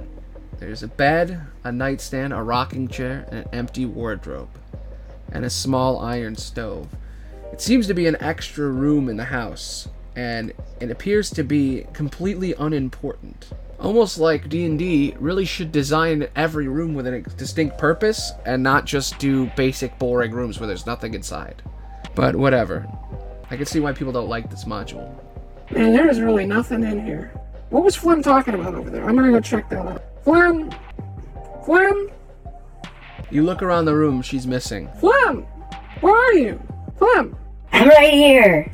there's 0.59 0.83
a 0.83 0.87
bed, 0.87 1.41
a 1.63 1.71
nightstand, 1.71 2.33
a 2.33 2.43
rocking 2.43 2.87
chair, 2.87 3.25
and 3.29 3.39
an 3.39 3.49
empty 3.51 3.83
wardrobe, 3.87 4.49
and 5.31 5.43
a 5.43 5.49
small 5.49 5.97
iron 5.97 6.35
stove. 6.35 6.87
It 7.51 7.61
seems 7.61 7.87
to 7.87 7.95
be 7.95 8.05
an 8.05 8.17
extra 8.19 8.67
room 8.67 9.09
in 9.09 9.17
the 9.17 9.23
house, 9.23 9.87
and 10.15 10.53
it 10.79 10.91
appears 10.91 11.31
to 11.31 11.43
be 11.43 11.87
completely 11.93 12.53
unimportant. 12.59 13.49
Almost 13.79 14.19
like 14.19 14.49
D&D 14.49 15.15
really 15.19 15.45
should 15.45 15.71
design 15.71 16.27
every 16.35 16.67
room 16.67 16.93
with 16.93 17.07
a 17.07 17.21
distinct 17.37 17.79
purpose 17.79 18.33
and 18.45 18.61
not 18.61 18.85
just 18.85 19.17
do 19.17 19.47
basic 19.55 19.97
boring 19.97 20.31
rooms 20.31 20.59
where 20.59 20.67
there's 20.67 20.85
nothing 20.85 21.15
inside. 21.15 21.63
But 22.13 22.35
whatever. 22.35 22.85
I 23.49 23.57
can 23.57 23.65
see 23.65 23.79
why 23.79 23.93
people 23.93 24.13
don't 24.13 24.29
like 24.29 24.51
this 24.51 24.65
module. 24.65 25.11
Man, 25.71 25.91
there 25.91 26.07
is 26.07 26.19
really 26.19 26.45
nothing 26.45 26.83
in 26.83 27.03
here. 27.03 27.31
What 27.69 27.83
was 27.83 27.95
Flem 27.95 28.23
talking 28.23 28.55
about 28.55 28.73
over 28.73 28.89
there? 28.89 29.07
I'm 29.07 29.15
gonna 29.15 29.31
go 29.31 29.39
check 29.39 29.69
that 29.69 29.85
out. 29.85 30.03
Flem? 30.23 30.71
Flem? 31.65 32.09
You 33.29 33.43
look 33.43 33.61
around 33.61 33.85
the 33.85 33.95
room, 33.95 34.21
she's 34.21 34.47
missing. 34.47 34.89
Flem? 34.99 35.43
Where 36.01 36.15
are 36.15 36.33
you? 36.33 36.59
Flem? 36.97 37.35
I'm 37.71 37.87
right 37.87 38.13
here. 38.13 38.71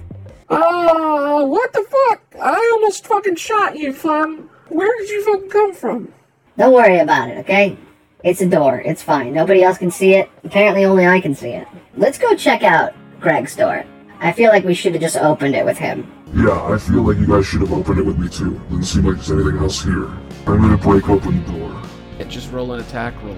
Oh, 0.49 1.45
what 1.45 1.73
the 1.73 1.83
fuck? 1.83 2.21
I 2.41 2.71
almost 2.73 3.05
fucking 3.05 3.35
shot 3.35 3.77
you, 3.77 3.91
Flem. 3.91 4.49
Where 4.69 4.91
did 4.99 5.09
you 5.09 5.23
fucking 5.25 5.49
come 5.49 5.73
from? 5.73 6.13
Don't 6.57 6.73
worry 6.73 6.99
about 6.99 7.29
it, 7.29 7.37
okay? 7.39 7.77
It's 8.23 8.41
a 8.41 8.49
door. 8.49 8.81
It's 8.85 9.03
fine. 9.03 9.33
Nobody 9.33 9.61
else 9.61 9.77
can 9.77 9.91
see 9.91 10.13
it. 10.13 10.29
Apparently, 10.43 10.85
only 10.85 11.05
I 11.05 11.19
can 11.19 11.35
see 11.35 11.49
it. 11.49 11.67
Let's 11.97 12.17
go 12.17 12.35
check 12.35 12.63
out 12.63 12.93
Greg's 13.19 13.55
door. 13.55 13.85
I 14.19 14.31
feel 14.31 14.49
like 14.49 14.63
we 14.63 14.73
should 14.73 14.93
have 14.93 15.01
just 15.01 15.17
opened 15.17 15.55
it 15.55 15.65
with 15.65 15.77
him. 15.77 16.11
Yeah, 16.33 16.61
I 16.63 16.77
feel 16.77 17.03
like 17.03 17.17
you 17.17 17.27
guys 17.27 17.45
should 17.45 17.61
have 17.61 17.73
opened 17.73 17.99
it 17.99 18.05
with 18.05 18.17
me 18.17 18.29
too. 18.29 18.59
Doesn't 18.69 18.83
seem 18.83 19.05
like 19.05 19.15
there's 19.15 19.31
anything 19.31 19.57
else 19.57 19.83
here. 19.83 20.05
I'm 20.47 20.61
gonna 20.61 20.77
break 20.77 21.09
open 21.09 21.43
the 21.45 21.51
door. 21.51 21.81
And 22.19 22.29
just 22.29 22.51
roll 22.51 22.73
an 22.73 22.81
attack 22.81 23.13
roll. 23.23 23.35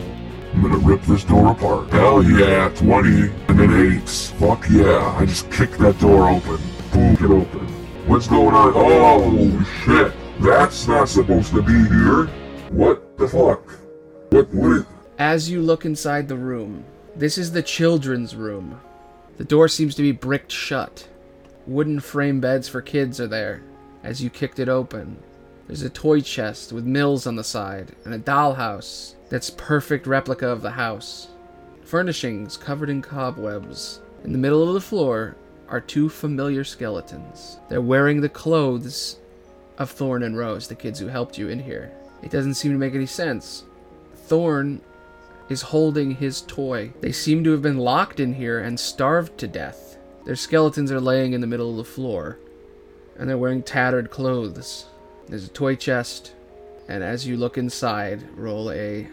I'm 0.54 0.62
gonna 0.62 0.78
rip 0.78 1.02
this 1.04 1.24
door 1.24 1.52
apart. 1.52 1.90
Hell 1.90 2.24
yeah, 2.24 2.70
20 2.70 3.30
and 3.50 3.60
an 3.60 3.98
8. 3.98 4.10
Fuck 4.10 4.66
yeah, 4.70 5.16
I 5.18 5.26
just 5.26 5.52
kicked 5.52 5.78
that 5.80 6.00
door 6.00 6.30
open. 6.30 6.58
Boom, 6.92 7.16
get 7.16 7.32
open. 7.32 7.68
What's 8.08 8.28
going 8.28 8.56
on? 8.56 8.72
Oh, 8.76 9.64
shit. 9.86 10.14
That's 10.40 10.88
not 10.88 11.10
supposed 11.10 11.52
to 11.54 11.62
be 11.62 11.74
here. 11.74 12.28
What 12.70 13.18
The 13.18 13.28
fuck? 13.28 13.70
What? 14.30 14.54
What? 14.54 14.72
Is, 14.78 14.86
As 15.18 15.50
you 15.50 15.62
look 15.62 15.86
inside 15.86 16.28
the 16.28 16.38
room, 16.38 16.86
this 17.16 17.38
is 17.38 17.52
the 17.52 17.64
children's 17.64 18.36
room. 18.36 18.80
The 19.38 19.44
door 19.44 19.68
seems 19.68 19.94
to 19.96 20.02
be 20.02 20.12
bricked 20.12 20.52
shut. 20.52 21.08
Wooden 21.68 22.00
frame 22.00 22.40
beds 22.40 22.68
for 22.68 22.82
kids 22.82 23.22
are 23.22 23.28
there. 23.28 23.62
As 24.04 24.22
you 24.22 24.30
kicked 24.30 24.60
it 24.60 24.70
open, 24.70 25.18
there's 25.68 25.84
a 25.84 25.90
toy 25.90 26.22
chest 26.22 26.74
with 26.74 26.86
mills 26.86 27.28
on 27.28 27.36
the 27.36 27.44
side 27.44 27.92
and 28.04 28.14
a 28.14 28.20
dollhouse 28.20 29.14
that's 29.30 29.50
perfect 29.52 30.08
replica 30.08 30.48
of 30.48 30.62
the 30.62 30.72
house. 30.72 31.28
Furnishings 31.84 32.58
covered 32.58 32.90
in 32.90 33.02
cobwebs. 33.02 34.02
In 34.24 34.32
the 34.32 34.38
middle 34.38 34.68
of 34.68 34.74
the 34.74 34.82
floor 34.82 35.36
are 35.70 35.82
two 35.82 36.10
familiar 36.10 36.64
skeletons. 36.64 37.60
They're 37.70 37.82
wearing 37.82 38.22
the 38.22 38.30
clothes 38.30 39.18
of 39.78 39.92
Thorn 39.92 40.24
and 40.24 40.38
Rose, 40.38 40.68
the 40.68 40.76
kids 40.76 41.00
who 41.00 41.08
helped 41.08 41.38
you 41.38 41.50
in 41.50 41.60
here. 41.60 41.92
It 42.24 42.32
doesn't 42.32 42.56
seem 42.56 42.72
to 42.72 42.78
make 42.78 42.96
any 42.96 43.06
sense. 43.06 43.66
Thorn 44.16 44.82
is 45.50 45.62
holding 45.62 46.12
his 46.12 46.42
toy. 46.42 46.92
They 47.02 47.12
seem 47.12 47.44
to 47.44 47.52
have 47.52 47.62
been 47.62 47.78
locked 47.78 48.20
in 48.20 48.34
here 48.34 48.60
and 48.60 48.80
starved 48.80 49.38
to 49.40 49.48
death. 49.48 49.98
Their 50.26 50.36
skeletons 50.36 50.92
are 50.92 51.00
laying 51.00 51.34
in 51.34 51.42
the 51.42 51.48
middle 51.48 51.72
of 51.72 51.78
the 51.78 51.84
floor, 51.84 52.38
and 53.18 53.30
they're 53.30 53.38
wearing 53.38 53.64
tattered 53.64 54.12
clothes. 54.12 54.86
There's 55.28 55.46
a 55.46 55.50
toy 55.50 55.76
chest, 55.76 56.34
and 56.88 57.04
as 57.04 57.26
you 57.26 57.38
look 57.38 57.58
inside, 57.58 58.24
roll 58.38 58.72
a 58.72 59.08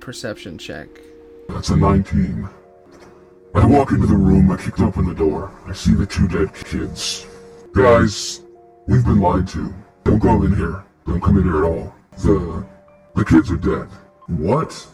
perception 0.00 0.58
check. 0.58 0.88
that's 1.48 1.70
a 1.70 1.76
19. 1.76 2.48
I 3.54 3.66
walk 3.66 3.92
into 3.92 4.06
the 4.06 4.16
room. 4.16 4.50
I 4.50 4.56
kicked 4.56 4.80
open 4.80 5.06
the 5.06 5.14
door. 5.14 5.52
I 5.66 5.72
see 5.72 5.94
the 5.94 6.06
two 6.06 6.26
dead 6.26 6.52
kids. 6.54 7.26
Guys, 7.72 8.40
we've 8.88 9.04
been 9.04 9.20
lied 9.20 9.46
to. 9.48 9.72
Don't 10.02 10.18
go 10.18 10.42
in 10.42 10.54
here. 10.54 10.84
Don't 11.06 11.20
come 11.20 11.38
in 11.38 11.44
here 11.44 11.64
at 11.64 11.70
all. 11.70 11.94
The 12.18 12.64
the 13.14 13.24
kids 13.24 13.50
are 13.50 13.56
dead. 13.56 13.88
What? 14.26 14.86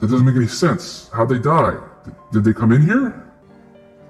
That 0.00 0.10
doesn't 0.10 0.26
make 0.26 0.36
any 0.36 0.46
sense. 0.46 1.10
How'd 1.12 1.28
they 1.28 1.38
die? 1.38 1.76
Did 2.32 2.44
they 2.44 2.52
come 2.52 2.72
in 2.72 2.82
here? 2.82 3.32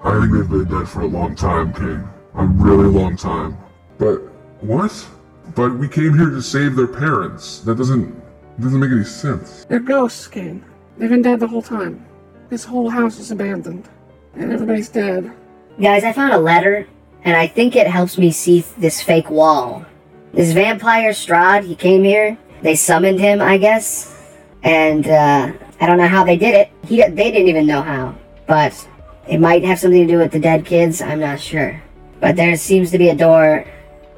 I 0.03 0.19
think 0.19 0.33
they've 0.33 0.49
been 0.49 0.65
dead 0.65 0.87
for 0.87 1.01
a 1.01 1.07
long 1.07 1.35
time, 1.35 1.73
King. 1.73 2.07
A 2.35 2.45
really 2.45 2.87
long 2.87 3.15
time. 3.15 3.57
But 3.97 4.17
what? 4.61 4.93
But 5.55 5.77
we 5.77 5.87
came 5.87 6.17
here 6.17 6.29
to 6.29 6.41
save 6.41 6.75
their 6.75 6.87
parents. 6.87 7.59
That 7.59 7.75
doesn't 7.75 8.21
doesn't 8.59 8.79
make 8.79 8.91
any 8.91 9.03
sense. 9.03 9.65
They're 9.65 9.79
ghosts, 9.79 10.27
King. 10.27 10.63
They've 10.97 11.09
been 11.09 11.21
dead 11.21 11.39
the 11.39 11.47
whole 11.47 11.61
time. 11.61 12.05
This 12.49 12.63
whole 12.63 12.89
house 12.89 13.19
is 13.19 13.31
abandoned. 13.31 13.89
And 14.35 14.51
everybody's 14.51 14.89
dead. 14.89 15.31
Guys, 15.81 16.03
I 16.03 16.13
found 16.13 16.33
a 16.33 16.37
letter, 16.37 16.87
and 17.23 17.35
I 17.35 17.47
think 17.47 17.75
it 17.75 17.87
helps 17.87 18.17
me 18.17 18.31
see 18.31 18.61
this 18.77 19.01
fake 19.01 19.29
wall. 19.29 19.85
This 20.33 20.53
vampire 20.53 21.11
Strahd, 21.11 21.65
he 21.65 21.75
came 21.75 22.03
here. 22.03 22.37
They 22.61 22.75
summoned 22.75 23.19
him, 23.19 23.41
I 23.41 23.57
guess. 23.57 24.13
And, 24.63 25.07
uh, 25.07 25.53
I 25.79 25.87
don't 25.87 25.97
know 25.97 26.07
how 26.07 26.23
they 26.23 26.37
did 26.37 26.55
it. 26.55 26.71
He, 26.87 26.97
they 26.97 27.31
didn't 27.31 27.47
even 27.47 27.65
know 27.65 27.81
how. 27.81 28.15
But 28.47 28.87
it 29.27 29.39
might 29.39 29.63
have 29.63 29.79
something 29.79 30.05
to 30.05 30.13
do 30.13 30.19
with 30.19 30.31
the 30.31 30.39
dead 30.39 30.65
kids, 30.65 31.01
I'm 31.01 31.19
not 31.19 31.39
sure. 31.39 31.81
But 32.19 32.35
there 32.35 32.55
seems 32.55 32.91
to 32.91 32.97
be 32.97 33.09
a 33.09 33.15
door 33.15 33.67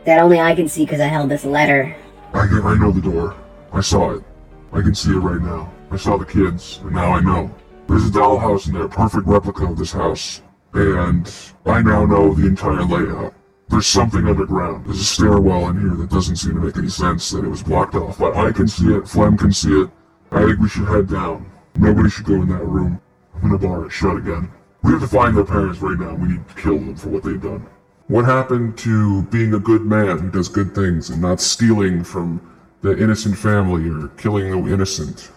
that 0.06 0.22
only 0.22 0.40
I 0.40 0.56
can 0.56 0.68
see 0.68 0.86
because 0.86 1.02
I 1.02 1.08
held 1.08 1.30
this 1.30 1.46
letter. 1.46 1.96
I 2.34 2.40
I 2.40 2.78
know 2.78 2.92
the 2.92 3.02
door. 3.02 3.36
I 3.74 3.82
saw 3.82 4.12
it. 4.12 4.24
I 4.72 4.82
can 4.82 4.94
see 4.94 5.12
it 5.12 5.20
right 5.20 5.42
now. 5.42 5.72
I 5.92 5.98
saw 5.98 6.18
the 6.18 6.26
kids, 6.26 6.80
and 6.84 6.92
now 6.92 7.12
I 7.14 7.22
know. 7.22 7.54
There's 7.88 8.08
a 8.08 8.12
dollhouse 8.12 8.68
in 8.68 8.74
there, 8.74 8.88
perfect 8.88 9.26
replica 9.26 9.66
of 9.66 9.78
this 9.78 9.94
house. 9.94 10.42
And 10.74 11.34
I 11.66 11.82
now 11.82 12.06
know 12.06 12.34
the 12.34 12.46
entire 12.46 12.84
layout. 12.84 13.34
There's 13.70 13.88
something 13.88 14.28
underground. 14.28 14.86
There's 14.86 15.00
a 15.00 15.06
stairwell 15.06 15.70
in 15.70 15.80
here 15.80 15.96
that 15.96 16.10
doesn't 16.10 16.36
seem 16.36 16.56
to 16.56 16.62
make 16.62 16.78
any 16.78 16.90
sense 16.90 17.32
that 17.32 17.44
it 17.44 17.50
was 17.50 17.64
blocked 17.64 17.96
off. 17.96 18.20
But 18.20 18.36
I 18.36 18.52
can 18.52 18.68
see 18.68 18.94
it, 18.94 19.08
Flem 19.08 19.38
can 19.38 19.52
see 19.52 19.82
it. 19.82 19.90
I 20.32 20.46
think 20.46 20.60
we 20.60 20.70
should 20.70 20.88
head 20.88 21.10
down. 21.10 21.50
Nobody 21.76 22.10
should 22.10 22.26
go 22.26 22.36
in 22.36 22.50
that 22.50 22.66
room. 22.66 23.00
I'm 23.36 23.42
gonna 23.42 23.58
bar 23.58 23.86
it 23.86 23.92
shut 23.92 24.18
again. 24.18 24.52
We 24.84 24.92
have 24.92 25.02
to 25.02 25.08
find 25.08 25.36
their 25.36 25.44
parents 25.44 25.80
right 25.82 25.98
now. 25.98 26.16
We 26.16 26.30
need 26.30 26.48
to 26.48 26.56
kill 26.56 26.80
them 26.80 26.96
for 26.96 27.10
what 27.10 27.24
they've 27.24 27.42
done. 27.42 27.66
What 28.08 28.26
happened 28.26 28.78
to 28.80 29.24
being 29.24 29.54
a 29.54 29.60
good 29.60 29.82
man 29.82 30.18
who 30.18 30.32
does 30.32 30.48
good 30.48 30.74
things 30.74 31.10
and 31.10 31.22
not 31.22 31.42
stealing 31.42 32.04
from 32.04 32.42
the 32.82 32.98
innocent 32.98 33.38
family 33.38 33.90
or 33.90 34.08
killing 34.18 34.50
the 34.50 34.74
innocent? 34.74 35.32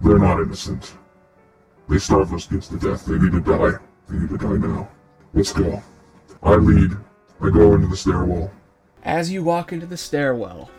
They're 0.00 0.18
not 0.18 0.40
innocent. 0.40 0.94
They 1.88 1.98
starved 1.98 2.32
those 2.32 2.46
kids 2.46 2.68
to 2.68 2.78
death. 2.78 3.04
They 3.06 3.18
need 3.18 3.32
to 3.32 3.40
die. 3.40 3.78
They 4.08 4.18
need 4.18 4.30
to 4.30 4.38
die 4.38 4.56
now. 4.56 4.88
Let's 5.34 5.52
go. 5.52 5.82
I 6.42 6.54
lead. 6.54 6.92
I 7.40 7.50
go 7.50 7.74
into 7.74 7.88
the 7.88 7.96
stairwell. 7.96 8.52
As 9.02 9.32
you 9.32 9.42
walk 9.42 9.72
into 9.72 9.86
the 9.86 9.96
stairwell, 9.96 10.70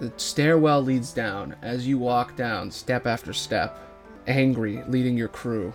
the 0.00 0.12
stairwell 0.16 0.82
leads 0.82 1.12
down. 1.12 1.56
As 1.62 1.86
you 1.86 1.98
walk 1.98 2.36
down, 2.36 2.70
step 2.70 3.06
after 3.06 3.32
step, 3.32 3.78
angry, 4.26 4.82
leading 4.88 5.16
your 5.16 5.28
crew. 5.28 5.72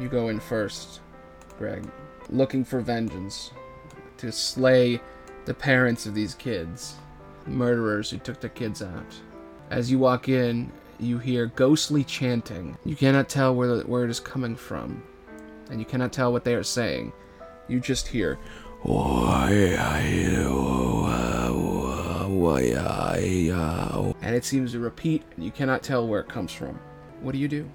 You 0.00 0.08
go 0.08 0.28
in 0.28 0.40
first, 0.40 1.00
Greg, 1.58 1.88
looking 2.28 2.64
for 2.64 2.80
vengeance 2.80 3.50
to 4.18 4.32
slay 4.32 5.00
the 5.44 5.54
parents 5.54 6.06
of 6.06 6.14
these 6.14 6.34
kids, 6.34 6.96
murderers 7.46 8.10
who 8.10 8.18
took 8.18 8.40
the 8.40 8.48
kids 8.48 8.82
out. 8.82 9.20
As 9.70 9.90
you 9.90 9.98
walk 9.98 10.28
in, 10.28 10.70
you 10.98 11.18
hear 11.18 11.46
ghostly 11.46 12.04
chanting. 12.04 12.76
You 12.84 12.96
cannot 12.96 13.28
tell 13.28 13.54
where, 13.54 13.76
the, 13.76 13.82
where 13.82 14.04
it 14.04 14.10
is 14.10 14.20
coming 14.20 14.56
from, 14.56 15.02
and 15.70 15.80
you 15.80 15.86
cannot 15.86 16.12
tell 16.12 16.32
what 16.32 16.44
they 16.44 16.54
are 16.54 16.62
saying. 16.62 17.12
You 17.68 17.80
just 17.80 18.06
hear, 18.08 18.38
and 22.50 24.34
it 24.34 24.44
seems 24.44 24.72
to 24.72 24.78
repeat, 24.78 25.22
and 25.34 25.44
you 25.44 25.50
cannot 25.50 25.82
tell 25.82 26.06
where 26.06 26.20
it 26.20 26.28
comes 26.28 26.52
from. 26.52 26.78
What 27.20 27.32
do 27.32 27.38
you 27.38 27.48
do? 27.48 27.70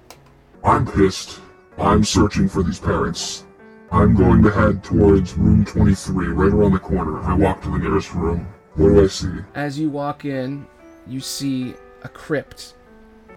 I'm 0.64 0.86
pissed. 0.86 1.40
I'm 1.78 2.04
searching 2.04 2.48
for 2.48 2.62
these 2.62 2.78
parents. 2.78 3.44
I'm 3.92 4.14
going 4.14 4.42
to 4.42 4.50
head 4.50 4.84
towards 4.84 5.34
room 5.34 5.64
23, 5.64 6.28
right 6.28 6.52
around 6.52 6.72
the 6.72 6.78
corner. 6.78 7.20
I 7.22 7.34
walk 7.34 7.62
to 7.62 7.70
the 7.70 7.78
nearest 7.78 8.14
room. 8.14 8.46
What 8.74 8.88
do 8.88 9.04
I 9.04 9.06
see? 9.08 9.38
As 9.54 9.78
you 9.78 9.90
walk 9.90 10.24
in, 10.24 10.66
you 11.06 11.20
see 11.20 11.74
a 12.02 12.08
crypt, 12.08 12.74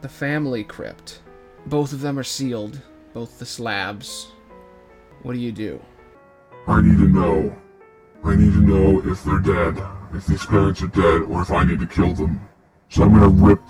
the 0.02 0.10
family 0.10 0.64
crypt. 0.64 1.22
Both 1.66 1.94
of 1.94 2.02
them 2.02 2.20
are 2.20 2.24
sealed, 2.24 2.80
both 3.14 3.40
the 3.40 3.46
slabs. 3.46 4.32
What 5.24 5.34
do 5.34 5.40
you 5.40 5.52
do? 5.52 5.82
I 6.68 6.82
need 6.82 6.98
to 6.98 7.08
know. 7.08 7.56
I 8.24 8.36
need 8.36 8.54
to 8.54 8.62
know 8.62 9.02
if 9.10 9.24
they're 9.24 9.40
dead, 9.40 9.82
if 10.14 10.26
these 10.28 10.46
parents 10.46 10.82
are 10.82 10.88
dead, 10.88 11.24
or 11.24 11.42
if 11.42 11.52
I 11.52 11.64
need 11.64 11.80
to 11.80 11.88
kill 11.88 12.14
them. 12.14 12.40
So 12.90 13.04
I'm 13.04 13.14
gonna 13.14 13.28
rip 13.28 13.62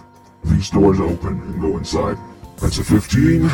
these 0.43 0.69
doors 0.69 0.99
open 0.99 1.41
and 1.41 1.61
go 1.61 1.77
inside. 1.77 2.17
That's 2.57 2.77
a 2.79 2.83
15 2.83 3.49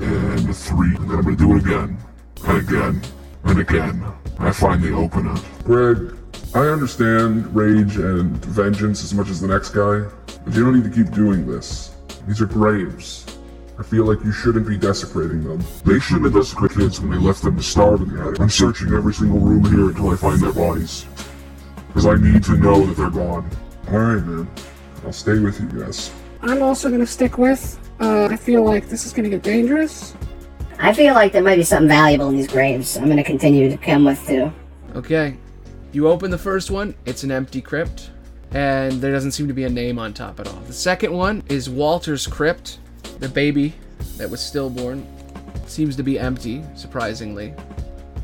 and 0.00 0.48
a 0.48 0.52
3, 0.52 0.96
and 0.96 1.10
then 1.10 1.18
I'm 1.18 1.24
gonna 1.24 1.36
do 1.36 1.56
it 1.56 1.64
again, 1.64 1.98
and 2.44 2.58
again, 2.58 3.02
and 3.44 3.58
again. 3.58 4.04
I 4.38 4.52
finally 4.52 4.92
open 4.92 5.26
it. 5.28 5.42
Greg, 5.64 6.16
I 6.54 6.60
understand 6.60 7.54
rage 7.54 7.96
and 7.96 8.36
vengeance 8.44 9.02
as 9.04 9.14
much 9.14 9.28
as 9.28 9.40
the 9.40 9.48
next 9.48 9.70
guy, 9.70 10.04
but 10.44 10.54
you 10.54 10.64
don't 10.64 10.74
need 10.74 10.84
to 10.84 11.04
keep 11.04 11.12
doing 11.14 11.46
this. 11.46 11.94
These 12.26 12.40
are 12.40 12.46
graves. 12.46 13.26
I 13.78 13.82
feel 13.82 14.04
like 14.04 14.24
you 14.24 14.32
shouldn't 14.32 14.68
be 14.68 14.76
desecrating 14.76 15.42
them. 15.42 15.64
They 15.84 15.98
shouldn't 15.98 16.26
have 16.26 16.34
desecrated 16.34 16.78
kids 16.78 17.00
when 17.00 17.10
they 17.10 17.16
left 17.16 17.42
them 17.42 17.56
to 17.56 17.62
starve 17.62 18.02
in 18.02 18.14
the 18.14 18.22
attic. 18.22 18.40
I'm 18.40 18.50
searching 18.50 18.92
every 18.92 19.14
single 19.14 19.40
room 19.40 19.64
here 19.64 19.88
until 19.88 20.10
I 20.10 20.16
find 20.16 20.40
their 20.40 20.52
bodies. 20.52 21.06
Because 21.92 22.06
I 22.06 22.14
need 22.14 22.42
to 22.44 22.56
know 22.56 22.86
that 22.86 22.96
they're 22.96 23.10
gone. 23.10 23.50
Alright, 23.88 24.24
man. 24.24 24.48
I'll 25.04 25.12
stay 25.12 25.38
with 25.38 25.60
you 25.60 25.68
guys. 25.80 26.10
I'm 26.40 26.62
also 26.62 26.90
gonna 26.90 27.06
stick 27.06 27.36
with. 27.36 27.78
Uh, 28.00 28.28
I 28.30 28.36
feel 28.36 28.64
like 28.64 28.88
this 28.88 29.04
is 29.04 29.12
gonna 29.12 29.28
get 29.28 29.42
dangerous. 29.42 30.14
I 30.78 30.92
feel 30.94 31.14
like 31.14 31.32
there 31.32 31.42
might 31.42 31.56
be 31.56 31.62
something 31.62 31.88
valuable 31.88 32.28
in 32.30 32.36
these 32.36 32.48
graves. 32.48 32.96
I'm 32.96 33.08
gonna 33.08 33.22
continue 33.22 33.68
to 33.68 33.76
come 33.76 34.04
with 34.04 34.26
too. 34.26 34.50
Okay. 34.94 35.36
You 35.92 36.08
open 36.08 36.30
the 36.30 36.38
first 36.38 36.70
one, 36.70 36.94
it's 37.04 37.22
an 37.22 37.30
empty 37.30 37.60
crypt, 37.60 38.10
and 38.52 38.92
there 38.92 39.12
doesn't 39.12 39.32
seem 39.32 39.46
to 39.48 39.52
be 39.52 39.64
a 39.64 39.68
name 39.68 39.98
on 39.98 40.14
top 40.14 40.40
at 40.40 40.48
all. 40.48 40.60
The 40.66 40.72
second 40.72 41.12
one 41.12 41.42
is 41.50 41.68
Walter's 41.68 42.26
crypt. 42.26 42.78
The 43.18 43.28
baby 43.28 43.74
that 44.16 44.30
was 44.30 44.40
stillborn 44.40 45.06
seems 45.66 45.94
to 45.96 46.02
be 46.02 46.18
empty, 46.18 46.64
surprisingly. 46.74 47.52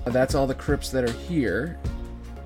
That's 0.06 0.34
all 0.34 0.46
the 0.46 0.54
crypts 0.54 0.88
that 0.90 1.04
are 1.04 1.12
here. 1.12 1.78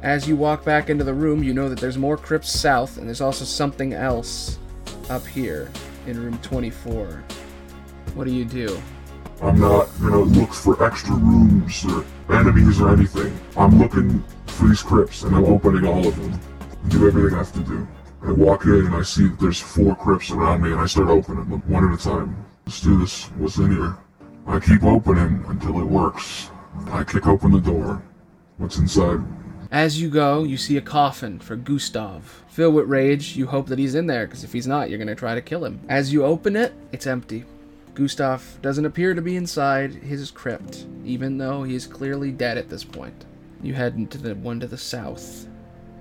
As 0.02 0.26
you 0.26 0.34
walk 0.34 0.64
back 0.64 0.90
into 0.90 1.04
the 1.04 1.14
room, 1.14 1.44
you 1.44 1.54
know 1.54 1.68
that 1.68 1.78
there's 1.78 1.96
more 1.96 2.16
crypts 2.16 2.50
south, 2.50 2.98
and 2.98 3.06
there's 3.06 3.20
also 3.20 3.44
something 3.44 3.92
else 3.92 4.58
up 5.08 5.24
here 5.24 5.70
in 6.08 6.20
room 6.20 6.36
24. 6.38 7.22
What 8.14 8.24
do 8.24 8.32
you 8.32 8.44
do? 8.44 8.82
I'm 9.40 9.60
not 9.60 9.88
gonna 10.00 10.18
look 10.18 10.52
for 10.52 10.84
extra 10.84 11.14
rooms 11.14 11.84
or 11.84 12.04
enemies 12.34 12.80
or 12.80 12.92
anything. 12.92 13.38
I'm 13.56 13.78
looking 13.78 14.24
for 14.46 14.66
these 14.66 14.82
crypts 14.82 15.22
and 15.22 15.36
I'm 15.36 15.44
opening 15.44 15.86
all 15.86 16.04
of 16.06 16.16
them. 16.16 16.40
I 16.84 16.88
Do 16.88 17.06
everything 17.06 17.34
I 17.34 17.38
have 17.38 17.52
to 17.52 17.60
do. 17.60 17.86
I 18.24 18.32
walk 18.32 18.64
in 18.64 18.86
and 18.86 18.94
I 18.94 19.02
see 19.02 19.28
that 19.28 19.38
there's 19.40 19.60
four 19.60 19.94
crypts 19.94 20.30
around 20.32 20.62
me 20.62 20.72
and 20.72 20.80
I 20.80 20.86
start 20.86 21.08
opening 21.08 21.48
them 21.48 21.62
one 21.68 21.88
at 21.88 21.98
a 21.98 22.02
time. 22.02 22.44
Let's 22.66 22.80
do 22.80 22.98
this. 22.98 23.24
What's 23.36 23.56
in 23.56 23.72
here? 23.72 23.96
I 24.46 24.58
keep 24.58 24.82
opening 24.82 25.44
until 25.48 25.80
it 25.80 25.84
works. 25.84 26.50
I 26.90 27.04
kick 27.04 27.26
open 27.26 27.52
the 27.52 27.60
door. 27.60 28.02
What's 28.58 28.78
inside? 28.78 29.20
As 29.72 29.98
you 29.98 30.10
go, 30.10 30.44
you 30.44 30.58
see 30.58 30.76
a 30.76 30.82
coffin 30.82 31.38
for 31.38 31.56
Gustav. 31.56 32.44
Filled 32.48 32.74
with 32.74 32.88
rage, 32.88 33.38
you 33.38 33.46
hope 33.46 33.68
that 33.68 33.78
he's 33.78 33.94
in 33.94 34.06
there, 34.06 34.26
because 34.26 34.44
if 34.44 34.52
he's 34.52 34.66
not, 34.66 34.90
you're 34.90 34.98
going 34.98 35.08
to 35.08 35.14
try 35.14 35.34
to 35.34 35.40
kill 35.40 35.64
him. 35.64 35.80
As 35.88 36.12
you 36.12 36.26
open 36.26 36.56
it, 36.56 36.74
it's 36.92 37.06
empty. 37.06 37.46
Gustav 37.94 38.58
doesn't 38.60 38.84
appear 38.84 39.14
to 39.14 39.22
be 39.22 39.34
inside 39.34 39.94
his 39.94 40.30
crypt, 40.30 40.84
even 41.06 41.38
though 41.38 41.62
he 41.62 41.74
is 41.74 41.86
clearly 41.86 42.30
dead 42.30 42.58
at 42.58 42.68
this 42.68 42.84
point. 42.84 43.24
You 43.62 43.72
head 43.72 43.94
into 43.94 44.18
the 44.18 44.34
one 44.34 44.60
to 44.60 44.66
the 44.66 44.76
south, 44.76 45.48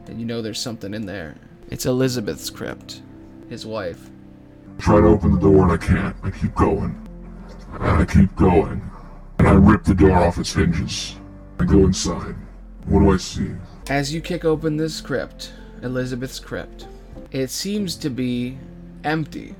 and 0.07 0.19
you 0.19 0.25
know 0.25 0.41
there's 0.41 0.59
something 0.59 0.93
in 0.93 1.05
there. 1.05 1.37
It's 1.69 1.85
Elizabeth's 1.85 2.49
crypt, 2.49 3.01
his 3.47 3.65
wife. 3.65 4.09
I 4.79 4.81
Try 4.81 4.99
to 4.99 5.07
open 5.07 5.31
the 5.31 5.39
door 5.39 5.63
and 5.63 5.71
I 5.71 5.77
can't. 5.77 6.15
I 6.23 6.31
keep 6.31 6.53
going. 6.55 7.07
And 7.79 8.01
I 8.01 8.03
keep 8.03 8.35
going. 8.35 8.81
And 9.39 9.47
I 9.47 9.53
rip 9.53 9.85
the 9.85 9.95
door 9.95 10.17
off 10.17 10.37
its 10.39 10.51
hinges. 10.51 11.15
I 11.57 11.63
go 11.63 11.85
inside. 11.85 12.35
What 12.85 12.99
do 12.99 13.11
I 13.11 13.17
see? 13.17 13.51
As 13.89 14.13
you 14.13 14.21
kick 14.21 14.43
open 14.45 14.77
this 14.77 15.01
crypt, 15.01 15.53
Elizabeth's 15.81 16.39
crypt, 16.39 16.87
it 17.31 17.49
seems 17.49 17.95
to 17.97 18.09
be 18.09 18.57
empty. 19.03 19.55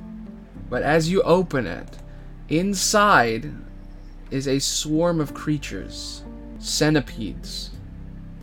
But 0.70 0.84
as 0.84 1.10
you 1.10 1.22
open 1.24 1.66
it, 1.68 1.98
inside 2.50 3.52
is 4.30 4.48
a 4.48 4.60
swarm 4.60 5.20
of 5.20 5.34
creatures, 5.34 6.24
centipedes, 6.60 7.72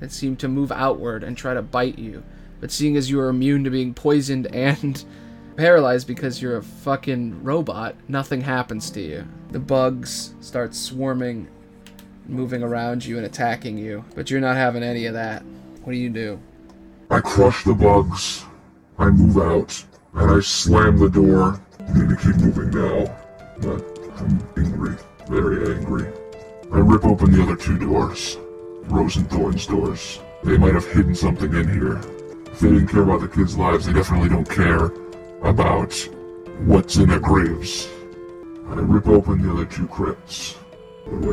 that 0.01 0.13
seem 0.13 0.37
to 0.37 0.49
move 0.49 0.71
outward 0.71 1.25
and 1.25 1.37
try 1.37 1.55
to 1.55 1.63
bite 1.63 1.99
you. 1.99 2.23
But 2.61 2.71
seeing 2.71 2.97
as 2.97 3.11
you 3.11 3.21
are 3.21 3.29
immune 3.29 3.65
to 3.65 3.71
being 3.71 3.95
poisoned 3.95 4.47
and 4.55 5.05
paralyzed 5.57 6.07
because 6.07 6.41
you're 6.41 6.59
a 6.59 6.63
fucking 6.63 7.43
robot, 7.43 7.97
nothing 8.07 8.41
happens 8.41 8.91
to 8.91 9.01
you. 9.01 9.27
The 9.51 9.59
bugs 9.59 10.35
start 10.41 10.75
swarming, 10.75 11.49
moving 12.29 12.63
around 12.63 13.05
you 13.05 13.17
and 13.17 13.27
attacking 13.27 13.79
you, 13.79 14.05
but 14.15 14.31
you're 14.31 14.41
not 14.41 14.57
having 14.57 14.83
any 14.83 15.07
of 15.07 15.15
that. 15.15 15.43
What 15.83 15.93
do 15.93 15.99
you 15.99 16.11
do? 16.11 16.39
I 17.11 17.21
crush 17.21 17.65
the 17.65 17.75
bugs. 17.75 18.45
I 18.99 19.09
move 19.11 19.39
out. 19.39 19.85
And 20.15 20.31
I 20.31 20.41
slam 20.41 20.99
the 20.99 21.09
door. 21.09 21.61
I 21.81 21.99
need 21.99 22.09
to 22.11 22.17
keep 22.17 22.37
moving 22.37 22.71
now. 22.71 23.17
But 23.61 23.83
I'm 24.19 24.43
angry. 24.57 24.97
Very 25.29 25.75
angry. 25.77 26.13
I 26.73 26.79
rip 26.79 27.05
open 27.05 27.33
the 27.33 27.43
other 27.43 27.57
two 27.57 27.79
doors. 27.79 28.37
Rose 28.85 29.17
and 29.17 29.31
Thorn's 29.31 29.67
doors. 29.67 30.21
They 30.45 30.57
might 30.59 30.75
have 30.75 30.87
hidden 30.87 31.15
something 31.15 31.53
in 31.55 31.69
here. 31.69 31.99
If 32.47 32.61
they 32.61 32.69
didn't 32.69 32.89
care 32.89 33.03
about 33.03 33.21
the 33.21 33.29
kids' 33.29 33.57
lives, 33.57 33.87
they 33.87 33.93
definitely 33.93 34.29
don't 34.29 34.49
care 34.49 34.93
about 35.43 35.95
what's 36.65 36.97
in 36.97 37.09
their 37.09 37.21
graves. 37.21 37.89
I 38.69 38.75
rip 38.75 39.09
open 39.09 39.43
the 39.43 39.53
other 39.53 39.65
two 39.65 39.87
crypts. 39.89 40.57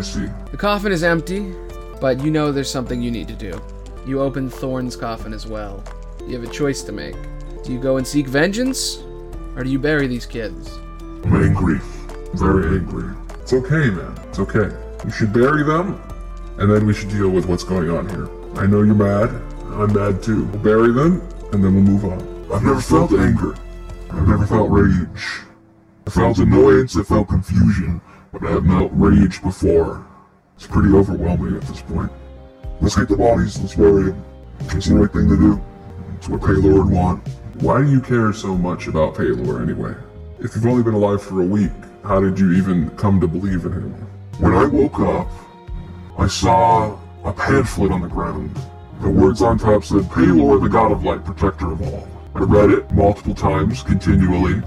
See? 0.02 0.28
The 0.52 0.58
coffin 0.58 0.92
is 0.92 1.04
empty, 1.04 1.54
but 2.00 2.24
you 2.24 2.30
know 2.30 2.52
there's 2.52 2.70
something 2.70 3.02
you 3.02 3.10
need 3.10 3.28
to 3.28 3.34
do. 3.34 3.60
You 4.06 4.22
open 4.22 4.50
Thorn's 4.50 4.96
coffin 4.96 5.34
as 5.34 5.48
well. 5.48 5.84
You 6.28 6.34
have 6.40 6.44
a 6.44 6.52
choice 6.52 6.84
to 6.84 6.92
make. 6.92 7.16
Do 7.64 7.74
you 7.74 7.80
go 7.80 7.98
and 7.98 8.06
seek 8.06 8.28
vengeance, 8.28 9.00
or 9.56 9.64
do 9.64 9.70
you 9.70 9.80
bury 9.80 10.08
these 10.08 10.26
kids? 10.26 10.78
I'm 11.24 11.36
angry. 11.44 11.80
Very 12.34 12.78
angry. 12.78 13.16
It's 13.42 13.54
okay, 13.54 13.90
man. 13.90 14.16
It's 14.30 14.40
okay. 14.40 14.76
We 15.04 15.12
should 15.12 15.34
bury 15.34 15.64
them, 15.64 16.00
and 16.58 16.70
then 16.72 16.86
we 16.86 16.94
should 16.94 17.10
deal 17.10 17.30
with 17.30 17.48
what's 17.48 17.64
going 17.64 17.90
on 17.90 18.08
here. 18.10 18.30
I 18.62 18.68
know 18.68 18.82
you're 18.82 18.96
mad. 18.96 19.30
I'm 19.74 19.94
mad 19.94 20.22
too. 20.22 20.46
We'll 20.46 20.62
bury 20.62 20.94
them, 20.94 21.22
and 21.52 21.64
then 21.64 21.74
we'll 21.74 21.84
move 21.84 22.06
on. 22.06 22.20
I've 22.54 22.64
never 22.64 22.82
felt 22.82 23.12
anger. 23.14 23.56
I've 24.12 24.28
never 24.28 24.46
felt 24.46 24.70
rage. 24.70 25.08
I 26.08 26.12
felt 26.12 26.38
annoyance, 26.38 26.96
I 26.96 27.02
felt 27.02 27.30
confusion, 27.30 28.00
but 28.40 28.50
I 28.50 28.52
have 28.52 28.66
not 28.66 28.90
rage 29.00 29.42
before. 29.42 30.06
It's 30.58 30.68
pretty 30.68 30.94
overwhelming 30.94 31.56
at 31.56 31.62
this 31.64 31.82
point. 31.82 32.12
Let's 32.82 32.98
get 32.98 33.08
the 33.08 33.16
bodies, 33.16 33.58
let's 33.62 33.76
bury 33.76 34.12
them. 34.12 34.26
It's 34.72 34.88
the 34.88 34.96
right 34.96 35.12
thing 35.12 35.30
to 35.30 35.38
do. 35.38 35.62
It's 36.18 36.28
what 36.28 36.42
Pelor 36.42 36.84
would 36.84 36.94
want. 36.94 37.26
Why 37.62 37.82
do 37.82 37.90
you 37.90 38.02
care 38.02 38.34
so 38.34 38.54
much 38.54 38.88
about 38.88 39.16
Pelor 39.16 39.62
anyway? 39.62 39.96
If 40.40 40.54
you've 40.54 40.66
only 40.66 40.84
been 40.84 40.96
alive 40.96 41.24
for 41.24 41.42
a 41.42 41.46
week, 41.46 41.72
how 42.04 42.20
did 42.20 42.38
you 42.38 42.52
even 42.54 42.90
come 42.98 43.22
to 43.22 43.28
believe 43.28 43.66
in 43.66 43.72
him? 43.72 43.94
When 44.40 44.54
I 44.54 44.66
woke 44.66 45.00
up, 45.00 45.30
I 46.18 46.28
saw 46.28 47.00
a 47.24 47.32
pamphlet 47.32 47.94
on 47.94 48.02
the 48.02 48.10
ground. 48.10 48.60
The 49.00 49.10
words 49.10 49.42
on 49.42 49.58
top 49.58 49.86
said, 49.86 50.02
Pelor, 50.04 50.62
the 50.62 50.68
god 50.68 50.92
of 50.92 51.06
light, 51.06 51.24
protector 51.24 51.72
of 51.72 51.82
all. 51.82 52.08
I 52.36 52.40
read 52.40 52.72
it 52.72 52.92
multiple 52.92 53.34
times, 53.34 53.82
continually, 53.82 54.62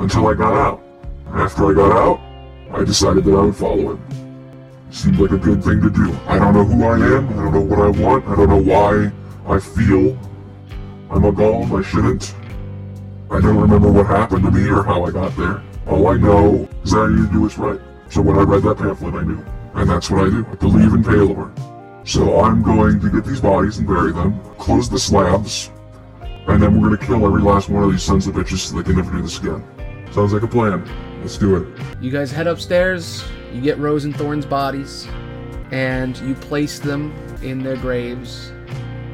until 0.00 0.26
I 0.26 0.34
got 0.34 0.52
out. 0.52 0.82
After 1.28 1.70
I 1.70 1.74
got 1.74 1.92
out, 1.92 2.27
I 2.72 2.84
decided 2.84 3.24
that 3.24 3.34
I 3.34 3.42
would 3.42 3.56
follow 3.56 3.96
him. 3.96 4.88
Seemed 4.90 5.18
like 5.18 5.32
a 5.32 5.38
good 5.38 5.62
thing 5.62 5.80
to 5.80 5.90
do. 5.90 6.16
I 6.26 6.38
don't 6.38 6.54
know 6.54 6.64
who 6.64 6.84
I 6.84 6.96
am, 7.16 7.28
I 7.30 7.42
don't 7.42 7.52
know 7.52 7.60
what 7.60 7.78
I 7.78 7.88
want, 8.00 8.26
I 8.26 8.36
don't 8.36 8.48
know 8.48 8.62
why 8.62 9.12
I 9.46 9.58
feel 9.58 10.18
I'm 11.10 11.24
a 11.24 11.32
golem, 11.32 11.78
I 11.78 11.82
shouldn't. 11.82 12.34
I 13.30 13.40
don't 13.40 13.56
remember 13.56 13.90
what 13.90 14.06
happened 14.06 14.44
to 14.44 14.50
me 14.50 14.68
or 14.68 14.82
how 14.82 15.04
I 15.04 15.10
got 15.10 15.36
there. 15.36 15.62
All 15.86 16.08
I 16.08 16.16
know 16.16 16.68
is 16.84 16.90
that 16.92 17.00
I 17.00 17.08
need 17.08 17.26
to 17.26 17.32
do 17.32 17.40
what's 17.42 17.58
right. 17.58 17.80
So 18.10 18.20
when 18.22 18.38
I 18.38 18.42
read 18.42 18.62
that 18.62 18.78
pamphlet, 18.78 19.14
I 19.14 19.22
knew. 19.22 19.44
And 19.74 19.88
that's 19.88 20.10
what 20.10 20.26
I 20.26 20.30
do. 20.30 20.46
I 20.50 20.54
believe 20.54 20.92
in 20.92 21.02
Pelor. 21.02 21.52
So 22.08 22.40
I'm 22.40 22.62
going 22.62 23.00
to 23.00 23.10
get 23.10 23.24
these 23.24 23.40
bodies 23.40 23.78
and 23.78 23.86
bury 23.86 24.12
them, 24.12 24.40
close 24.56 24.88
the 24.88 24.98
slabs, 24.98 25.70
and 26.48 26.62
then 26.62 26.80
we're 26.80 26.88
gonna 26.88 27.06
kill 27.06 27.26
every 27.26 27.42
last 27.42 27.68
one 27.68 27.84
of 27.84 27.90
these 27.90 28.02
sons 28.02 28.26
of 28.26 28.34
bitches 28.34 28.58
so 28.58 28.76
they 28.76 28.82
can 28.82 28.96
never 28.96 29.10
do 29.10 29.22
this 29.22 29.38
again. 29.38 29.62
Sounds 30.12 30.32
like 30.32 30.42
a 30.42 30.48
plan. 30.48 30.82
Let's 31.20 31.36
do 31.36 31.56
it. 31.56 31.82
You 32.00 32.10
guys 32.10 32.30
head 32.30 32.46
upstairs, 32.46 33.24
you 33.52 33.60
get 33.60 33.78
Rose 33.78 34.04
and 34.04 34.16
Thorn's 34.16 34.46
bodies, 34.46 35.06
and 35.70 36.16
you 36.18 36.34
place 36.34 36.78
them 36.78 37.12
in 37.42 37.62
their 37.62 37.76
graves. 37.76 38.52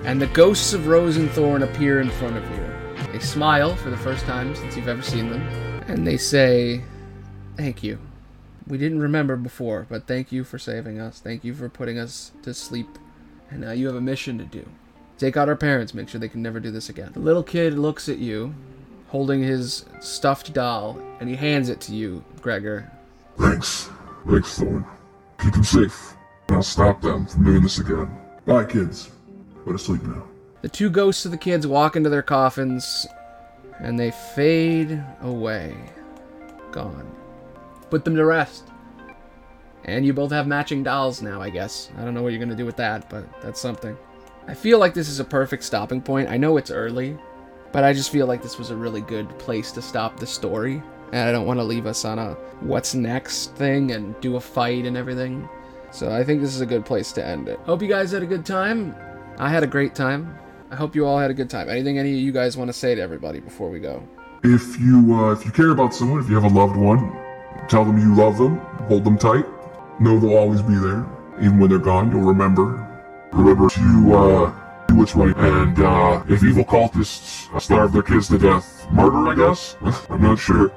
And 0.05 0.21
the 0.21 0.27
ghosts 0.29 0.75
of 0.75 0.87
Rose 0.87 1.17
and 1.17 1.31
Thorn 1.31 1.63
appear 1.63 2.01
in 2.01 2.11
front 2.11 2.37
of 2.37 2.45
you. 2.51 3.13
They 3.13 3.19
smile 3.21 3.75
for 3.77 3.91
the 3.91 3.97
first 3.97 4.25
time 4.25 4.55
since 4.55 4.77
you've 4.77 4.89
ever 4.89 5.03
seen 5.03 5.31
them, 5.31 5.43
and 5.89 6.07
they 6.07 6.17
say, 6.17 6.83
Thank 7.57 7.83
you. 7.83 7.99
We 8.67 8.79
didn't 8.79 9.01
remember 9.01 9.37
before, 9.37 9.87
but 9.89 10.07
thank 10.07 10.33
you 10.33 10.43
for 10.43 10.59
saving 10.59 10.99
us. 10.99 11.21
Thank 11.21 11.45
you 11.45 11.55
for 11.55 11.69
putting 11.69 11.99
us 11.99 12.33
to 12.43 12.53
sleep. 12.55 12.99
And 13.51 13.61
now 13.61 13.73
you 13.73 13.87
have 13.87 13.97
a 13.97 14.01
mission 14.01 14.39
to 14.39 14.45
do. 14.45 14.67
Take 15.19 15.37
out 15.37 15.49
our 15.49 15.57
parents, 15.57 15.95
make 15.95 16.09
sure 16.09 16.21
they 16.21 16.29
can 16.29 16.43
never 16.43 16.59
do 16.59 16.71
this 16.71 16.89
again. 16.89 17.13
The 17.13 17.21
little 17.21 17.43
kid 17.43 17.79
looks 17.79 18.09
at 18.09 18.19
you, 18.19 18.55
holding 19.15 19.41
his 19.41 19.85
stuffed 20.01 20.53
doll, 20.53 21.01
and 21.21 21.29
he 21.29 21.37
hands 21.37 21.69
it 21.69 21.81
to 21.81 21.95
you, 21.95 22.25
Gregor. 22.43 22.91
Thanks. 23.39 23.89
Thanks, 24.29 24.59
Thorn. 24.59 24.85
Keep 25.41 25.53
them 25.53 25.63
safe. 25.63 26.15
And 26.49 26.57
I'll 26.57 26.65
stop 26.65 27.01
them 27.01 27.25
from 27.25 27.45
doing 27.45 27.63
this 27.63 27.79
again. 27.79 28.11
Bye, 28.45 28.65
kids. 28.65 29.13
Go 29.65 29.71
to 29.71 29.79
sleep 29.79 30.03
now. 30.03 30.25
The 30.63 30.69
two 30.69 30.91
ghosts 30.91 31.25
of 31.25 31.31
the 31.31 31.37
kids 31.37 31.65
walk 31.65 31.95
into 31.95 32.11
their 32.11 32.23
coffins, 32.23 33.07
and 33.79 33.97
they 33.97 34.11
fade 34.35 35.01
away. 35.21 35.77
Gone. 36.73 37.09
Put 37.91 38.05
them 38.05 38.17
to 38.17 38.25
rest. 38.25 38.65
And 39.85 40.05
you 40.05 40.13
both 40.13 40.33
have 40.33 40.49
matching 40.49 40.83
dolls 40.83 41.23
now, 41.23 41.41
I 41.41 41.51
guess. 41.51 41.89
I 41.97 42.05
don't 42.05 42.15
know 42.15 42.23
what 42.25 42.33
you're 42.33 42.45
gonna 42.45 42.57
do 42.57 42.67
with 42.67 42.79
that, 42.79 43.09
but 43.09 43.27
that's 43.41 43.61
something. 43.61 43.97
I 44.49 44.55
feel 44.55 44.81
like 44.81 44.93
this 44.93 45.09
is 45.09 45.21
a 45.21 45.25
perfect 45.25 45.63
stopping 45.63 46.03
point. 46.03 46.29
I 46.29 46.37
know 46.37 46.57
it's 46.57 46.73
early, 46.73 47.17
but 47.75 47.83
I 47.83 47.93
just 47.93 48.13
feel 48.13 48.29
like 48.29 48.41
this 48.41 48.57
was 48.57 48.71
a 48.71 48.77
really 48.77 49.01
good 49.01 49.37
place 49.37 49.73
to 49.73 49.83
stop 49.83 50.21
the 50.21 50.29
story. 50.29 50.81
And 51.13 51.29
I 51.29 51.33
don't 51.33 51.45
want 51.45 51.59
to 51.59 51.65
leave 51.65 51.87
us 51.87 52.05
on 52.05 52.21
a 52.21 52.35
what's 52.61 52.95
next 52.95 53.57
thing 53.57 53.91
and 53.91 54.19
do 54.21 54.37
a 54.37 54.41
fight 54.41 54.85
and 54.85 54.97
everything. 54.97 55.49
So 55.91 56.13
I 56.13 56.23
think 56.23 56.41
this 56.41 56.55
is 56.55 56.61
a 56.61 56.67
good 56.67 56.87
place 56.87 57.11
to 57.13 57.27
end 57.27 57.49
it. 57.49 57.59
Hope 57.65 57.83
you 57.83 57.89
guys 57.89 58.13
had 58.13 58.23
a 58.23 58.27
good 58.27 58.47
time. 58.47 58.95
I 59.39 59.49
had 59.49 59.65
a 59.65 59.67
great 59.67 59.93
time. 59.93 60.39
I 60.71 60.77
hope 60.77 60.95
you 60.95 61.05
all 61.05 61.19
had 61.19 61.33
a 61.33 61.35
good 61.35 61.51
time. 61.51 61.69
Anything 61.69 61.99
any 61.99 62.13
of 62.13 62.19
you 62.21 62.31
guys 62.31 62.57
want 62.57 62.69
to 62.69 62.73
say 62.73 62.95
to 62.95 63.03
everybody 63.03 63.41
before 63.41 63.69
we 63.69 63.81
go? 63.81 64.07
If 64.45 64.79
you 64.79 65.13
uh, 65.13 65.33
if 65.33 65.45
you 65.45 65.51
care 65.51 65.71
about 65.71 65.93
someone, 65.93 66.21
if 66.21 66.29
you 66.29 66.41
have 66.41 66.45
a 66.45 66.55
loved 66.55 66.77
one, 66.77 67.13
tell 67.69 67.85
them 67.85 67.99
you 67.99 68.15
love 68.15 68.39
them, 68.39 68.59
hold 68.87 69.03
them 69.03 69.19
tight. 69.19 69.47
Know 69.99 70.21
they'll 70.21 70.37
always 70.37 70.63
be 70.63 70.77
there, 70.77 71.05
even 71.41 71.59
when 71.59 71.71
they're 71.71 71.81
gone. 71.81 72.13
You'll 72.13 72.23
remember. 72.23 72.89
Remember 73.33 73.69
to 73.69 74.15
uh, 74.15 74.64
do 74.89 74.97
what's 74.97 75.15
right. 75.15 75.37
And 75.37 75.79
uh, 75.79 76.23
if 76.29 76.43
evil 76.43 76.65
cultists 76.65 77.61
starve 77.61 77.93
their 77.93 78.03
kids 78.03 78.29
to 78.29 78.39
death, 78.39 78.87
murder, 78.91 79.29
I 79.29 79.35
guess. 79.35 79.77
I'm 80.11 80.23
not 80.23 80.39
sure. 80.39 80.73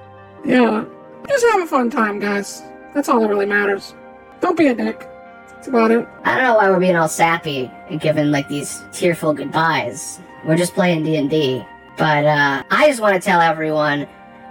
Yeah, 0.45 0.85
just 1.27 1.45
have 1.51 1.61
a 1.61 1.67
fun 1.67 1.89
time, 1.89 2.19
guys. 2.19 2.63
That's 2.93 3.09
all 3.09 3.19
that 3.19 3.29
really 3.29 3.45
matters. 3.45 3.93
Don't 4.39 4.57
be 4.57 4.67
a 4.67 4.75
dick. 4.75 5.07
That's 5.49 5.67
about 5.67 5.91
it. 5.91 6.07
I 6.23 6.35
don't 6.35 6.43
know 6.43 6.55
why 6.55 6.69
we're 6.69 6.79
being 6.79 6.95
all 6.95 7.09
sappy 7.09 7.71
and 7.89 7.99
giving 7.99 8.31
like 8.31 8.47
these 8.47 8.83
tearful 8.91 9.33
goodbyes. 9.33 10.19
We're 10.45 10.55
just 10.55 10.73
playing 10.73 11.03
D 11.03 11.17
and 11.17 11.29
D. 11.29 11.65
But 11.97 12.25
uh, 12.25 12.63
I 12.69 12.87
just 12.87 13.01
want 13.01 13.15
to 13.15 13.19
tell 13.19 13.41
everyone, 13.41 14.07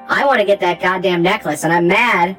I 0.09 0.27
want 0.27 0.41
to 0.41 0.45
get 0.45 0.61
that 0.61 0.81
goddamn 0.81 1.23
necklace, 1.23 1.65
and 1.65 1.73
I'm 1.73 1.87
mad 1.87 2.37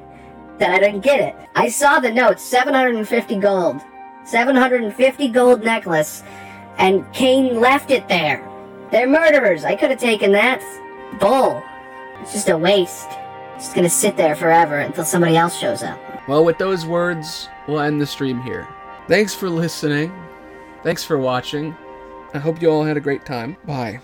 that 0.60 0.72
I 0.72 0.80
didn't 0.80 1.02
get 1.02 1.20
it. 1.22 1.36
I 1.56 1.70
saw 1.70 2.00
the 2.00 2.12
note, 2.12 2.40
750 2.40 3.38
gold, 3.38 3.82
750 4.26 5.28
gold 5.30 5.64
necklace, 5.64 6.24
and 6.78 7.12
Kane 7.14 7.60
left 7.60 7.92
it 7.92 8.08
there. 8.08 8.48
They're 8.92 9.08
murderers. 9.08 9.66
I 9.66 9.76
could 9.76 9.90
have 9.90 10.00
taken 10.00 10.32
that. 10.32 10.62
Bull. 11.20 11.64
It's 12.22 12.34
just 12.34 12.50
a 12.50 12.58
waste. 12.58 13.10
It's 13.56 13.66
just 13.66 13.76
gonna 13.76 13.90
sit 13.90 14.18
there 14.18 14.36
forever 14.36 14.80
until 14.80 15.06
somebody 15.06 15.36
else 15.36 15.58
shows 15.58 15.84
up. 15.84 16.00
Well, 16.28 16.44
with 16.44 16.58
those 16.58 16.86
words, 16.86 17.50
we'll 17.68 17.80
end 17.80 18.02
the 18.02 18.06
stream 18.06 18.42
here. 18.42 18.68
Thanks 19.08 19.34
for 19.34 19.50
listening. 19.50 20.12
Thanks 20.84 21.04
for 21.04 21.18
watching. 21.18 21.76
I 22.34 22.40
hope 22.40 22.62
you 22.62 22.70
all 22.70 22.84
had 22.84 22.98
a 22.98 23.02
great 23.02 23.26
time. 23.26 23.58
Bye. 23.66 24.00